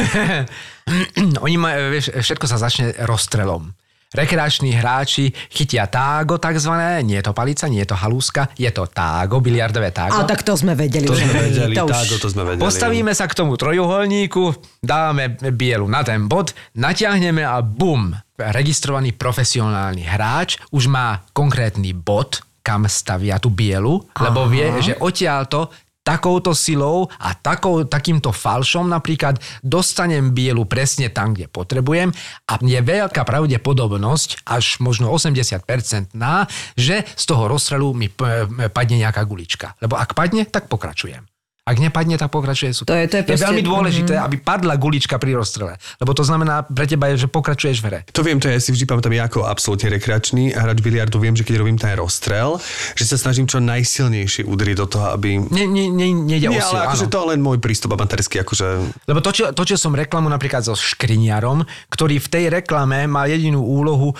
Oni 1.44 1.60
majú, 1.60 1.92
vieš, 1.92 2.08
všetko 2.08 2.48
sa 2.48 2.56
začne 2.56 2.96
rozstrelom. 3.04 3.76
Rekreační 4.12 4.76
hráči 4.76 5.32
chytia 5.48 5.88
tágo 5.88 6.36
takzvané, 6.36 7.00
nie 7.00 7.16
je 7.16 7.24
to 7.24 7.32
palica, 7.32 7.64
nie 7.68 7.80
je 7.80 7.88
to 7.88 7.96
halúska, 7.96 8.52
je 8.60 8.68
to 8.68 8.84
tágo, 8.84 9.40
biliardové 9.40 9.88
tágo. 9.88 10.20
A 10.20 10.28
tak 10.28 10.44
to 10.44 10.52
sme 10.52 10.76
vedeli. 10.76 11.08
To 11.08 11.16
že 11.16 11.24
sme 11.24 11.40
vedeli, 11.48 11.74
to 11.74 11.88
už- 11.88 11.92
tágo 11.96 12.14
to 12.20 12.28
sme 12.28 12.42
vedeli. 12.44 12.60
Postavíme 12.60 13.12
sa 13.16 13.24
k 13.24 13.34
tomu 13.34 13.56
trojuholníku, 13.56 14.52
dáme 14.84 15.40
bielu 15.56 15.88
na 15.88 16.04
ten 16.04 16.28
bod, 16.28 16.52
natiahneme 16.76 17.40
a 17.40 17.64
bum. 17.64 18.12
Registrovaný 18.36 19.16
profesionálny 19.16 20.02
hráč 20.04 20.60
už 20.74 20.90
má 20.90 21.22
konkrétny 21.32 21.94
bod, 21.94 22.42
kam 22.62 22.86
stavia 22.86 23.42
tú 23.42 23.50
bielu, 23.50 24.02
lebo 24.18 24.46
vie, 24.46 24.66
že 24.82 24.94
odtiaľto 24.98 25.72
takouto 26.02 26.52
silou 26.52 27.08
a 27.18 27.34
takou, 27.34 27.86
takýmto 27.86 28.34
falšom 28.34 28.90
napríklad 28.90 29.38
dostanem 29.62 30.34
bielu 30.34 30.66
presne 30.66 31.08
tam, 31.08 31.32
kde 31.32 31.48
potrebujem 31.48 32.10
a 32.46 32.52
je 32.60 32.80
veľká 32.82 33.22
pravdepodobnosť, 33.22 34.46
až 34.46 34.82
možno 34.82 35.08
80% 35.14 36.12
na, 36.12 36.46
že 36.74 37.06
z 37.06 37.24
toho 37.24 37.46
rozstrelu 37.48 37.94
mi 37.94 38.10
p- 38.10 38.46
padne 38.70 39.00
nejaká 39.00 39.22
gulička. 39.24 39.78
Lebo 39.78 39.96
ak 39.96 40.12
padne, 40.12 40.44
tak 40.44 40.66
pokračujem. 40.66 41.31
Ak 41.62 41.78
nepadne, 41.78 42.18
tak 42.18 42.26
pokračuje 42.26 42.74
super. 42.74 42.90
To 42.90 42.98
je- 42.98 43.06
to 43.06 43.16
je 43.16 43.24
proste- 43.24 43.46
veľmi 43.46 43.62
dôležité, 43.62 44.18
aby 44.18 44.34
padla 44.36 44.74
gulička 44.74 45.14
pri 45.14 45.38
rozstrele. 45.38 45.78
Lebo 46.02 46.10
to 46.10 46.26
znamená 46.26 46.66
pre 46.66 46.90
teba, 46.90 47.06
je, 47.08 47.22
že 47.22 47.28
pokračuješ 47.30 47.78
v 47.78 47.86
hre. 47.86 47.98
To 48.10 48.26
viem, 48.26 48.42
to 48.42 48.50
ja 48.50 48.58
si 48.58 48.74
vždy 48.74 48.82
pamätám, 48.82 49.14
ja 49.14 49.30
ako 49.30 49.46
absolútne 49.46 49.86
rekreačný 49.88 50.50
hráč 50.50 50.82
biliardu 50.82 51.22
viem, 51.22 51.38
že 51.38 51.46
keď 51.46 51.62
robím 51.62 51.78
ten 51.78 51.94
rozstrel, 51.94 52.58
že 52.98 53.06
sa 53.06 53.14
snažím 53.14 53.46
čo 53.46 53.62
najsilnejšie 53.62 54.42
udriť 54.42 54.74
do 54.76 54.86
toho, 54.90 55.14
aby... 55.14 55.38
Nie, 55.38 55.70
nie, 55.70 55.86
nie, 55.86 56.10
nejde 56.10 56.50
o 56.50 56.58
Nie, 56.58 56.66
silu, 56.66 56.82
ale 56.82 56.90
akože 56.90 57.06
to 57.06 57.20
len 57.30 57.38
môj 57.38 57.62
prístup 57.62 57.94
amatérsky, 57.94 58.42
akože... 58.42 58.66
Lebo 59.06 59.22
točil, 59.22 59.54
točil 59.54 59.78
som 59.78 59.94
reklamu 59.94 60.26
napríklad 60.26 60.66
so 60.66 60.74
škriniarom, 60.74 61.62
ktorý 61.86 62.18
v 62.18 62.26
tej 62.26 62.44
reklame 62.52 63.06
mal 63.06 63.30
jedinú 63.30 63.62
úlohu 63.62 64.10
e, 64.10 64.16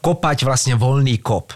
kopať 0.00 0.48
vlastne 0.48 0.72
voľný 0.72 1.20
kop. 1.20 1.52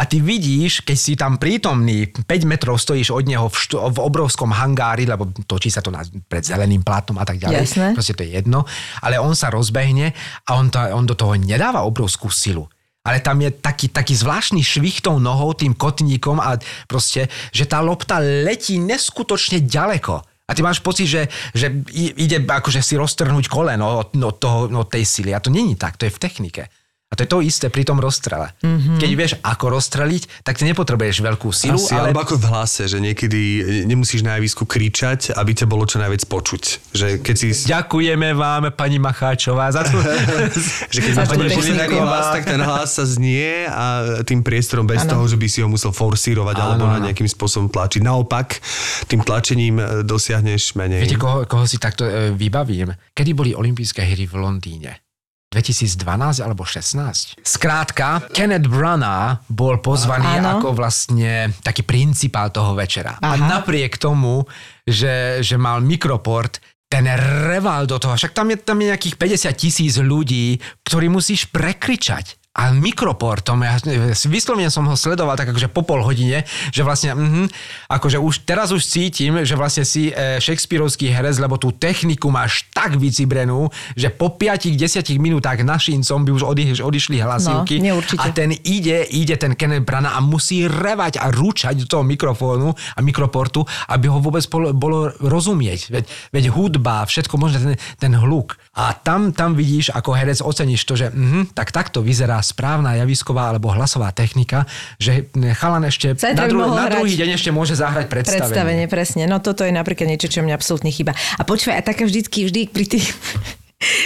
A 0.00 0.08
ty 0.08 0.16
vidíš, 0.16 0.80
keď 0.80 0.96
si 0.96 1.12
tam 1.12 1.36
prítomný, 1.36 2.08
5 2.08 2.24
metrov 2.48 2.80
stojíš 2.80 3.12
od 3.12 3.28
neho 3.28 3.52
v, 3.52 3.56
štu, 3.60 3.76
v 3.92 3.98
obrovskom 4.00 4.48
hangári, 4.48 5.04
lebo 5.04 5.28
točí 5.44 5.68
sa 5.68 5.84
to 5.84 5.92
na, 5.92 6.00
pred 6.24 6.40
zeleným 6.40 6.80
plátom 6.80 7.20
a 7.20 7.28
tak 7.28 7.36
ďalej. 7.36 7.68
Jasné. 7.68 7.86
Proste 7.92 8.16
to 8.16 8.24
je 8.24 8.40
jedno. 8.40 8.64
Ale 9.04 9.20
on 9.20 9.36
sa 9.36 9.52
rozbehne 9.52 10.16
a 10.48 10.56
on, 10.56 10.72
to, 10.72 10.80
on 10.80 11.04
do 11.04 11.12
toho 11.12 11.36
nedáva 11.36 11.84
obrovskú 11.84 12.32
silu. 12.32 12.64
Ale 13.04 13.20
tam 13.20 13.44
je 13.44 13.52
taký, 13.52 13.92
taký 13.92 14.16
zvláštny 14.16 14.64
švih 14.64 15.04
tou 15.04 15.20
nohou, 15.20 15.52
tým 15.52 15.76
kotníkom 15.76 16.40
a 16.40 16.56
proste, 16.88 17.28
že 17.52 17.68
tá 17.68 17.84
lopta 17.84 18.24
letí 18.24 18.80
neskutočne 18.80 19.60
ďaleko. 19.68 20.24
A 20.48 20.56
ty 20.56 20.64
máš 20.64 20.80
pocit, 20.80 21.12
že, 21.12 21.28
že 21.52 21.68
ide 21.92 22.40
akože 22.40 22.80
si 22.80 22.96
roztrhnúť 22.96 23.52
koleno 23.52 24.00
od, 24.00 24.16
od, 24.16 24.36
toho, 24.40 24.66
od 24.66 24.88
tej 24.88 25.04
sily. 25.04 25.36
A 25.36 25.44
to 25.44 25.52
není 25.52 25.76
tak, 25.76 26.00
to 26.00 26.08
je 26.08 26.12
v 26.16 26.22
technike. 26.24 26.62
A 27.10 27.18
to 27.18 27.26
je 27.26 27.30
to 27.34 27.42
isté 27.42 27.66
pri 27.74 27.82
tom 27.82 27.98
rozstrele. 27.98 28.54
Mm-hmm. 28.62 29.02
Keď 29.02 29.10
vieš, 29.18 29.32
ako 29.42 29.74
rozstreliť, 29.74 30.46
tak 30.46 30.62
ty 30.62 30.62
nepotrebuješ 30.70 31.26
veľkú 31.26 31.50
silu, 31.50 31.74
Asi, 31.74 31.90
ale... 31.90 32.14
alebo 32.14 32.22
ako 32.22 32.38
v 32.38 32.46
hlase, 32.46 32.86
že 32.86 33.02
niekedy 33.02 33.42
nemusíš 33.82 34.22
na 34.22 34.38
javisku 34.38 34.62
kričať, 34.62 35.34
aby 35.34 35.50
ťa 35.50 35.66
bolo 35.66 35.90
čo 35.90 35.98
najviac 35.98 36.22
počuť. 36.30 36.94
Že 36.94 37.06
keď 37.18 37.34
si... 37.34 37.66
Ďakujeme 37.66 38.30
vám, 38.38 38.70
pani 38.78 39.02
Macháčová, 39.02 39.74
za 39.74 39.90
to. 39.90 39.98
že 40.94 41.02
keď 41.02 41.26
pani 41.26 41.50
hlas, 41.98 42.30
tak 42.30 42.46
ten 42.46 42.62
hlas 42.62 42.94
sa 42.94 43.02
znie 43.02 43.66
a 43.66 44.22
tým 44.22 44.46
priestorom 44.46 44.86
bez 44.86 45.02
toho, 45.02 45.26
že 45.26 45.34
by 45.34 45.46
si 45.50 45.66
ho 45.66 45.68
musel 45.68 45.90
forsírovať 45.90 46.62
alebo 46.62 46.86
Áno, 46.86 46.94
na 46.94 47.10
nejakým 47.10 47.26
spôsobom 47.26 47.66
tlačiť. 47.74 48.06
Naopak, 48.06 48.62
tým 49.10 49.26
tlačením 49.26 49.82
e, 49.82 50.06
dosiahneš 50.06 50.78
menej. 50.78 51.10
Viete, 51.10 51.18
koho, 51.18 51.42
koho 51.50 51.66
si 51.66 51.82
takto 51.82 52.06
e, 52.06 52.30
vybavím? 52.38 52.94
Kedy 53.10 53.30
boli 53.34 53.50
olympijské 53.50 54.06
hry 54.06 54.30
v 54.30 54.34
Londýne? 54.38 55.09
2012 55.50 56.46
alebo 56.46 56.62
16. 56.62 57.42
Skrátka, 57.42 58.30
Kenneth 58.30 58.70
Branagh 58.70 59.42
bol 59.50 59.82
pozvaný 59.82 60.38
Áno. 60.38 60.62
ako 60.62 60.78
vlastne 60.78 61.50
taký 61.66 61.82
principál 61.82 62.54
toho 62.54 62.78
večera. 62.78 63.18
A 63.18 63.34
Aha. 63.34 63.58
napriek 63.58 63.98
tomu, 63.98 64.46
že, 64.86 65.42
že 65.42 65.58
mal 65.58 65.82
mikroport, 65.82 66.62
ten 66.90 67.06
reval 67.50 67.86
do 67.86 68.02
toho, 68.02 68.18
však 68.18 68.34
tam 68.34 68.50
je, 68.50 68.58
tam 68.62 68.78
je 68.82 68.90
nejakých 68.90 69.14
50 69.14 69.54
tisíc 69.54 69.94
ľudí, 69.98 70.58
ktorí 70.82 71.06
musíš 71.06 71.46
prekričať. 71.46 72.39
A 72.50 72.74
mikroportom, 72.74 73.62
ja 73.62 73.78
vyslovene 74.26 74.74
som 74.74 74.82
ho 74.90 74.98
sledoval 74.98 75.38
tak 75.38 75.54
akože 75.54 75.70
po 75.70 75.86
pol 75.86 76.02
hodine, 76.02 76.42
že 76.74 76.82
vlastne, 76.82 77.14
mhm, 77.14 77.46
akože 77.86 78.18
už 78.18 78.42
teraz 78.42 78.74
už 78.74 78.82
cítim, 78.90 79.46
že 79.46 79.54
vlastne 79.54 79.86
si 79.86 80.10
e, 80.10 80.42
Shakespeareovský 80.42 81.14
herec, 81.14 81.38
lebo 81.38 81.62
tú 81.62 81.70
techniku 81.70 82.26
máš 82.26 82.66
tak 82.74 82.98
vycibrenú, 82.98 83.70
že 83.94 84.10
po 84.10 84.34
5-10 84.34 84.74
minútach 85.22 85.62
našincom 85.62 86.26
by 86.26 86.30
už 86.34 86.42
odi, 86.42 86.74
odišli 86.74 87.22
hlasivky. 87.22 87.78
No, 87.86 88.02
a 88.18 88.34
ten 88.34 88.50
ide, 88.66 89.06
ide 89.14 89.38
ten 89.38 89.54
Kenneth 89.54 89.86
Branagh 89.86 90.18
a 90.18 90.18
musí 90.18 90.66
revať 90.66 91.22
a 91.22 91.30
rúčať 91.30 91.86
do 91.86 91.86
toho 91.86 92.02
mikrofónu 92.02 92.74
a 92.74 92.98
mikroportu, 92.98 93.62
aby 93.86 94.10
ho 94.10 94.18
vôbec 94.18 94.42
bolo, 94.50 94.74
bolo 94.74 95.14
rozumieť. 95.22 95.94
Veď, 95.94 96.04
veď 96.34 96.44
hudba, 96.50 97.06
všetko 97.06 97.34
možné, 97.38 97.58
ten, 97.62 97.74
ten 98.10 98.12
hluk. 98.18 98.58
A 98.80 98.96
tam, 98.96 99.36
tam 99.36 99.52
vidíš, 99.52 99.92
ako 99.92 100.16
herec 100.16 100.40
oceníš 100.40 100.88
to, 100.88 100.96
že 100.96 101.12
mhm, 101.12 101.52
tak 101.52 101.68
takto 101.68 102.00
vyzerá 102.00 102.40
správna 102.40 102.96
javisková 102.96 103.52
alebo 103.52 103.68
hlasová 103.68 104.08
technika, 104.16 104.64
že 104.96 105.28
chalan 105.60 105.84
ešte 105.84 106.16
Zajtra 106.16 106.48
na, 106.48 106.50
dru- 106.50 106.72
na 106.72 106.86
druhý 106.88 107.12
deň 107.12 107.36
ešte 107.36 107.52
môže 107.52 107.76
zahrať 107.76 108.08
predstavenie. 108.08 108.40
Predstavenie, 108.40 108.86
presne. 108.88 109.28
No 109.28 109.36
toto 109.44 109.68
je 109.68 109.72
napríklad 109.76 110.08
niečo, 110.08 110.32
čo 110.32 110.40
mňa 110.40 110.56
absolútne 110.56 110.88
chýba. 110.88 111.12
A 111.36 111.44
počúvaj, 111.44 111.76
a 111.76 111.82
taká 111.84 112.08
vždycky, 112.08 112.48
vždy 112.48 112.72
pri 112.72 112.84
tých... 112.88 113.12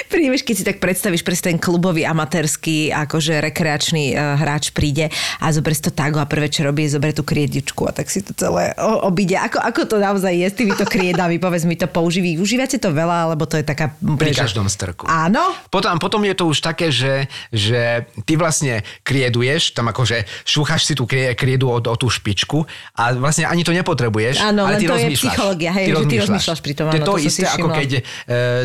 Prídeš, 0.06 0.46
keď 0.46 0.54
si 0.54 0.62
tak 0.62 0.78
predstavíš, 0.78 1.26
presne 1.26 1.50
ten 1.50 1.58
klubový, 1.58 2.06
amatérsky, 2.06 2.94
akože 2.94 3.42
rekreačný 3.42 4.14
uh, 4.14 4.38
hráč 4.38 4.70
príde 4.70 5.10
a 5.42 5.50
zoberie 5.50 5.82
to 5.82 5.90
tago 5.90 6.22
a 6.22 6.30
prvé, 6.30 6.46
čo 6.46 6.62
robí, 6.62 6.86
je 6.86 6.94
zoberie 6.94 7.10
tú 7.10 7.26
kriedičku 7.26 7.82
a 7.82 7.90
tak 7.90 8.06
si 8.06 8.22
to 8.22 8.30
celé 8.38 8.70
obíde. 8.78 9.34
Ako, 9.34 9.58
ako 9.58 9.80
to 9.90 9.96
naozaj 9.98 10.30
je 10.30 10.46
s 10.46 10.54
týmito 10.54 10.86
kriedami? 10.86 11.42
Povedz 11.42 11.66
mi 11.66 11.74
to 11.74 11.90
používi. 11.90 12.38
Užívate 12.38 12.78
to 12.78 12.94
veľa, 12.94 13.26
alebo 13.26 13.50
to 13.50 13.58
je 13.58 13.66
taká... 13.66 13.90
Pri 13.98 14.30
že- 14.30 14.46
každom 14.46 14.70
strku. 14.70 15.10
Áno? 15.10 15.42
Potom, 15.74 15.98
potom 15.98 16.22
je 16.22 16.38
to 16.38 16.46
už 16.46 16.62
také, 16.62 16.94
že, 16.94 17.26
že 17.50 18.06
ty 18.22 18.38
vlastne 18.38 18.86
krieduješ, 19.02 19.74
tam 19.74 19.90
akože 19.90 20.22
šúchaš 20.46 20.86
si 20.86 20.94
tú 20.94 21.02
krie- 21.02 21.34
kriedu 21.34 21.66
o, 21.66 21.82
o 21.82 21.94
tú 21.98 22.06
špičku 22.06 22.62
a 22.94 23.10
vlastne 23.18 23.50
ani 23.50 23.66
to 23.66 23.74
nepotrebuješ, 23.74 24.38
Áno, 24.38 24.70
ale 24.70 24.78
len 24.78 24.80
ty 24.80 24.86
to 24.86 24.94
je 24.94 24.98
rozmýšľaš. 25.02 25.18
psychológia, 25.18 25.70
hej, 25.74 25.86
že 25.90 26.04
ty 26.06 26.16
rozmýšľaš 26.22 26.60
pri 26.62 26.72
tom, 26.78 26.84
To 26.86 26.94
je 26.94 27.02
áno, 27.02 27.08
to 27.10 27.14
to 27.18 27.26
isté, 27.26 27.42
ako 27.50 27.68
keď 27.74 27.90
e, 27.90 28.00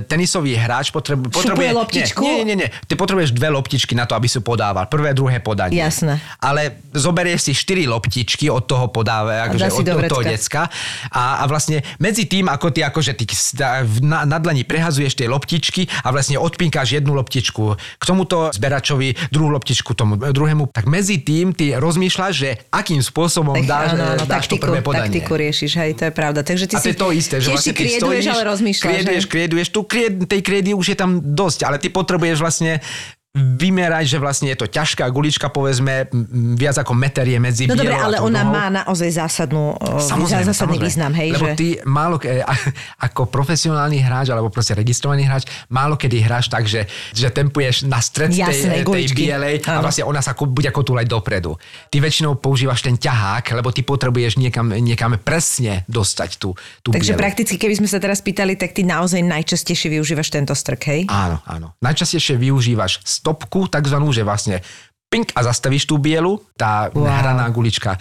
tenisový 0.05 0.53
hráč 0.53 0.93
potrebu, 0.99 1.31
potrebuje... 1.31 1.69
loptičku? 1.71 2.21
Nie, 2.21 2.43
nie, 2.43 2.55
nie. 2.59 2.67
Ty 2.67 2.93
potrebuješ 2.99 3.31
dve 3.31 3.49
loptičky 3.49 3.95
na 3.95 4.03
to, 4.03 4.13
aby 4.19 4.27
si 4.27 4.43
podával. 4.43 4.85
Prvé, 4.91 5.15
druhé 5.15 5.39
podanie. 5.39 5.79
Jasné. 5.79 6.19
Ale 6.43 6.83
zoberieš 6.91 7.49
si 7.49 7.51
štyri 7.55 7.87
loptičky 7.87 8.51
od 8.51 8.67
toho 8.67 8.91
podáva, 8.91 9.47
akože 9.47 9.71
od, 9.71 9.85
do 9.87 9.95
od 9.95 10.03
toho 10.11 10.23
decka 10.27 10.67
a, 11.09 11.41
a 11.41 11.43
vlastne 11.47 11.81
medzi 11.97 12.27
tým, 12.27 12.51
ako 12.51 12.75
ty 12.75 12.83
akože 12.83 13.15
ty 13.15 13.23
na, 14.03 14.27
na 14.27 14.37
dlani 14.37 14.67
prehazuješ 14.67 15.15
tie 15.15 15.27
loptičky 15.29 15.87
a 16.03 16.11
vlastne 16.11 16.35
odpinkáš 16.35 16.99
jednu 16.99 17.15
loptičku 17.15 17.77
k 17.77 18.03
tomuto 18.03 18.51
zberačovi, 18.51 19.31
druhú 19.31 19.53
loptičku 19.55 19.95
tomu 19.95 20.19
druhému, 20.19 20.73
tak 20.73 20.89
medzi 20.89 21.21
tým 21.21 21.53
ty 21.55 21.77
rozmýšľaš, 21.77 22.33
že 22.33 22.49
akým 22.73 22.99
spôsobom 22.99 23.55
Tak, 23.55 23.69
dáš, 23.69 23.89
áno, 23.95 24.03
áno, 24.03 24.23
dáš 24.25 24.45
to 24.49 24.57
taktiku, 24.57 24.63
prvé 24.65 24.79
podanie. 24.81 25.05
taktiku 25.07 25.33
riešiš, 25.37 25.71
hej, 25.79 25.91
to 25.95 26.03
je 26.09 26.13
pravda. 26.13 26.39
Takže 26.41 26.65
ty 26.67 26.73
a 26.75 26.79
to 26.79 26.83
si 26.83 26.89
je 26.91 26.97
to 26.97 27.07
isté, 27.13 27.35
že 27.39 27.47
vlastne 27.53 27.73
krieduješ, 27.73 28.01
stojíš, 28.01 28.25
ale 28.27 28.41
rozmýšľaš. 28.49 28.85
krieduješ, 28.89 29.23
krieduješ, 29.29 29.67
tu 29.69 29.81
kried, 29.85 30.13
tej 30.25 30.41
kriedy 30.41 30.71
už 30.73 30.85
je 30.89 30.97
tam 30.97 31.21
dosť, 31.21 31.59
ale 31.69 31.77
ty 31.77 31.93
potrebuješ 31.93 32.37
vlastne 32.41 32.81
vymerať, 33.37 34.09
že 34.09 34.17
vlastne 34.17 34.49
je 34.49 34.57
to 34.57 34.65
ťažká 34.65 35.05
gulička, 35.13 35.53
povedzme, 35.53 36.09
viac 36.57 36.81
ako 36.81 36.97
meter 36.97 37.29
je 37.29 37.37
medzi 37.37 37.63
No 37.69 37.77
dobre, 37.77 37.93
ale 37.93 38.17
ona 38.17 38.41
má 38.41 38.73
naozaj 38.73 39.21
zásadnú, 39.21 39.77
o, 39.77 40.01
Samozrejme, 40.01 40.49
zásadný 40.49 40.81
samozrejme. 40.81 40.87
význam, 40.89 41.11
hej, 41.13 41.29
Lebo 41.37 41.45
že... 41.45 41.53
ty 41.53 41.67
málo, 41.85 42.17
ako 42.97 43.29
profesionálny 43.29 44.01
hráč, 44.01 44.33
alebo 44.33 44.49
proste 44.49 44.73
registrovaný 44.73 45.29
hráč, 45.29 45.45
málo 45.69 45.93
kedy 45.93 46.25
hráš 46.25 46.49
tak, 46.49 46.65
že, 46.65 46.89
že 47.13 47.29
tempuješ 47.29 47.85
na 47.85 48.01
stred 48.01 48.33
Jasné, 48.33 48.81
tej, 48.81 48.89
tej 48.89 49.05
bielej 49.13 49.61
a 49.69 49.77
vlastne 49.77 50.09
ona 50.09 50.25
sa 50.25 50.33
bude 50.33 50.73
kotúľať 50.73 51.05
dopredu. 51.05 51.53
Ty 51.93 52.01
väčšinou 52.01 52.33
používaš 52.41 52.81
ten 52.81 52.97
ťahák, 52.97 53.53
lebo 53.53 53.69
ty 53.69 53.85
potrebuješ 53.85 54.41
niekam, 54.41 54.73
niekam 54.73 55.13
presne 55.21 55.85
dostať 55.85 56.41
tú, 56.41 56.57
tú 56.81 56.89
Takže 56.89 57.13
bielu. 57.13 57.21
prakticky, 57.21 57.61
keby 57.61 57.77
sme 57.77 57.85
sa 57.85 58.01
teraz 58.01 58.25
pýtali, 58.25 58.57
tak 58.57 58.73
ty 58.73 58.81
naozaj 58.81 59.21
najčastejšie 59.21 60.01
využívaš 60.01 60.33
tento 60.33 60.57
strk, 60.57 60.81
hej? 60.89 61.01
Áno, 61.05 61.45
áno. 61.45 61.77
Najčastejšie 61.77 62.41
využívaš 62.41 63.05
stopku, 63.19 63.67
takzvanú, 63.67 64.15
že 64.15 64.23
vlastne 64.23 64.63
pink 65.09 65.33
a 65.33 65.41
zastavíš 65.41 65.89
tú 65.89 65.97
bielu, 65.97 66.37
tá 66.53 66.93
wow. 66.93 67.09
hraná 67.09 67.49
gulička 67.49 67.97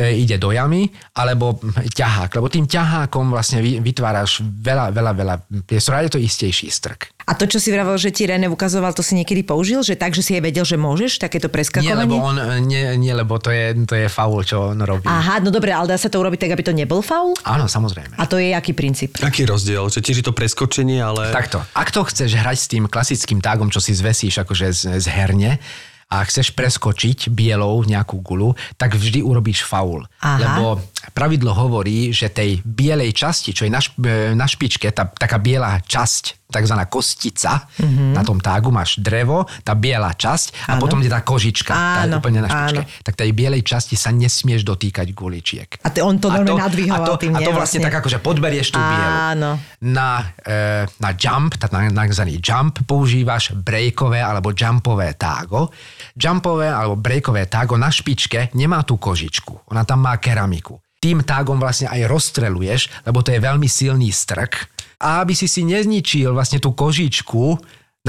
e, 0.00 0.16
ide 0.16 0.40
do 0.40 0.48
jamy, 0.48 0.88
alebo 1.12 1.60
ťahák, 1.92 2.32
lebo 2.40 2.48
tým 2.48 2.64
ťahákom 2.64 3.28
vlastne 3.28 3.60
vy, 3.60 3.84
vytváraš 3.84 4.40
veľa, 4.40 4.88
veľa, 4.96 5.12
veľa 5.12 5.34
priestora, 5.68 6.08
je 6.08 6.16
to 6.16 6.20
istejší 6.24 6.72
strk. 6.72 7.12
A 7.28 7.36
to, 7.36 7.44
čo 7.44 7.60
si 7.60 7.68
vravel, 7.68 8.00
že 8.00 8.08
ti 8.08 8.24
René 8.24 8.48
ukazoval, 8.48 8.96
to 8.96 9.04
si 9.04 9.12
niekedy 9.12 9.44
použil, 9.44 9.84
že 9.84 10.00
tak, 10.00 10.16
že 10.16 10.24
si 10.24 10.32
aj 10.32 10.48
vedel, 10.48 10.64
že 10.64 10.80
môžeš 10.80 11.20
takéto 11.20 11.52
Nie, 11.52 11.54
preskakovanie? 11.60 12.08
lebo 12.08 12.16
on, 12.16 12.36
nie, 12.64 12.96
nie, 12.96 13.12
lebo 13.12 13.36
to 13.36 13.52
je, 13.52 13.76
to 13.84 13.92
je 14.00 14.08
faul, 14.08 14.40
čo 14.40 14.72
on 14.72 14.80
robí. 14.80 15.04
Aha, 15.04 15.44
no 15.44 15.52
dobre, 15.52 15.76
ale 15.76 15.92
dá 15.92 16.00
sa 16.00 16.08
to 16.08 16.16
urobiť 16.16 16.48
tak, 16.48 16.56
aby 16.56 16.64
to 16.64 16.72
nebol 16.72 17.04
faul? 17.04 17.36
Áno, 17.44 17.68
samozrejme. 17.68 18.16
A 18.16 18.24
to 18.24 18.40
je 18.40 18.56
aký 18.56 18.72
princíp? 18.72 19.20
Aký 19.20 19.44
je 19.44 19.52
rozdiel? 19.52 19.84
Že 19.92 20.00
tiež 20.00 20.16
je 20.24 20.24
to 20.24 20.32
preskočenie, 20.32 21.04
ale... 21.04 21.28
Takto, 21.28 21.60
ak 21.76 21.92
to 21.92 22.00
chceš 22.08 22.32
hrať 22.32 22.56
s 22.56 22.66
tým 22.72 22.88
klasickým 22.88 23.44
tágom, 23.44 23.68
čo 23.68 23.84
si 23.84 23.92
zvesíš 23.92 24.40
akože 24.48 24.72
z, 24.72 24.82
z 24.96 25.06
herne, 25.12 25.60
a 26.08 26.24
chceš 26.24 26.56
preskočiť 26.56 27.28
bielou 27.28 27.84
nejakú 27.84 28.18
gulu, 28.24 28.56
tak 28.80 28.96
vždy 28.96 29.20
urobíš 29.20 29.64
faul. 29.68 30.08
Aha. 30.24 30.40
Lebo 30.40 30.80
pravidlo 31.08 31.50
hovorí, 31.50 32.10
že 32.10 32.28
tej 32.28 32.60
bielej 32.60 33.12
časti, 33.12 33.50
čo 33.50 33.62
je 33.62 33.70
na, 33.70 33.78
šp- 33.78 33.98
e, 34.00 34.32
na 34.32 34.44
špičke, 34.44 34.86
tá 34.88 35.06
taká 35.06 35.36
biela 35.36 35.78
časť, 35.78 36.48
takzvaná 36.48 36.86
kostica, 36.86 37.68
Mhm. 37.76 37.84
mm-hmm. 37.84 38.12
na 38.12 38.22
tom 38.22 38.38
tágu 38.38 38.68
máš 38.68 38.96
drevo, 38.96 39.44
tá 39.62 39.72
biela 39.72 40.10
časť 40.10 40.66
a 40.66 40.74
Áno. 40.74 40.80
potom 40.80 40.98
je 40.98 41.06
tá 41.06 41.20
kožička, 41.20 41.70
tá 41.70 42.02
je 42.02 42.08
Áno, 42.08 42.18
úplne 42.18 42.40
na 42.40 42.48
špičke. 42.48 42.80
áno. 42.80 43.04
Tak 43.04 43.14
tej 43.14 43.30
bielej 43.30 43.62
časti 43.62 43.94
sa 43.94 44.10
nesmieš 44.10 44.64
dotýkať 44.64 45.12
guličiek. 45.12 45.68
A 45.78 45.88
to- 45.88 46.02
on 46.02 46.16
to 46.16 46.28
normálne 46.28 46.56
nadvihoval 46.58 47.04
a 47.04 47.08
to, 47.08 47.14
tým, 47.20 47.32
a 47.32 47.38
to 47.38 47.52
vlastne, 47.52 47.78
vlastne. 47.78 47.80
tak 47.84 47.94
akože 48.00 48.18
podberieš 48.18 48.68
tú 48.72 48.80
bielu. 48.80 49.14
Áno. 49.36 49.50
Na, 49.84 50.10
e, 50.40 50.88
na 50.98 51.10
jump, 51.12 51.54
tak 51.54 51.68
na, 51.68 51.84
na 51.86 52.04
jump, 52.08 52.80
používaš 52.82 53.52
breakové 53.54 54.18
alebo 54.18 54.50
jumpové 54.50 55.12
tágo. 55.14 55.68
Jumpové 56.16 56.66
alebo 56.66 56.96
breakové 56.96 57.44
tágo 57.44 57.76
na 57.76 57.88
špičke 57.88 58.50
nemá 58.54 58.82
tú 58.82 58.96
kožičku, 58.96 59.68
ona 59.68 59.84
tam 59.84 60.00
má 60.00 60.16
keramiku. 60.16 60.80
Tým 60.98 61.22
tágom 61.22 61.62
vlastne 61.62 61.86
aj 61.86 62.10
rozstreluješ, 62.10 62.90
lebo 63.06 63.22
to 63.22 63.30
je 63.30 63.38
veľmi 63.38 63.70
silný 63.70 64.10
strk. 64.10 64.66
A 64.98 65.22
aby 65.22 65.30
si 65.30 65.46
si 65.46 65.62
nezničil 65.62 66.34
vlastne 66.34 66.58
tú 66.58 66.74
kožičku, 66.74 67.54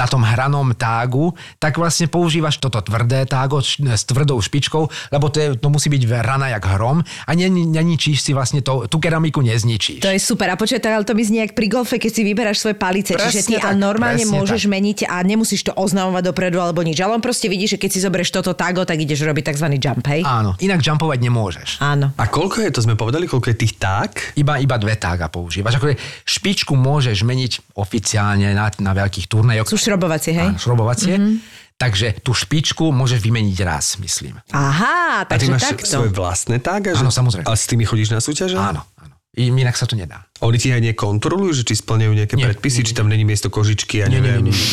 na 0.00 0.08
tom 0.08 0.24
hranom 0.24 0.72
tágu, 0.72 1.36
tak 1.60 1.76
vlastne 1.76 2.08
používaš 2.08 2.56
toto 2.56 2.80
tvrdé 2.80 3.28
tágo 3.28 3.60
s 3.60 4.02
tvrdou 4.08 4.40
špičkou, 4.40 5.12
lebo 5.12 5.28
to, 5.28 5.36
je, 5.36 5.48
to 5.60 5.68
musí 5.68 5.92
byť 5.92 6.02
rana 6.24 6.48
jak 6.56 6.64
hrom 6.64 7.04
a 7.04 7.30
ne- 7.36 7.52
neničíš 7.52 8.24
si 8.24 8.32
vlastne 8.32 8.64
to, 8.64 8.88
tú 8.88 8.96
keramiku 8.96 9.44
nezničíš. 9.44 10.00
To 10.00 10.08
je 10.08 10.16
super. 10.16 10.48
A 10.48 10.56
počkaj, 10.56 10.80
ale 10.88 11.04
to 11.04 11.12
mi 11.12 11.20
znie 11.20 11.44
jak 11.44 11.52
pri 11.52 11.68
golfe, 11.68 12.00
keď 12.00 12.10
si 12.16 12.22
vyberáš 12.24 12.64
svoje 12.64 12.80
palice. 12.80 13.12
Presne 13.12 13.28
Čiže 13.28 13.40
ty 13.44 13.54
a 13.60 13.76
tak, 13.76 13.76
normálne 13.76 14.24
presne 14.24 14.40
môžeš 14.40 14.62
tak. 14.64 14.72
meniť 14.72 14.98
a 15.04 15.16
nemusíš 15.20 15.60
to 15.68 15.72
oznamovať 15.76 16.22
dopredu 16.32 16.58
alebo 16.64 16.80
nič. 16.80 16.96
Ale 17.04 17.20
on 17.20 17.22
proste 17.22 17.52
vidí, 17.52 17.68
že 17.68 17.76
keď 17.76 17.90
si 17.92 18.00
zoberieš 18.00 18.30
toto 18.32 18.56
tago, 18.56 18.88
tak 18.88 18.96
ideš 18.96 19.20
robiť 19.28 19.52
tzv. 19.52 19.66
jump, 19.76 20.04
hej? 20.08 20.24
Áno, 20.24 20.56
inak 20.64 20.80
jumpovať 20.80 21.18
nemôžeš. 21.20 21.68
Áno. 21.84 22.16
A 22.16 22.24
koľko 22.30 22.64
je, 22.64 22.70
to 22.72 22.80
sme 22.80 22.96
povedali, 22.96 23.28
koľko 23.28 23.52
je 23.52 23.56
tých 23.58 23.76
tak? 23.76 24.32
Iba, 24.38 24.56
iba 24.62 24.80
dve 24.80 24.96
tága 24.96 25.28
používaš. 25.28 25.76
Akože 25.76 25.98
špičku 26.24 26.72
môžeš 26.78 27.20
meniť 27.26 27.76
oficiálne 27.76 28.54
na, 28.54 28.70
na 28.80 28.92
veľkých 28.94 29.26
turnajoch. 29.26 29.66
Sú 29.66 29.89
šrobovacie, 29.90 30.32
hej? 30.32 30.48
Áno, 30.48 30.58
šrobovacie. 30.58 31.14
Mm-hmm. 31.14 31.58
Takže 31.74 32.20
tú 32.20 32.30
špičku 32.30 32.92
môžeš 32.92 33.18
vymeniť 33.18 33.58
raz, 33.60 33.96
myslím. 33.98 34.36
Aha, 34.50 35.24
A 35.24 35.26
ty 35.26 35.34
takže 35.34 35.48
máš 35.50 35.64
takto. 35.66 35.88
svoje 35.88 36.10
vlastné 36.10 36.60
tak? 36.60 36.92
Áno, 36.92 37.08
samozrejme. 37.08 37.42
A 37.42 37.52
s 37.52 37.64
tými 37.64 37.82
chodíš 37.82 38.08
na 38.08 38.20
súťaže? 38.20 38.52
Áno, 38.54 38.84
áno. 38.96 39.14
I- 39.32 39.48
Inak 39.48 39.74
sa 39.74 39.84
to 39.84 39.96
nedá. 39.96 40.28
Oni 40.38 40.56
ti 40.56 40.68
aj 40.68 40.82
nekontrolujú, 40.84 41.50
že 41.54 41.64
či 41.64 41.74
splňajú 41.76 42.12
nejaké 42.12 42.34
Nie, 42.34 42.46
predpisy, 42.46 42.82
či 42.82 42.92
tam 42.92 43.06
není 43.06 43.22
miesto 43.22 43.48
kožičky, 43.48 43.98
ja 43.98 44.06
Nie, 44.06 44.18
nie, 44.18 44.28
neviem, 44.28 44.44
nie, 44.44 44.52
nie. 44.52 44.68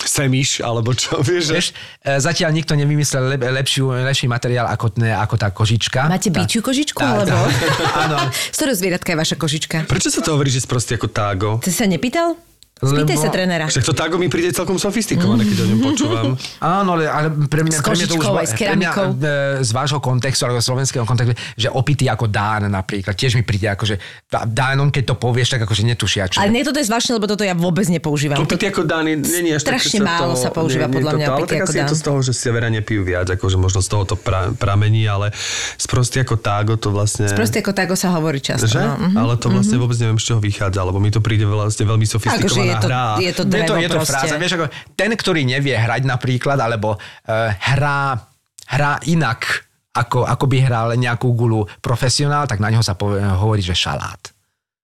semiš, 0.00 0.60
alebo 0.60 0.92
čo, 0.92 1.18
vieš? 1.20 1.50
Vieš, 1.50 1.66
e, 1.98 2.14
zatiaľ 2.16 2.50
nikto 2.52 2.74
nevymyslel 2.74 3.26
lep, 3.28 3.42
lepšiu, 3.42 3.90
lepší 3.90 4.26
materiál 4.26 4.66
ako, 4.68 4.94
ne, 4.96 5.10
ako 5.10 5.34
tá 5.34 5.48
kožička. 5.48 6.06
Máte 6.06 6.28
Tá- 6.28 6.36
bičiu 6.36 6.60
kožičku, 6.60 6.98
tá- 6.98 7.10
alebo? 7.16 7.30
tá- 7.30 7.50
Áno. 8.06 8.16
Z 8.54 8.56
ktorého 8.56 8.76
zvieratka 8.76 9.08
je 9.08 9.18
vaša 9.18 9.34
kožička? 9.34 9.76
Prečo 9.84 10.08
sa 10.08 10.20
to 10.20 10.30
hovorí, 10.30 10.46
že 10.48 10.60
sprostý 10.60 10.94
ako 10.94 11.08
tágo? 11.08 11.48
Ty 11.58 11.70
sa 11.70 11.86
nepýtal? 11.86 12.38
Spýtaj 12.80 13.12
Lebo- 13.12 13.20
sa 13.20 13.28
trénera. 13.28 13.64
Však 13.68 13.84
to 13.84 13.92
tágo 13.92 14.16
mi 14.16 14.32
príde 14.32 14.56
celkom 14.56 14.80
sofistikované, 14.80 15.44
keď 15.44 15.58
o 15.62 15.66
ňom 15.68 15.80
počúvam. 15.84 16.32
Áno, 16.80 16.96
ale, 16.96 17.12
ale 17.12 17.28
pre 17.44 17.60
mňa, 17.60 17.76
S 17.76 17.84
pre 17.84 17.92
mňa 17.92 18.06
to 18.08 18.16
už 18.16 18.24
s 18.24 18.56
pre 18.56 18.72
mňa, 18.72 18.90
keramikou. 18.96 19.08
e, 19.20 19.60
z 19.60 19.70
vášho 19.76 20.00
kontextu, 20.00 20.48
alebo 20.48 20.64
slovenského 20.64 21.04
kontextu, 21.04 21.36
že 21.60 21.68
opity 21.68 22.08
ako 22.08 22.24
Dán 22.32 22.72
napríklad, 22.72 23.12
tiež 23.12 23.36
mi 23.36 23.44
príde 23.44 23.68
ako, 23.68 23.84
že 23.84 24.00
Dánom, 24.32 24.88
keď 24.88 25.12
to 25.12 25.14
povieš, 25.20 25.52
tak 25.56 25.68
akože 25.68 25.84
netušia, 25.84 26.32
čo. 26.32 26.40
Ale 26.40 26.48
nie, 26.48 26.64
toto 26.64 26.80
je 26.80 26.88
zvláštne, 26.88 27.20
lebo 27.20 27.28
toto 27.28 27.44
ja 27.44 27.52
vôbec 27.52 27.84
nepoužívam. 27.92 28.40
Opity 28.40 28.72
ako 28.72 28.88
dány, 28.88 29.20
není 29.20 29.52
až 29.52 29.60
tak, 29.60 29.76
Strašne 29.76 30.00
že 30.00 30.06
málo 30.08 30.32
sa 30.40 30.48
používa 30.48 30.88
podľa 30.88 31.12
mňa 31.20 31.26
toto, 31.28 31.36
Ale 31.36 31.48
tak 31.52 31.60
ako 31.60 31.68
asi 31.68 31.76
je 31.76 31.84
to 31.84 31.92
dán. 31.92 32.00
z 32.00 32.02
toho, 32.08 32.18
že 32.24 32.32
severania 32.32 32.80
pijú 32.80 33.04
viac, 33.04 33.28
akože 33.28 33.60
možno 33.60 33.84
z 33.84 33.88
toho 33.92 34.08
to 34.08 34.16
pra, 34.16 34.56
pramení, 34.56 35.04
ale 35.04 35.36
sprostý 35.76 36.24
ako 36.24 36.40
tágo 36.40 36.80
to 36.80 36.88
vlastne... 36.88 37.28
Proste 37.28 37.60
ako 37.60 37.76
tago 37.76 37.92
sa 37.92 38.08
hovorí 38.16 38.40
často. 38.40 38.64
Že? 38.64 38.80
No. 38.80 38.96
mhm. 38.96 39.16
Ale 39.20 39.36
to 39.36 39.52
vlastne 39.52 39.76
vôbec 39.76 40.00
neviem, 40.00 40.16
z 40.16 40.24
čoho 40.32 40.40
vychádza, 40.40 40.80
lebo 40.80 40.96
mi 40.96 41.12
to 41.12 41.20
príde 41.20 41.44
vlastne 41.44 41.84
veľmi 41.84 42.08
sofistikovaná 42.08 42.40
Akože 42.40 42.69
je 42.70 42.76
to, 42.78 42.88
hra. 42.88 43.04
je 43.18 43.32
to 43.34 43.42
je 43.44 43.50
drevo 43.50 43.68
to, 43.68 43.74
je 43.82 43.88
to 43.90 44.00
fráza. 44.06 44.34
Vieš, 44.38 44.54
ako 44.56 44.66
ten, 44.94 45.10
ktorý 45.12 45.42
nevie 45.42 45.74
hrať 45.74 46.06
napríklad, 46.06 46.56
alebo 46.56 46.96
uh, 46.96 47.50
hrá, 47.50 48.16
hrá 48.70 48.92
inak, 49.10 49.66
ako, 49.90 50.22
ako 50.24 50.44
by 50.46 50.56
hral 50.62 50.88
nejakú 50.94 51.28
gulu 51.34 51.66
profesionál, 51.82 52.46
tak 52.46 52.62
na 52.62 52.70
neho 52.70 52.82
sa 52.82 52.94
povie, 52.94 53.20
hovorí, 53.20 53.60
že 53.60 53.74
šalát. 53.74 54.39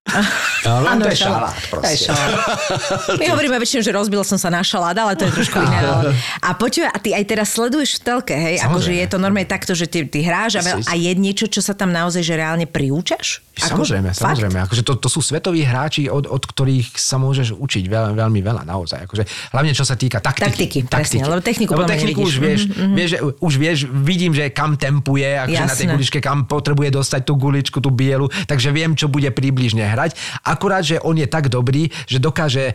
Áno, 0.66 1.02
to 1.02 1.11
je 1.11 1.18
šalát. 1.18 1.50
šalát 1.50 1.54
To 1.54 1.62
je 1.62 1.70
proste. 1.70 2.07
šalát. 2.07 2.38
My 3.20 3.26
hovoríme 3.30 3.57
väčšinou, 3.59 3.82
že 3.82 3.92
rozbil 3.94 4.22
som 4.26 4.38
sa 4.38 4.50
na 4.50 4.62
šalát, 4.62 4.94
ale 4.94 5.14
to 5.14 5.26
je 5.26 5.32
trošku 5.34 5.59
iné. 5.59 5.78
Ale... 5.78 6.14
A 6.42 6.54
počuj, 6.54 6.86
a 6.86 6.96
ty 6.98 7.14
aj 7.14 7.24
teraz 7.26 7.54
sleduješ 7.54 7.98
v 7.98 8.00
telke, 8.02 8.34
hej? 8.34 8.62
Samozrejme. 8.62 8.70
Akože 8.70 8.90
je 8.94 9.07
to 9.11 9.18
normálne 9.18 9.48
takto, 9.48 9.72
že 9.74 9.86
ty, 9.86 10.07
ty 10.07 10.22
hráš 10.22 10.59
a, 10.59 10.62
veľ... 10.62 10.76
a 10.86 10.94
je 10.94 11.12
niečo, 11.14 11.46
čo 11.50 11.62
sa 11.62 11.74
tam 11.74 11.90
naozaj 11.90 12.22
že 12.22 12.34
reálne 12.34 12.66
priúčaš? 12.66 13.42
Samozrejme, 13.57 14.12
Ako, 14.12 14.18
fakt? 14.20 14.24
samozrejme. 14.36 14.59
Akože 14.68 14.82
to, 14.84 14.92
to 15.00 15.09
sú 15.09 15.20
svetoví 15.24 15.64
hráči, 15.64 16.12
od, 16.12 16.28
od 16.28 16.42
ktorých 16.44 16.98
sa 17.00 17.16
môžeš 17.16 17.57
učiť 17.57 17.84
veľ, 17.88 18.12
veľmi 18.12 18.40
veľa 18.44 18.62
naozaj. 18.68 19.09
Akože, 19.09 19.24
hlavne 19.57 19.72
čo 19.72 19.82
sa 19.86 19.96
týka 19.96 20.20
taktiky. 20.20 20.50
Taktiky, 20.52 20.78
presne, 20.86 21.24
lebo 21.24 21.40
techniku 21.40 21.72
lebo 21.72 21.88
techniku 21.88 22.20
už 22.26 22.36
vieš, 22.36 22.62
Mhm, 22.66 22.92
vieš, 22.92 23.11
už 23.40 23.54
vieš, 23.57 23.78
vidím, 23.88 24.36
že 24.36 24.52
kam 24.52 24.76
tempuje, 24.76 25.24
akože 25.24 25.64
na 25.64 25.72
tej 25.72 25.86
guličke, 25.96 26.18
kam 26.20 26.44
potrebuje 26.44 26.92
dostať 26.92 27.20
tú 27.24 27.34
guličku, 27.40 27.78
tú 27.80 27.88
bielu, 27.88 28.28
takže 28.44 28.68
viem, 28.74 28.92
čo 28.92 29.09
bude 29.09 29.32
približne 29.32 29.88
hrať. 29.97 30.12
Akurát, 30.44 30.84
že 30.84 31.01
on 31.01 31.16
je 31.16 31.24
tak 31.24 31.49
dobrý, 31.49 31.88
že 32.05 32.20
dokáže 32.20 32.70
e, 32.70 32.74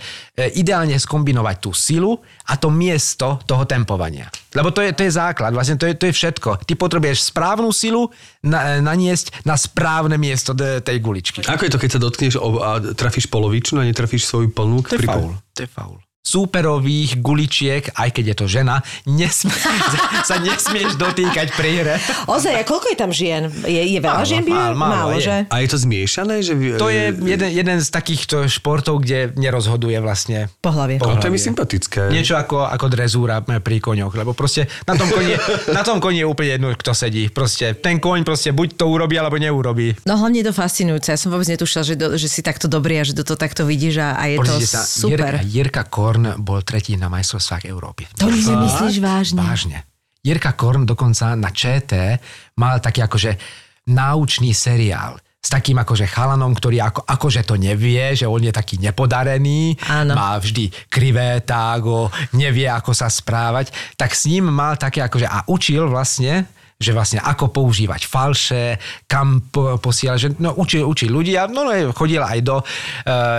ideálne 0.58 0.98
skombinovať 0.98 1.56
tú 1.62 1.72
silu 1.72 2.18
a 2.50 2.58
to 2.58 2.74
miesto 2.74 3.38
toho 3.46 3.64
tempovania. 3.70 4.34
Lebo 4.52 4.74
to 4.74 4.82
je, 4.82 4.92
to 4.92 5.06
je 5.06 5.14
základ, 5.16 5.54
vlastne 5.54 5.78
to 5.78 5.86
je, 5.88 5.94
to 5.96 6.10
je 6.10 6.14
všetko. 6.18 6.66
Ty 6.68 6.74
potrebuješ 6.76 7.32
správnu 7.32 7.70
silu 7.72 8.10
na, 8.44 8.84
naniesť 8.84 9.46
na 9.48 9.56
správne 9.56 10.18
miesto 10.20 10.52
tej 10.58 10.98
guličky. 11.00 11.46
Ako 11.46 11.70
je 11.70 11.72
to, 11.72 11.80
keď 11.80 11.90
sa 11.96 12.00
dotkneš 12.02 12.34
a 12.42 12.82
trafíš 12.98 13.32
polovičnú 13.32 13.80
a 13.80 13.88
netrafíš 13.88 14.28
svoju 14.28 14.52
plnú? 14.52 14.84
To 14.84 14.98
je 14.98 15.08
faul. 15.08 15.32
To 15.56 15.62
je 15.64 15.70
faul. 15.70 15.96
Súperových 16.22 17.18
guličiek, 17.18 17.98
aj 17.98 18.14
keď 18.14 18.26
je 18.30 18.36
to 18.38 18.46
žena, 18.46 18.86
nesmie, 19.10 19.50
sa 20.30 20.38
nesmieš 20.38 20.94
dotýkať 20.94 21.50
pri 21.58 21.70
hre. 21.82 21.96
Ozaj, 22.30 22.62
a 22.62 22.64
koľko 22.64 22.94
je 22.94 22.98
tam 23.02 23.10
žien? 23.10 23.50
Je, 23.66 23.82
je 23.90 23.98
veľa 23.98 24.22
Málo, 24.22 24.30
žien? 24.30 24.44
býva? 24.46 24.70
málo, 24.70 24.78
málo 24.78 25.18
je. 25.18 25.26
že? 25.26 25.38
A 25.50 25.56
je 25.66 25.68
to 25.74 25.78
zmiešané? 25.82 26.36
Že... 26.46 26.54
To 26.78 26.94
je 26.94 27.10
jeden, 27.26 27.50
jeden 27.50 27.78
z 27.82 27.90
takýchto 27.90 28.46
športov, 28.46 29.02
kde 29.02 29.34
nerozhoduje 29.34 29.98
vlastne 29.98 30.46
Pohlavie. 30.62 31.02
No, 31.02 31.18
to 31.18 31.26
je 31.26 31.34
mi 31.34 31.42
sympatické. 31.42 32.14
Niečo 32.14 32.38
ako, 32.38 32.70
ako 32.70 32.86
drezúra 32.86 33.42
pri 33.42 33.82
koňoch, 33.82 34.14
lebo 34.14 34.38
proste 34.38 34.70
na 34.86 34.94
tom 34.94 35.10
koni, 35.10 35.34
na 35.78 35.82
tom 35.82 35.98
koni 35.98 36.22
je 36.22 36.30
úplne 36.30 36.62
jedno, 36.62 36.70
kto 36.78 36.94
sedí. 36.94 37.34
Proste 37.34 37.74
ten 37.74 37.98
koň 37.98 38.22
proste 38.22 38.54
buď 38.54 38.78
to 38.78 38.86
urobí, 38.94 39.18
alebo 39.18 39.42
neurobí. 39.42 39.98
No 40.06 40.22
hlavne 40.22 40.46
je 40.46 40.48
to 40.48 40.54
fascinujúce. 40.54 41.10
Ja 41.10 41.18
som 41.18 41.34
vôbec 41.34 41.50
netušila, 41.50 41.82
že, 41.82 41.98
do, 41.98 42.14
že 42.14 42.30
si 42.30 42.46
takto 42.46 42.70
dobrý 42.70 43.02
a 43.02 43.04
že 43.10 43.18
do 43.18 43.26
to 43.26 43.34
takto 43.34 43.66
vidíš 43.66 44.06
a, 44.06 44.22
a 44.22 44.30
je 44.30 44.38
to 44.38 44.54
Pozrite 44.54 44.70
sa, 44.70 44.86
super. 44.86 45.42
Jirka, 45.42 45.82
Jirka 45.82 45.84
Korn 46.12 46.44
bol 46.44 46.60
tretí 46.68 47.00
na 47.00 47.08
majstrovstvách 47.08 47.72
Európy. 47.72 48.04
To 48.20 48.28
mi 48.28 48.44
nemyslíš 48.44 49.00
vážne? 49.00 49.40
Vážne. 49.40 49.78
Jirka 50.20 50.60
Korn 50.60 50.84
dokonca 50.84 51.40
na 51.40 51.56
ČT 51.56 52.20
mal 52.60 52.84
taký 52.84 53.08
akože 53.08 53.40
náučný 53.88 54.52
seriál 54.52 55.16
s 55.40 55.48
takým 55.48 55.80
akože 55.80 56.12
chalanom, 56.12 56.52
ktorý 56.52 56.84
ako, 56.84 57.08
akože 57.08 57.48
to 57.48 57.56
nevie, 57.56 58.12
že 58.12 58.28
on 58.28 58.44
je 58.44 58.52
taký 58.52 58.76
nepodarený, 58.84 59.80
Áno. 59.88 60.14
má 60.14 60.36
vždy 60.36 60.68
krivé 60.92 61.40
tágo, 61.48 62.12
nevie 62.36 62.68
ako 62.68 62.92
sa 62.92 63.08
správať, 63.08 63.72
tak 63.96 64.12
s 64.12 64.28
ním 64.28 64.52
mal 64.52 64.76
také 64.76 65.00
akože 65.08 65.26
a 65.26 65.48
učil 65.48 65.88
vlastne 65.88 66.44
že 66.82 66.92
vlastne 66.92 67.20
ako 67.22 67.54
používať 67.54 68.10
falše, 68.10 68.82
kam 69.06 69.48
po, 69.54 69.78
posielať, 69.78 70.18
že 70.18 70.30
no, 70.42 70.58
učil, 70.58 70.84
učil 70.84 71.14
ľudí 71.14 71.38
a 71.38 71.46
no, 71.46 71.64
no, 71.64 71.74
chodil 71.94 72.20
aj 72.20 72.40
do 72.42 72.58
uh, 72.60 72.66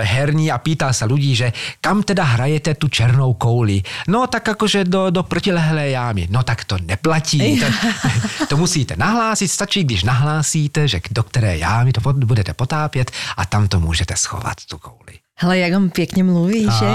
herní 0.01 0.47
a 0.47 0.57
pýtal 0.63 0.95
sa 0.95 1.03
ľudí, 1.03 1.35
že 1.35 1.51
kam 1.83 2.01
teda 2.01 2.39
hrajete 2.39 2.79
tú 2.79 2.87
černou 2.87 3.35
kouli. 3.35 3.83
No 4.07 4.25
tak 4.31 4.55
akože 4.55 4.87
do, 4.87 5.11
do 5.11 5.27
protilehlé 5.27 5.93
jámy. 5.93 6.31
No 6.31 6.47
tak 6.47 6.63
to 6.63 6.79
neplatí. 6.79 7.59
To, 7.59 7.67
to 8.51 8.55
musíte 8.55 8.95
nahlásiť, 8.95 9.49
stačí, 9.51 9.79
když 9.83 10.07
nahlásíte, 10.07 10.87
že 10.87 11.03
do 11.11 11.23
ktoré 11.23 11.59
jámy 11.59 11.91
to 11.91 11.99
budete 12.01 12.53
potápět 12.53 13.11
a 13.37 13.45
tam 13.45 13.67
to 13.67 13.79
môžete 13.79 14.15
schovať 14.15 14.69
tú 14.69 14.79
kouli. 14.79 15.22
Ale 15.43 15.59
jak 15.59 15.71
on 15.73 15.89
pekne 15.89 16.23
mluví, 16.23 16.63
že? 16.65 16.87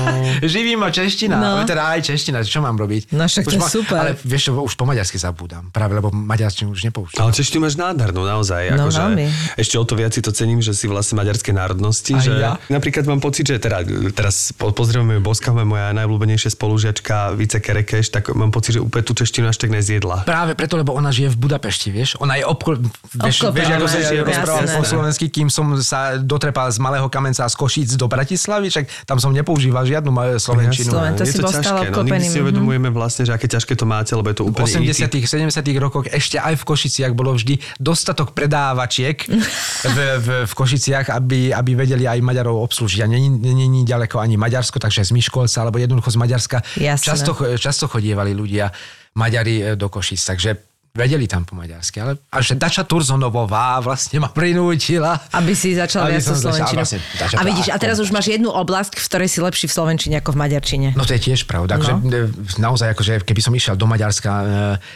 Živí 0.46 0.76
ma 0.76 0.90
čeština, 0.90 1.36
No. 1.36 1.64
teda 1.64 1.88
aj 1.88 2.04
čeština, 2.04 2.44
čo 2.44 2.60
mám 2.60 2.76
robiť? 2.76 3.08
No 3.10 3.24
však 3.24 3.44
to 3.46 3.50
je 3.50 3.58
ma, 3.58 3.66
super. 3.66 3.98
Ale 3.98 4.12
vieš 4.18 4.42
čo, 4.46 4.58
už 4.58 4.74
po 4.74 4.84
maďarsky 4.84 5.16
zabúdam, 5.16 5.70
práve 5.70 5.96
lebo 5.96 6.10
maďarčinu 6.10 6.70
už 6.70 6.84
nepoučím. 6.84 7.16
Ale 7.16 7.32
češtinu 7.32 7.64
máš 7.64 7.74
nádhernú, 7.74 8.20
naozaj. 8.20 8.68
No, 8.70 8.86
akože, 8.86 9.00
veľmi. 9.00 9.26
ešte 9.56 9.74
o 9.74 9.84
to 9.84 9.94
viac 9.94 10.12
si 10.12 10.20
to 10.20 10.30
cením, 10.30 10.60
že 10.60 10.72
si 10.72 10.84
vlastne 10.84 11.16
maďarskej 11.16 11.54
národnosti. 11.56 12.12
Aj 12.12 12.20
že 12.20 12.32
ja. 12.36 12.60
Napríklad 12.68 13.04
mám 13.06 13.18
pocit, 13.18 13.46
že 13.46 13.56
teda, 13.56 13.80
teraz 14.12 14.52
po- 14.52 14.70
pozdravujeme 14.70 15.16
Boskavme, 15.18 15.64
moja 15.64 15.96
najobľúbenejšia 15.96 16.52
spolužiačka 16.52 17.32
Vice 17.32 17.56
Kerekeš, 17.56 18.12
tak 18.12 18.28
mám 18.30 18.50
pocit, 18.50 18.76
že 18.76 18.80
úplne 18.80 19.02
tú 19.02 19.14
češtinu 19.14 19.48
až 19.48 19.56
tak 19.56 19.72
nezjedla. 19.72 20.28
Práve 20.28 20.52
preto, 20.52 20.76
lebo 20.76 20.92
ona 20.92 21.08
žije 21.08 21.32
v 21.32 21.38
Budapešti, 21.38 21.88
vieš? 21.88 22.18
Ona 22.18 22.36
je 22.36 22.44
obkol... 22.44 22.76
Vieš, 23.16 23.36
Obklopená, 23.42 23.56
vieš 23.56 23.68
ako 23.72 23.86
sa 23.86 23.98
rozprával 24.20 24.64
po 24.68 24.84
slovensky, 24.84 25.26
kým 25.26 25.48
som 25.48 25.64
sa 25.78 26.00
dotrepal 26.16 26.68
z 26.68 26.78
Malého 26.78 27.08
Kamenca 27.08 27.46
z 27.46 27.54
Košíc 27.54 27.85
do 27.94 28.10
Bratislavy, 28.10 28.74
však 28.74 29.06
tam 29.06 29.22
som 29.22 29.30
nepoužíval 29.30 29.86
žiadnu 29.86 30.10
ma- 30.10 30.42
slovenčinu. 30.42 30.90
Sloven- 30.90 31.14
to 31.14 31.22
je 31.22 31.30
si 31.30 31.38
to 31.38 31.46
ťažké, 31.46 31.94
no, 31.94 32.02
nikdy 32.02 32.26
si 32.26 32.38
mhm. 32.42 32.44
uvedomujeme 32.50 32.88
vlastne, 32.90 33.22
že 33.22 33.32
aké 33.32 33.46
ťažké 33.46 33.78
to 33.78 33.86
máte, 33.86 34.10
lebo 34.10 34.26
je 34.34 34.42
to 34.42 34.44
v 34.44 34.50
úplne 34.50 34.90
80 34.90 35.22
easy. 35.22 35.38
70 35.38 35.62
rokoch 35.78 36.10
ešte 36.10 36.42
aj 36.42 36.58
v 36.58 36.64
Košiciach 36.66 37.12
bolo 37.14 37.38
vždy 37.38 37.62
dostatok 37.78 38.34
predávačiek 38.34 39.22
v, 39.94 39.98
v, 40.18 40.26
v 40.50 40.52
Košiciach, 40.52 41.14
aby, 41.14 41.54
aby 41.54 41.70
vedeli 41.78 42.10
aj 42.10 42.18
Maďarov 42.18 42.58
obslúžiť. 42.66 43.00
A 43.04 43.06
není, 43.06 43.30
není 43.30 43.86
ďaleko 43.86 44.18
ani 44.18 44.34
Maďarsko, 44.34 44.82
takže 44.82 45.06
z 45.06 45.14
Miškolca 45.14 45.62
alebo 45.62 45.78
jednoducho 45.78 46.10
z 46.10 46.18
Maďarska 46.18 46.58
Jasné. 46.74 47.06
často, 47.06 47.30
často 47.54 47.84
chodievali 47.86 48.34
ľudia 48.34 48.72
Maďari 49.16 49.54
e, 49.62 49.64
do 49.76 49.88
Košic, 49.88 50.20
takže 50.20 50.50
vedeli 50.96 51.24
tam 51.24 51.44
po 51.44 51.52
maďarsky, 51.52 52.00
ale 52.00 52.16
až 52.26 52.56
Dača 52.56 52.82
Turzonovová 52.82 53.78
vlastne 53.78 54.16
ma 54.16 54.26
prinútila. 54.26 55.20
Aby 55.30 55.52
si 55.52 55.72
začal 55.72 56.04
Aby 56.04 56.16
viac 56.16 56.24
so 56.24 56.34
slovenčinou. 56.34 56.80
vlastne 56.80 56.98
A 57.32 57.42
vidíš, 57.42 57.68
a 57.68 57.76
teraz 57.76 57.96
už 57.96 58.08
máš 58.08 58.26
jednu 58.28 58.48
oblasť, 58.48 58.96
v 58.96 59.04
ktorej 59.04 59.28
si 59.28 59.38
lepší 59.38 59.66
v 59.66 59.74
slovenčine 59.74 60.14
ako 60.16 60.32
v 60.32 60.38
maďarčine. 60.38 60.88
No 60.92 61.04
to 61.04 61.12
je 61.12 61.22
tiež 61.22 61.44
pravda. 61.44 61.76
Akože, 61.76 61.92
No. 61.96 62.32
naozaj, 62.58 62.90
akože, 62.90 63.20
keby 63.22 63.40
som 63.40 63.52
išiel 63.52 63.74
do 63.74 63.84
Maďarska, 63.84 64.30
e, 64.30 64.44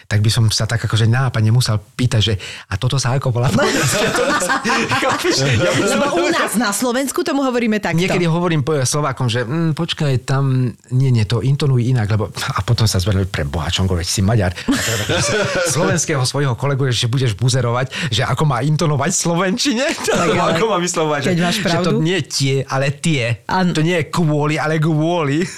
tak 0.07 0.21
by 0.21 0.31
som 0.31 0.49
sa 0.49 0.65
tak 0.65 0.81
akože 0.81 1.05
nápadne 1.05 1.51
musel 1.51 1.77
pýtať, 1.77 2.21
že 2.23 2.35
a 2.67 2.75
toto 2.75 2.97
sa 2.97 3.13
ako 3.13 3.29
volá? 3.31 3.53
Lebo 5.83 6.07
u 6.17 6.29
nás 6.29 6.55
na 6.55 6.71
Slovensku 6.71 7.21
tomu 7.21 7.43
hovoríme 7.43 7.79
takto. 7.79 7.99
Niekedy 7.99 8.25
hovorím 8.25 8.63
po- 8.63 8.81
Slovákom, 8.81 9.27
že 9.27 9.43
mm, 9.43 9.73
počkaj, 9.73 10.25
tam, 10.25 10.67
nie, 10.91 11.11
nie, 11.11 11.25
to 11.25 11.41
intonuj 11.41 11.83
inak, 11.83 12.09
lebo 12.09 12.29
a 12.31 12.61
potom 12.61 12.85
sa 12.85 12.97
zvedeli 12.97 13.25
pre 13.25 13.45
Boha, 13.45 13.69
Čongo, 13.69 13.99
si 14.01 14.21
Maďar. 14.21 14.55
Že 15.91 15.99
slovenského 15.99 16.23
svojho 16.23 16.55
kolegu, 16.55 16.87
že 16.95 17.11
budeš 17.11 17.35
buzerovať, 17.35 18.15
že 18.15 18.23
ako 18.23 18.47
má 18.47 18.63
intonovať 18.63 19.11
v 19.11 19.19
slovenčine, 19.19 19.85
alebo 20.15 20.39
ale 20.39 20.51
ako 20.55 20.67
má 20.71 20.79
vyslovať, 20.79 21.21
že, 21.27 21.33
máš 21.43 21.59
že 21.59 21.79
to 21.83 21.93
nie 21.99 22.19
tie, 22.23 22.63
ale 22.65 22.95
tie. 22.95 23.43
Áno. 23.51 23.75
To 23.75 23.83
nie 23.83 23.99
je 23.99 24.07
kvôli, 24.09 24.55
ale 24.57 24.79
kvôli. 24.79 25.43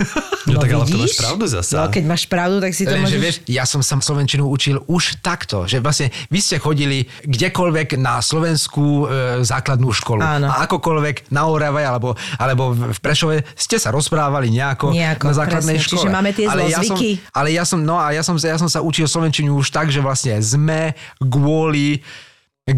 No, 0.43 0.59
tak 0.59 0.75
ale 0.75 0.85
to 0.85 0.99
máš 0.99 1.15
vidíš? 1.15 1.23
pravdu 1.23 1.45
zasa. 1.47 1.75
No 1.79 1.87
keď 1.87 2.05
máš 2.05 2.23
pravdu, 2.27 2.57
tak 2.59 2.75
si 2.75 2.83
to 2.83 2.93
Lenže 2.99 3.15
môžeš... 3.15 3.23
vieš, 3.23 3.37
ja 3.47 3.65
som 3.65 3.81
sa 3.81 3.95
slovenčinu 4.03 4.51
učil 4.51 4.83
už 4.91 5.23
takto, 5.23 5.71
že 5.71 5.79
vlastne 5.79 6.11
vy 6.29 6.43
ste 6.43 6.59
chodili 6.59 7.07
kdekoľvek 7.23 7.95
na 8.03 8.19
slovenskú 8.19 9.07
e, 9.07 9.45
základnú 9.47 9.95
školu. 9.95 10.19
Áno. 10.19 10.51
A 10.51 10.67
akokoľvek 10.67 11.31
na 11.31 11.47
Orave 11.47 11.87
alebo, 11.87 12.19
alebo 12.37 12.75
v 12.75 12.99
Prešove 12.99 13.47
ste 13.55 13.79
sa 13.79 13.95
rozprávali 13.95 14.51
nejako, 14.51 14.91
Nejako, 14.91 15.25
na 15.31 15.35
základnej 15.35 15.79
presne. 15.79 15.89
škole. 15.89 16.03
Čiže 16.03 16.11
máme 16.11 16.31
tie 16.35 16.47
ale 16.51 16.63
ja 16.67 16.81
som, 16.83 16.97
zlozvyky. 16.99 17.11
ale 17.31 17.49
ja 17.55 17.65
som, 17.65 17.79
no 17.79 17.97
a 17.99 18.07
ja 18.11 18.23
som, 18.27 18.35
ja 18.39 18.59
som 18.59 18.69
sa 18.69 18.81
učil 18.83 19.07
slovenčinu 19.07 19.55
už 19.57 19.71
tak, 19.71 19.95
že 19.95 20.03
vlastne 20.03 20.22
sme, 20.39 20.95
kvôli, 21.19 21.99
e, 22.69 22.73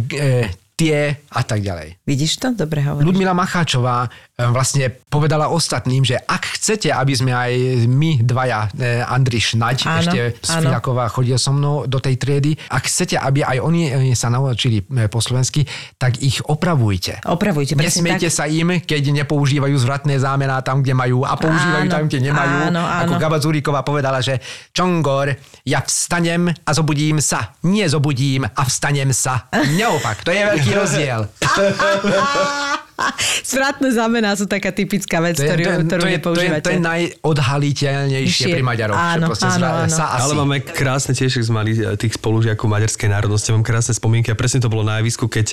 tie 0.75 0.99
a 1.31 1.41
tak 1.47 1.63
ďalej. 1.63 2.03
Vidíš 2.03 2.43
to? 2.43 2.49
Dobre 2.55 2.83
hovoríš. 2.83 3.07
Ľudmila 3.07 3.33
Macháčová 3.35 4.11
vlastne 4.35 4.91
povedala 5.07 5.47
ostatným, 5.47 6.03
že 6.03 6.19
ak 6.19 6.59
chcete, 6.59 6.91
aby 6.91 7.15
sme 7.15 7.31
aj 7.31 7.53
my 7.87 8.19
dvaja, 8.19 8.67
e, 8.75 8.99
Andriš 9.07 9.55
Naď, 9.55 9.79
Áno, 9.87 9.99
ešte. 10.03 10.21
Filaková 10.43 11.07
chodil 11.07 11.39
so 11.39 11.55
mnou 11.55 11.87
do 11.87 12.03
tej 12.03 12.19
triedy, 12.19 12.59
ak 12.67 12.91
chcete, 12.91 13.15
aby 13.15 13.47
aj 13.47 13.63
oni 13.63 13.83
e, 14.11 14.19
sa 14.19 14.35
naučili 14.35 14.83
e, 14.83 15.07
po 15.07 15.23
slovensky, 15.23 15.63
tak 16.03 16.19
ich 16.19 16.43
opravujte. 16.51 17.23
Opravujte, 17.31 17.79
Nesmiete 17.79 18.27
tak. 18.27 18.35
sa 18.35 18.45
im, 18.51 18.83
keď 18.83 19.15
nepoužívajú 19.23 19.77
zvratné 19.79 20.19
zámená 20.19 20.59
tam, 20.67 20.83
kde 20.83 20.99
majú 20.99 21.23
a 21.23 21.39
používajú 21.39 21.87
Áno, 21.87 21.95
tam, 21.95 22.03
kde 22.11 22.19
nemajú. 22.27 22.75
áno, 22.75 22.83
áno. 22.83 23.15
Ako 23.15 23.23
Gaba 23.23 23.39
Zuríková 23.39 23.87
povedala, 23.87 24.19
že 24.19 24.43
Čongor, 24.75 25.31
ja 25.63 25.79
vstanem 25.87 26.51
a 26.51 26.71
zobudím 26.75 27.23
sa. 27.23 27.55
Nie 27.63 27.87
zobudím 27.87 28.43
a 28.43 28.63
vstanem 28.67 29.15
sa. 29.15 29.47
Neopak, 29.55 30.27
to 30.27 30.35
je 30.35 30.43
veľký 30.43 30.71
rozdiel. 30.83 31.21
Zvratné 33.51 33.91
znamená 33.91 34.35
sú 34.35 34.47
taká 34.47 34.71
typická 34.71 35.19
vec, 35.19 35.37
ktorú, 35.37 35.85
ktorú 35.85 36.03
to, 36.03 36.09
je, 36.09 36.19
to, 36.19 36.31
je, 36.31 36.49
nepoužívate. 36.49 36.65
to 36.65 36.71
je 36.71 36.81
najodhaliteľnejšie 36.81 38.45
Vyššie. 38.47 38.55
pri 38.55 38.63
Maďaroch. 38.63 38.97
Áno, 38.97 39.27
áno, 39.31 39.35
zra- 39.35 39.75
áno. 39.85 39.91
Sa 39.91 40.05
asi. 40.15 40.23
Ale 40.23 40.33
máme 40.35 40.57
krásne 40.63 41.13
tiež, 41.13 41.31
ak 41.37 41.45
sme 41.45 41.55
mali 41.61 41.73
tých 41.97 42.15
spolužiakov 42.15 42.67
maďarskej 42.67 43.09
národnosti, 43.11 43.49
mám 43.51 43.63
krásne 43.63 43.93
spomienky 43.93 44.31
a 44.31 44.37
presne 44.39 44.63
to 44.63 44.71
bolo 44.71 44.87
na 44.87 45.03
javisku, 45.03 45.27
keď, 45.27 45.53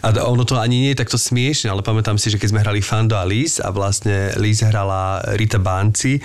a 0.00 0.14
ono 0.22 0.46
to 0.46 0.56
ani 0.56 0.88
nie 0.88 0.90
je 0.94 0.98
takto 0.98 1.18
smiešne, 1.18 1.68
ale 1.68 1.82
pamätám 1.82 2.16
si, 2.16 2.30
že 2.30 2.38
keď 2.38 2.48
sme 2.54 2.60
hrali 2.62 2.80
Fando 2.80 3.18
a 3.18 3.24
Liz 3.26 3.58
a 3.58 3.68
vlastne 3.70 4.32
Liz 4.38 4.62
hrala 4.62 5.20
Rita 5.34 5.58
Bánci, 5.58 6.16
e, 6.16 6.20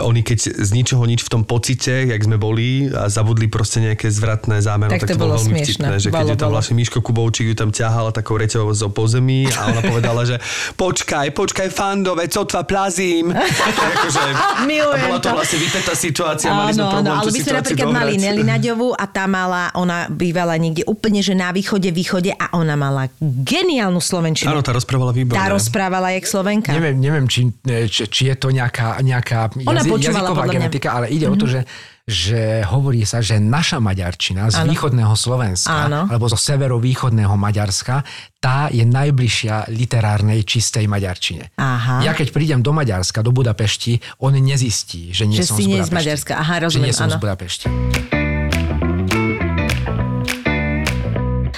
oni 0.00 0.24
keď 0.24 0.38
z 0.58 0.70
ničoho 0.72 1.04
nič 1.04 1.22
v 1.22 1.30
tom 1.30 1.42
pocite, 1.44 2.08
jak 2.08 2.20
sme 2.20 2.40
boli 2.40 2.88
a 2.88 3.06
zabudli 3.08 3.46
proste 3.46 3.80
nejaké 3.80 4.08
zvratné 4.08 4.60
zámeno, 4.60 4.90
Tak 4.92 5.04
tak, 5.04 5.10
to 5.10 5.14
to 5.14 5.20
bolo 5.20 5.36
bolo 5.36 5.44
veľmi 5.44 5.52
smiešne. 5.54 5.68
vtipné, 5.84 5.96
že 5.98 6.08
keď 6.08 6.24
Bolo, 6.24 6.32
je 6.32 6.38
tam 6.38 6.50
vlastne 6.50 6.74
Miško 6.74 6.98
Kubovčík 7.00 7.46
ju 7.52 7.56
tam 7.56 7.70
ťahal 7.70 8.10
takou 8.10 8.40
reťou 8.40 8.64
zo 8.72 8.88
pozemí 8.88 9.44
a 9.52 9.60
ona 9.68 9.80
povedala, 9.80 9.96
že 10.00 10.36
počkaj, 10.74 11.32
počkaj 11.32 11.68
Fando, 11.72 12.14
veď 12.14 12.30
sotva 12.42 12.62
plazím. 12.64 13.30
akože, 13.88 14.22
Milujem 14.64 15.08
bola 15.08 15.18
to 15.20 15.28
to. 15.30 15.36
vlastne 15.36 15.58
vypetá 15.60 15.92
situácia, 15.94 16.48
mali 16.50 16.72
sme 16.74 16.84
problém 16.88 17.12
áno, 17.12 17.20
ale 17.22 17.30
my 17.30 17.40
sme 17.40 17.54
napríklad 17.58 17.88
mali 17.88 18.12
dohrať. 18.14 18.24
Nelly 18.24 18.42
Naďovú 18.44 18.88
a 18.94 19.04
tá 19.06 19.24
mala, 19.26 19.62
ona 19.74 20.08
bývala 20.10 20.54
niekde 20.56 20.82
úplne, 20.86 21.20
že 21.20 21.34
na 21.36 21.50
východe, 21.52 21.90
východe 21.90 22.32
a 22.34 22.52
ona 22.56 22.74
mala 22.74 23.10
geniálnu 23.20 24.00
slovenčinu. 24.00 24.50
Áno, 24.50 24.62
tá 24.64 24.72
rozprávala 24.74 25.12
výborne. 25.12 25.38
Tá 25.38 25.50
rozprávala 25.50 26.14
jak 26.16 26.24
Slovenka. 26.28 26.70
Neviem, 26.72 26.96
neviem 26.98 27.24
či, 27.28 27.48
či, 27.88 28.02
či 28.08 28.22
je 28.32 28.36
to 28.36 28.48
nejaká, 28.52 29.00
nejaká 29.00 29.52
Ona 29.64 29.82
jazy, 29.82 30.12
jazyková 30.12 30.44
podľa 30.44 30.44
mňa. 30.44 30.56
genetika, 30.56 30.88
ale 30.94 31.06
ide 31.08 31.26
mm-hmm. 31.26 31.34
o 31.34 31.40
to, 31.40 31.46
že 31.46 31.60
že 32.08 32.64
hovorí 32.64 33.04
sa, 33.04 33.20
že 33.20 33.36
naša 33.36 33.84
maďarčina 33.84 34.48
z 34.48 34.64
Áno. 34.64 34.72
východného 34.72 35.12
Slovenska 35.12 35.92
Áno. 35.92 36.08
alebo 36.08 36.24
zo 36.24 36.40
severovýchodného 36.40 37.36
Maďarska, 37.36 38.00
tá 38.40 38.72
je 38.72 38.80
najbližšia 38.88 39.68
literárnej 39.68 40.40
čistej 40.48 40.88
maďarčine. 40.88 41.52
Aha. 41.60 42.00
Ja 42.00 42.16
keď 42.16 42.32
prídem 42.32 42.64
do 42.64 42.72
Maďarska, 42.72 43.20
do 43.20 43.28
Budapešti, 43.28 44.00
on 44.24 44.32
nezistí, 44.40 45.12
že 45.12 45.28
nie 45.28 45.36
Že 45.36 45.52
som 45.52 45.56
si 45.60 45.62
z 45.62 45.68
nie 45.68 45.80
z. 45.84 45.92
Maďarska. 45.92 46.32
Aha, 46.40 46.54
Že 46.56 46.64
rozumiem, 46.64 46.86
nie 46.88 46.96
som 46.96 47.12
áno. 47.12 47.14
z 47.14 47.18
Budapešti. 47.20 47.66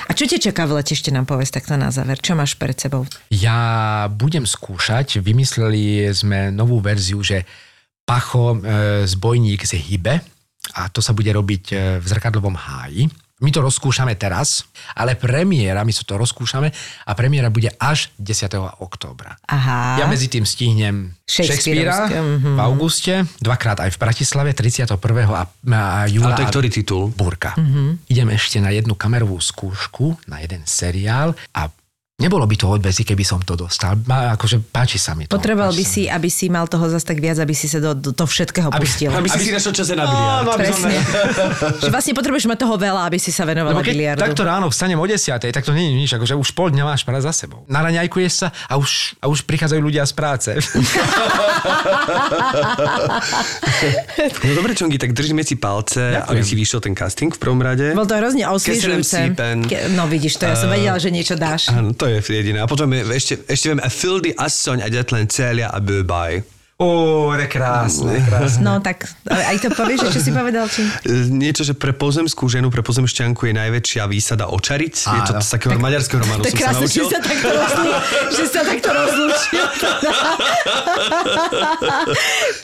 A 0.02 0.10
čo 0.10 0.26
ťa 0.26 0.50
čaká 0.50 0.66
v 0.66 0.82
lete, 0.82 0.98
ešte 0.98 1.14
nám 1.14 1.30
povedz 1.30 1.54
takto 1.54 1.78
na 1.78 1.94
záver. 1.94 2.18
Čo 2.18 2.34
máš 2.34 2.58
pred 2.58 2.74
sebou? 2.74 3.06
Ja 3.30 4.10
budem 4.10 4.42
skúšať, 4.42 5.22
vymysleli 5.22 6.10
sme 6.10 6.50
novú 6.50 6.82
verziu, 6.82 7.22
že 7.22 7.46
Pacho 8.02 8.58
e, 8.58 9.06
zbojník 9.06 9.62
z 9.62 9.78
Hybe 9.78 10.39
a 10.76 10.90
to 10.90 11.00
sa 11.02 11.16
bude 11.16 11.30
robiť 11.30 11.64
e, 11.72 11.74
v 11.98 12.06
zrkadlovom 12.06 12.54
háji. 12.54 13.10
My 13.40 13.48
to 13.48 13.64
rozkúšame 13.64 14.12
teraz, 14.20 14.68
ale 14.92 15.16
premiéra, 15.16 15.80
my 15.80 15.88
sa 15.96 16.04
to 16.04 16.20
rozkúšame 16.20 16.68
a 17.08 17.10
premiéra 17.16 17.48
bude 17.48 17.72
až 17.80 18.12
10. 18.20 18.52
októbra. 18.84 19.40
Aha. 19.48 19.96
Ja 19.96 20.04
medzi 20.04 20.28
tým 20.28 20.44
stihnem 20.44 21.16
Shakespearea 21.24 21.88
Shakespearovské, 21.88 22.18
mhm. 22.20 22.50
v 22.52 22.60
auguste, 22.60 23.14
dvakrát 23.40 23.80
aj 23.80 23.96
v 23.96 23.98
Bratislave, 23.98 24.52
31. 24.52 24.92
a, 25.32 25.48
a 25.48 26.04
júla. 26.04 26.36
Ale 26.36 26.36
to 26.36 26.44
je 26.44 26.52
ktorý 26.52 26.68
titul? 26.68 27.02
Burka. 27.08 27.56
Mhm. 27.56 27.64
Mm-hmm. 27.64 27.88
Idem 28.12 28.28
ešte 28.36 28.56
na 28.60 28.70
jednu 28.76 28.92
kamerovú 28.92 29.40
skúšku, 29.40 30.20
na 30.28 30.44
jeden 30.44 30.60
seriál 30.68 31.32
a 31.56 31.72
nebolo 32.20 32.44
by 32.44 32.54
to 32.54 32.66
odbezi, 32.70 33.02
keby 33.02 33.22
som 33.22 33.40
to 33.40 33.56
dostal. 33.56 33.96
Ma, 34.04 34.32
akože 34.32 34.60
páči 34.62 34.96
sa 34.96 35.12
mi 35.12 35.24
to. 35.24 35.32
Potreboval 35.32 35.70
by 35.70 35.82
si, 35.82 36.04
aby 36.04 36.28
si 36.28 36.46
mal 36.46 36.64
toho 36.64 36.86
zase 36.86 37.02
tak 37.02 37.18
viac, 37.18 37.36
aby 37.36 37.50
si 37.50 37.64
sa 37.64 37.78
do, 37.78 37.92
do, 37.92 38.12
do 38.12 38.24
všetkého 38.24 38.68
Aby- 38.68 38.80
pustil. 38.80 39.08
Aby 39.08 39.26
si 39.26 39.40
si 39.40 39.50
našiel 39.50 39.72
čase 39.72 39.92
na 39.92 40.04
biliard. 40.04 40.46
Presne. 40.52 40.92
že 41.78 41.88
vlastne 41.88 42.12
potrebuješ 42.12 42.44
mať 42.46 42.58
toho 42.58 42.76
veľa, 42.76 43.00
aby 43.02 43.16
si 43.16 43.30
sa 43.30 43.42
venoval 43.42 43.72
Lebo 43.72 43.80
na 43.80 43.86
keď 43.86 43.94
biliardu. 43.94 44.20
takto 44.22 44.42
ráno 44.42 44.68
vstanem 44.68 44.94
o 44.94 45.06
10, 45.06 45.16
tak 45.42 45.62
to 45.62 45.72
nie 45.72 45.86
je 45.86 45.94
nič, 45.96 46.10
akože 46.12 46.34
už 46.34 46.48
pol 46.50 46.68
dňa 46.68 46.84
máš 46.84 47.02
práve 47.02 47.20
za 47.20 47.32
sebou. 47.32 47.64
Naraňajkuješ 47.66 48.32
sa 48.36 48.48
a 48.66 48.76
už, 48.76 49.16
a 49.16 49.26
už 49.26 49.42
prichádzajú 49.42 49.80
ľudia 49.80 50.04
z 50.04 50.12
práce. 50.12 50.50
No 54.40 54.52
dobre, 54.52 54.72
Čongi, 54.72 54.96
tak 54.96 55.12
držíme 55.12 55.40
si 55.40 55.54
palce, 55.54 56.00
Ďakujem. 56.12 56.28
aby 56.28 56.40
si 56.42 56.54
vyšiel 56.54 56.80
ten 56.80 56.92
casting 56.92 57.30
v 57.30 57.38
prvom 57.38 57.60
rade. 57.60 57.92
Bol 57.92 58.04
to 58.04 58.16
hrozne 58.16 58.44
osviežujúce. 58.46 59.32
Ke- 59.64 59.88
No 59.90 60.04
vidíš 60.06 60.36
to, 60.36 60.44
ja 60.44 60.54
som 60.54 60.68
vedela, 60.68 60.96
že 60.96 61.08
niečo 61.08 61.34
dáš. 61.34 61.68
Áno, 61.68 61.92
to 61.92 62.09
je 62.10 62.34
jediné. 62.34 62.60
A 62.60 62.66
potom 62.66 62.92
je, 62.92 63.06
ešte, 63.14 63.34
ešte 63.46 63.70
viem, 63.70 63.80
a 63.82 63.88
földi 63.88 64.32
asszony 64.36 64.82
egyetlen 64.82 65.28
célja 65.28 65.68
a 65.68 65.78
bőbaj. 65.78 66.44
Je 66.80 67.46
krásne, 67.46 68.24
krásne. 68.24 68.64
No 68.64 68.80
tak, 68.80 69.04
aj 69.28 69.56
to 69.60 69.68
povieš, 69.72 70.08
že 70.08 70.10
čo 70.16 70.20
si 70.24 70.30
povedal? 70.32 70.64
Či... 70.64 70.80
E, 71.04 71.28
Niečo, 71.28 71.60
že 71.60 71.76
pre 71.76 71.92
pozemskú 71.92 72.48
ženu, 72.48 72.72
pre 72.72 72.80
pozemšťanku 72.80 73.44
je 73.44 73.52
najväčšia 73.52 74.08
výsada 74.08 74.48
očariť. 74.48 74.94
Je 74.96 75.20
to 75.28 75.32
Áno. 75.36 75.44
z 75.44 75.48
takého 75.52 75.76
maďarského 75.76 76.20
románu 76.24 76.40
Tak 76.40 76.56
som 76.56 76.60
sa 76.60 76.64
krásne, 76.72 76.86
že 76.88 77.04
sa 77.04 77.20
takto, 77.20 77.48
rozlú, 77.52 77.90
že 78.32 78.44
sa 78.48 78.60
takto 78.64 78.88
rozlúčil. 78.88 79.64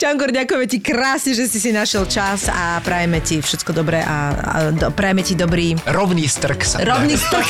Čangor, 0.01 0.29
ďakujeme 0.33 0.65
ti 0.65 0.79
krásne, 0.81 1.31
že 1.37 1.45
si 1.45 1.61
si 1.61 1.69
našiel 1.69 2.09
čas 2.09 2.49
a 2.49 2.81
prajeme 2.81 3.21
ti 3.21 3.37
všetko 3.37 3.71
dobré 3.71 4.01
a, 4.01 4.17
a 4.33 4.57
do, 4.73 4.89
prajeme 4.93 5.21
ti 5.21 5.37
dobrý 5.37 5.77
Rovný 5.85 6.25
strk 6.25 6.65
sa. 6.65 6.81
rovný 6.81 7.17
strk. 7.17 7.47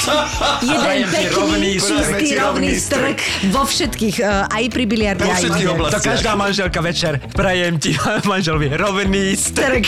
Jeden 0.63 1.07
pekný, 1.07 1.31
rovný, 1.31 1.71
čistý, 1.79 2.35
rovný 2.35 2.67
rovný 2.67 2.71
strk 2.75 3.17
vo 3.51 3.63
všetkých, 3.63 4.15
uh, 4.19 4.47
aj 4.49 4.63
pri 4.67 4.83
biliarde, 4.83 5.23
Vo 5.23 5.31
aj 5.31 5.41
všetkých 5.43 5.69
oblastiach. 5.69 6.01
To 6.01 6.09
každá 6.09 6.31
manželka 6.57 6.81
večer. 6.81 7.19
Prajem 7.35 7.79
ti, 7.79 7.97
manželovi, 8.25 8.69
rovný 8.73 9.37
strk. 9.37 9.85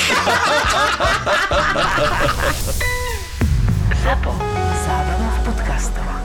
Zapo. 4.04 4.38
Zábrná 4.86 5.30
v 5.34 5.40
podcastovách. 5.50 6.19